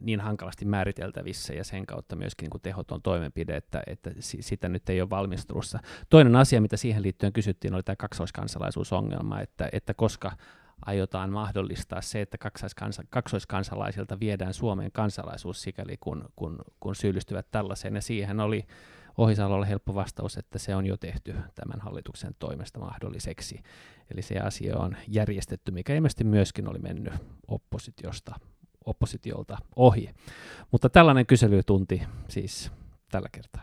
niin 0.00 0.20
hankalasti 0.20 0.64
määriteltävissä 0.64 1.54
ja 1.54 1.64
sen 1.64 1.86
kautta 1.86 2.16
myöskin 2.16 2.44
niin 2.44 2.50
kuin 2.50 2.62
tehoton 2.62 3.02
toimenpide, 3.02 3.56
että, 3.56 3.82
että 3.86 4.10
sitä 4.20 4.68
nyt 4.68 4.88
ei 4.88 5.00
ole 5.00 5.10
valmistelussa. 5.10 5.78
Toinen 6.10 6.36
asia, 6.36 6.60
mitä 6.60 6.76
siihen 6.76 7.02
liittyen 7.02 7.32
kysyttiin, 7.32 7.74
oli 7.74 7.82
tämä 7.82 7.96
kaksoiskansalaisuusongelma, 7.96 9.40
että, 9.40 9.68
että 9.72 9.94
koska 9.94 10.32
aiotaan 10.86 11.30
mahdollistaa 11.30 12.00
se, 12.00 12.20
että 12.20 12.38
kaksoiskansalaisilta 13.10 14.20
viedään 14.20 14.54
Suomen 14.54 14.92
kansalaisuus 14.92 15.62
sikäli 15.62 15.96
kun, 16.00 16.28
kun, 16.36 16.58
kun 16.80 16.94
syyllistyvät 16.94 17.46
tällaiseen, 17.50 17.94
ja 17.94 18.02
siihen 18.02 18.40
oli 18.40 18.66
Ohisalolla 19.18 19.66
helppo 19.66 19.94
vastaus, 19.94 20.36
että 20.36 20.58
se 20.58 20.74
on 20.74 20.86
jo 20.86 20.96
tehty 20.96 21.32
tämän 21.32 21.80
hallituksen 21.80 22.34
toimesta 22.38 22.80
mahdolliseksi. 22.80 23.62
Eli 24.10 24.22
se 24.22 24.38
asia 24.38 24.78
on 24.78 24.96
järjestetty, 25.08 25.72
mikä 25.72 25.94
ilmeisesti 25.94 26.24
myöskin 26.24 26.68
oli 26.68 26.78
mennyt 26.78 27.14
oppositiosta 27.48 28.34
oppositiolta 28.86 29.58
ohi. 29.76 30.10
Mutta 30.70 30.88
tällainen 30.88 31.26
kyselytunti 31.26 32.02
siis 32.28 32.70
tällä 33.10 33.28
kertaa. 33.32 33.62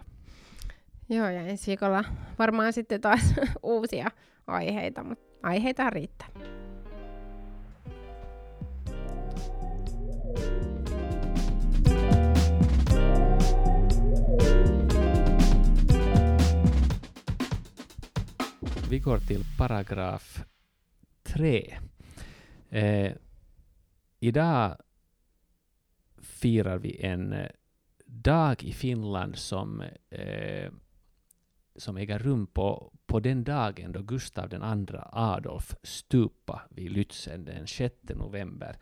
Joo, 1.09 1.29
ja 1.29 1.41
ensi 1.41 1.67
viikolla 1.67 2.03
varmaan 2.39 2.73
sitten 2.73 3.01
taas 3.01 3.33
uusia 3.63 4.11
aiheita, 4.47 5.03
mutta 5.03 5.25
aiheita 5.43 5.89
riittää. 5.89 6.27
Vi 18.89 18.99
går 18.99 19.19
till 19.27 19.43
paragraf 19.57 20.39
3. 21.37 21.79
Eh, 22.71 23.15
idag 24.21 24.75
firar 26.43 26.77
vi 26.77 27.05
en 27.05 27.33
eh, 27.33 27.47
dag 28.05 28.63
i 28.63 28.73
Finland 28.73 29.35
som, 29.35 29.83
eh, 30.09 30.71
som 31.75 31.97
äger 31.97 32.19
rum 32.19 32.47
på, 32.47 32.93
på 33.05 33.19
den 33.19 33.43
dagen 33.43 33.91
då 33.91 34.01
Gustav 34.01 34.53
II 34.53 34.59
Adolf 35.11 35.75
stupa 35.83 36.61
vid 36.69 36.91
Lützen 36.91 37.45
den 37.45 37.67
6 37.67 37.95
november 38.09 38.75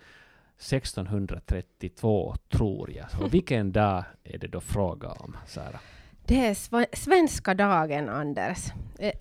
1632, 0.56 2.36
tror 2.50 2.92
jag. 2.92 3.08
Och 3.22 3.34
vilken 3.34 3.72
dag 3.72 4.04
är 4.24 4.38
det 4.38 4.48
då 4.48 4.62
fråga 4.62 5.10
om, 5.10 5.38
Sara? 5.48 5.80
Det 6.26 6.46
är 6.46 6.54
sv 6.54 6.76
svenska 6.94 7.54
dagen, 7.54 8.10
Anders. 8.10 8.72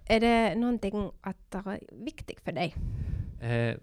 Är, 0.06 0.20
det 0.20 0.54
någonting 0.54 1.10
att 1.20 1.50
ta 1.50 1.76
viktigt 1.92 2.40
för 2.40 2.52
dig? 2.52 2.74
Eh, 3.40 3.76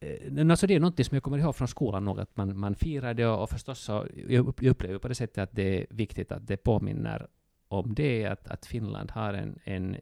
Eh, 0.00 0.30
men 0.30 0.50
alltså 0.50 0.66
det 0.66 0.74
är 0.74 0.80
något 0.80 1.06
som 1.06 1.14
jag 1.14 1.22
kommer 1.22 1.38
ihåg 1.38 1.56
från 1.56 1.68
skolan 1.68 2.04
nog, 2.04 2.20
att 2.20 2.36
man, 2.36 2.58
man 2.58 2.74
firar 2.74 3.14
det 3.14 3.26
och, 3.26 3.42
och 3.42 3.50
förstås 3.50 3.80
så 3.80 4.06
jag 4.28 4.62
upplever 4.62 4.98
på 4.98 5.08
det 5.08 5.14
sättet 5.14 5.38
att 5.38 5.52
det 5.52 5.80
är 5.80 5.86
viktigt 5.90 6.32
att 6.32 6.46
det 6.46 6.56
påminner 6.56 7.26
om 7.68 7.94
det, 7.94 8.26
att, 8.26 8.48
att 8.48 8.66
Finland 8.66 9.10
har 9.10 9.34
en, 9.34 9.58
en 9.64 9.96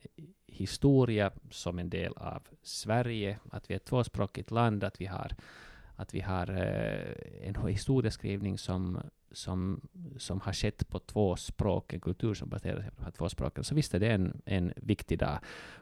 historia 0.47 1.31
som 1.51 1.79
en 1.79 1.91
del 1.91 2.13
av 2.17 2.43
Sverige, 2.63 3.39
att 3.51 3.71
vi 3.71 3.75
är 3.75 3.77
ett 3.77 3.85
tvåspråkigt 3.85 4.51
land, 4.51 4.85
att 4.85 5.01
vi 5.01 5.07
har, 5.07 5.33
att 5.97 6.15
vi 6.15 6.21
har 6.21 6.51
eh, 6.51 7.49
en 7.49 7.67
historieskrivning 7.69 8.59
som, 8.59 9.01
som, 9.33 9.81
som 10.17 10.41
har 10.41 10.53
skett 10.53 10.89
på 10.89 10.99
två 10.99 11.37
språk, 11.37 11.93
en 11.93 12.01
kultur 12.01 12.35
som 12.35 12.49
baserar 12.49 12.81
sig 12.81 12.91
på 12.91 12.97
de 12.97 13.05
här 13.05 13.11
två 13.11 13.29
språken. 13.29 13.65
Så 13.65 13.75
visst 13.75 13.95
är 13.95 14.01
det 14.01 14.13
en, 14.13 14.43
en 14.45 14.73
viktig 14.77 15.19
dag. 15.19 15.39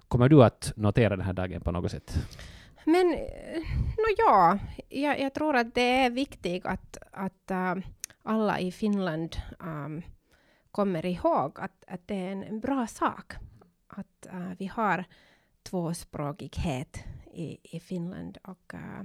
Kommer 0.09 0.29
du 0.29 0.45
att 0.45 0.73
notera 0.77 1.17
den 1.17 1.27
här 1.27 1.33
dagen 1.33 1.61
på 1.61 1.73
något 1.73 1.91
sätt? 1.91 2.19
Men 2.89 3.15
eh, 3.15 3.63
no, 3.97 4.15
ja, 4.17 4.59
jag, 4.89 5.21
jag 5.21 5.35
tror 5.35 5.57
att 5.57 5.75
det 5.75 6.05
är 6.05 6.11
viktigt 6.11 6.67
att, 6.67 6.99
att 7.13 7.51
äh, 7.51 7.75
alla 8.23 8.61
i 8.61 8.73
Finland 8.73 9.37
um, 9.59 10.03
kommer 10.71 11.07
ihåg 11.07 11.61
att, 11.61 11.85
att 11.87 12.09
det 12.09 12.15
är 12.15 12.33
en, 12.33 12.43
en 12.43 12.61
bra 12.61 12.87
sak 12.87 13.33
att 13.87 14.27
äh, 14.27 14.51
vi 14.59 14.67
har 14.67 15.05
tvåspråkighet 15.63 17.05
i, 17.35 17.77
i 17.77 17.81
Finland 17.81 18.39
och 18.45 18.75
äh, 18.75 19.03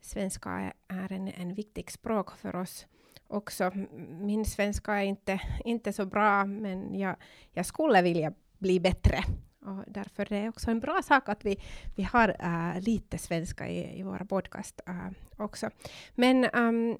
svenska 0.00 0.50
är, 0.50 0.72
är 0.88 1.12
en, 1.12 1.28
en 1.28 1.54
viktig 1.54 1.90
språk 1.90 2.36
för 2.36 2.56
oss 2.56 2.86
också. 3.26 3.70
Min 4.08 4.44
svenska 4.44 4.94
är 4.94 5.04
inte, 5.04 5.40
inte 5.64 5.92
så 5.92 6.06
bra, 6.06 6.44
men 6.44 6.98
jag, 6.98 7.16
jag 7.52 7.66
skulle 7.66 8.02
vilja 8.02 8.32
bli 8.58 8.80
bättre. 8.80 9.24
Och 9.64 9.84
därför 9.86 10.32
är 10.32 10.42
det 10.42 10.48
också 10.48 10.70
en 10.70 10.80
bra 10.80 11.02
sak 11.02 11.28
att 11.28 11.44
vi, 11.44 11.56
vi 11.94 12.02
har 12.02 12.36
äh, 12.40 12.80
lite 12.80 13.18
svenska 13.18 13.68
i, 13.68 14.00
i 14.00 14.02
våra 14.02 14.24
podcast 14.24 14.80
äh, 14.86 15.10
också. 15.36 15.70
Men 16.14 16.44
ähm, 16.44 16.98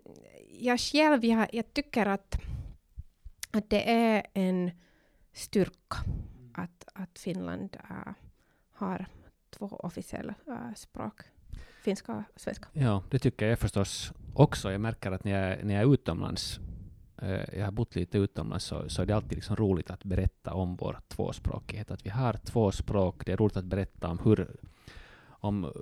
jag 0.59 0.81
själv, 0.81 1.25
jag, 1.25 1.49
jag 1.53 1.75
tycker 1.75 2.07
att, 2.07 2.37
att 3.51 3.71
det 3.71 3.91
är 3.91 4.27
en 4.35 4.71
styrka 5.33 5.97
att, 6.55 6.89
att 6.95 7.19
Finland 7.19 7.77
äh, 7.91 8.13
har 8.73 9.07
två 9.51 9.67
officiella 9.67 10.35
äh, 10.47 10.75
språk 10.77 11.21
finska 11.83 12.13
och 12.13 12.41
svenska. 12.41 12.69
Ja, 12.73 13.03
det 13.11 13.19
tycker 13.19 13.47
jag 13.47 13.59
förstås 13.59 14.13
också. 14.35 14.73
Jag 14.73 14.81
märker 14.81 15.13
att 15.13 15.25
när 15.25 15.49
jag, 15.49 15.65
när 15.65 15.75
jag 15.75 15.83
är 15.83 15.95
utomlands 15.95 16.61
jag 17.53 17.65
har 17.65 17.73
bott 17.73 17.97
lite 17.97 18.19
utomlands, 18.19 18.65
så, 18.65 18.89
så 18.89 19.03
är 19.03 19.07
det 19.07 19.17
alltid 19.17 19.35
liksom 19.35 19.57
roligt 19.57 19.91
att 19.91 20.05
berätta 20.05 20.55
om 20.55 20.77
vår 20.77 21.01
tvåspråkighet. 21.09 21.91
Att 21.91 22.07
vi 22.07 22.11
har 22.11 22.33
två 22.33 22.73
språk. 22.73 23.27
Det 23.27 23.33
är 23.33 23.37
roligt 23.37 23.57
att 23.57 23.65
berätta 23.65 24.09
om 24.09 24.19
hur, 24.25 24.57
om 25.27 25.73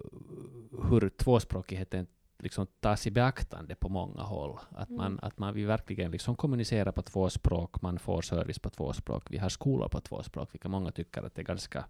hur 0.90 1.08
tvåspråkigheten 1.08 2.06
liksom 2.38 2.66
tas 2.80 3.06
i 3.06 3.10
beaktande 3.10 3.74
på 3.74 3.88
många 3.88 4.22
håll. 4.22 4.58
Att 4.70 4.90
man, 4.90 5.06
mm. 5.06 5.18
att 5.22 5.38
man 5.38 5.54
vi 5.54 5.64
verkligen 5.64 6.10
liksom 6.10 6.36
kommunicerar 6.36 6.92
på 6.92 7.02
två 7.02 7.30
språk, 7.30 7.82
man 7.82 7.98
får 7.98 8.22
service 8.22 8.58
på 8.58 8.70
två 8.70 8.92
språk. 8.92 9.24
Vi 9.30 9.38
har 9.38 9.48
skolor 9.48 9.88
på 9.88 10.00
två 10.00 10.22
språk, 10.22 10.48
vilket 10.52 10.70
många 10.70 10.90
tycker 10.90 11.22
att 11.22 11.34
det 11.34 11.42
är 11.42 11.44
ganska 11.44 11.84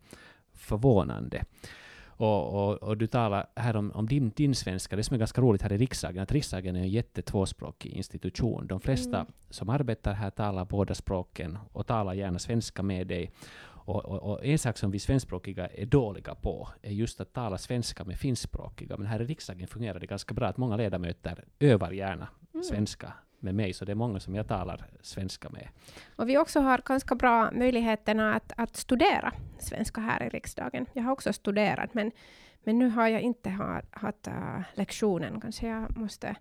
förvånande. 0.52 1.44
Och, 2.16 2.68
och, 2.68 2.82
och, 2.82 2.96
du 2.96 3.06
talar 3.06 3.46
här 3.56 3.76
om, 3.76 3.90
om 3.90 4.06
din, 4.06 4.30
din 4.30 4.54
svenska, 4.54 4.96
det 4.96 5.02
som 5.02 5.14
är 5.14 5.18
ganska 5.18 5.40
roligt 5.40 5.62
här 5.62 5.72
i 5.72 5.78
riksdagen, 5.78 6.22
att 6.22 6.32
riksdagen 6.32 6.76
är 6.76 6.80
en 6.80 6.88
jättetvåspråkig 6.88 7.92
institution. 7.92 8.66
De 8.66 8.80
flesta 8.80 9.16
mm. 9.16 9.32
som 9.50 9.68
arbetar 9.68 10.12
här 10.12 10.30
talar 10.30 10.64
båda 10.64 10.94
språken 10.94 11.58
och 11.72 11.86
talar 11.86 12.14
gärna 12.14 12.38
svenska 12.38 12.82
med 12.82 13.06
dig. 13.06 13.30
Och, 13.84 14.04
och, 14.04 14.30
och, 14.30 14.46
en 14.46 14.58
sak 14.58 14.78
som 14.78 14.90
vi 14.90 14.98
svenskspråkiga 14.98 15.66
är 15.66 15.86
dåliga 15.86 16.34
på 16.34 16.68
är 16.82 16.92
just 16.92 17.20
att 17.20 17.32
tala 17.32 17.58
svenska 17.58 18.04
med 18.04 18.18
finskspråkiga. 18.18 18.96
Men 18.96 19.06
här 19.06 19.22
i 19.22 19.24
riksdagen 19.24 19.68
fungerar 19.68 20.00
det 20.00 20.06
ganska 20.06 20.34
bra 20.34 20.46
att 20.46 20.56
många 20.56 20.76
ledamöter 20.76 21.44
övar 21.60 21.90
gärna 21.90 22.28
mm. 22.54 22.64
svenska 22.64 23.12
med 23.42 23.54
mig, 23.54 23.72
så 23.72 23.84
det 23.84 23.92
är 23.92 23.96
många 23.96 24.20
som 24.20 24.34
jag 24.34 24.48
talar 24.48 24.86
svenska 25.00 25.48
med. 25.48 25.68
Och 26.16 26.28
vi 26.28 26.38
också 26.38 26.60
har 26.60 26.82
ganska 26.84 27.14
bra 27.14 27.50
möjligheterna 27.50 28.34
att, 28.34 28.52
att 28.56 28.76
studera 28.76 29.32
svenska 29.58 30.00
här 30.00 30.22
i 30.22 30.28
riksdagen. 30.28 30.86
Jag 30.92 31.02
har 31.02 31.12
också 31.12 31.32
studerat, 31.32 31.94
men, 31.94 32.12
men 32.64 32.78
nu 32.78 32.88
har 32.88 33.08
jag 33.08 33.20
inte 33.20 33.50
ha, 33.50 33.82
haft 33.90 34.28
uh, 34.28 34.60
lektionen. 34.74 35.40
Kanske 35.40 35.68
jag 35.68 35.96
måste 35.96 36.36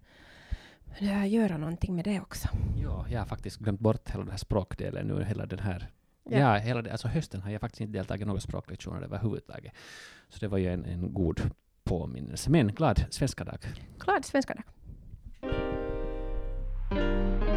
uh, 1.02 1.30
göra 1.30 1.58
någonting 1.58 1.96
med 1.96 2.06
det 2.06 2.20
också. 2.20 2.48
Ja, 2.84 3.06
jag 3.10 3.20
har 3.20 3.26
faktiskt 3.26 3.58
glömt 3.58 3.80
bort 3.80 4.10
hela 4.10 4.24
den 4.24 4.32
här 4.32 4.38
språkdelen 4.38 5.08
nu, 5.08 5.24
hela 5.24 5.46
den 5.46 5.60
här 5.60 5.90
Ja. 6.24 6.38
ja, 6.38 6.58
hela 6.58 6.82
det, 6.82 6.92
alltså 6.92 7.08
hösten 7.08 7.42
har 7.42 7.52
jag 7.52 7.62
faktiskt 7.62 7.82
inte 7.82 7.94
deltagit 7.94 8.22
i 8.22 8.26
några 8.26 8.40
språklektioner 8.40 9.02
överhuvudtaget. 9.02 9.74
Så 10.30 10.40
det 10.40 10.48
var 10.48 10.58
ju 10.58 10.74
en, 10.74 10.86
en 10.86 11.14
god 11.14 11.42
påminnelse. 11.84 12.50
Men 12.50 12.68
glad 12.68 13.06
svenska 13.10 13.44
dag. 13.44 13.60
Glad 14.00 14.26
svenska 14.26 14.54
dag. 14.54 14.64
Thank 16.94 17.44
you. 17.44 17.51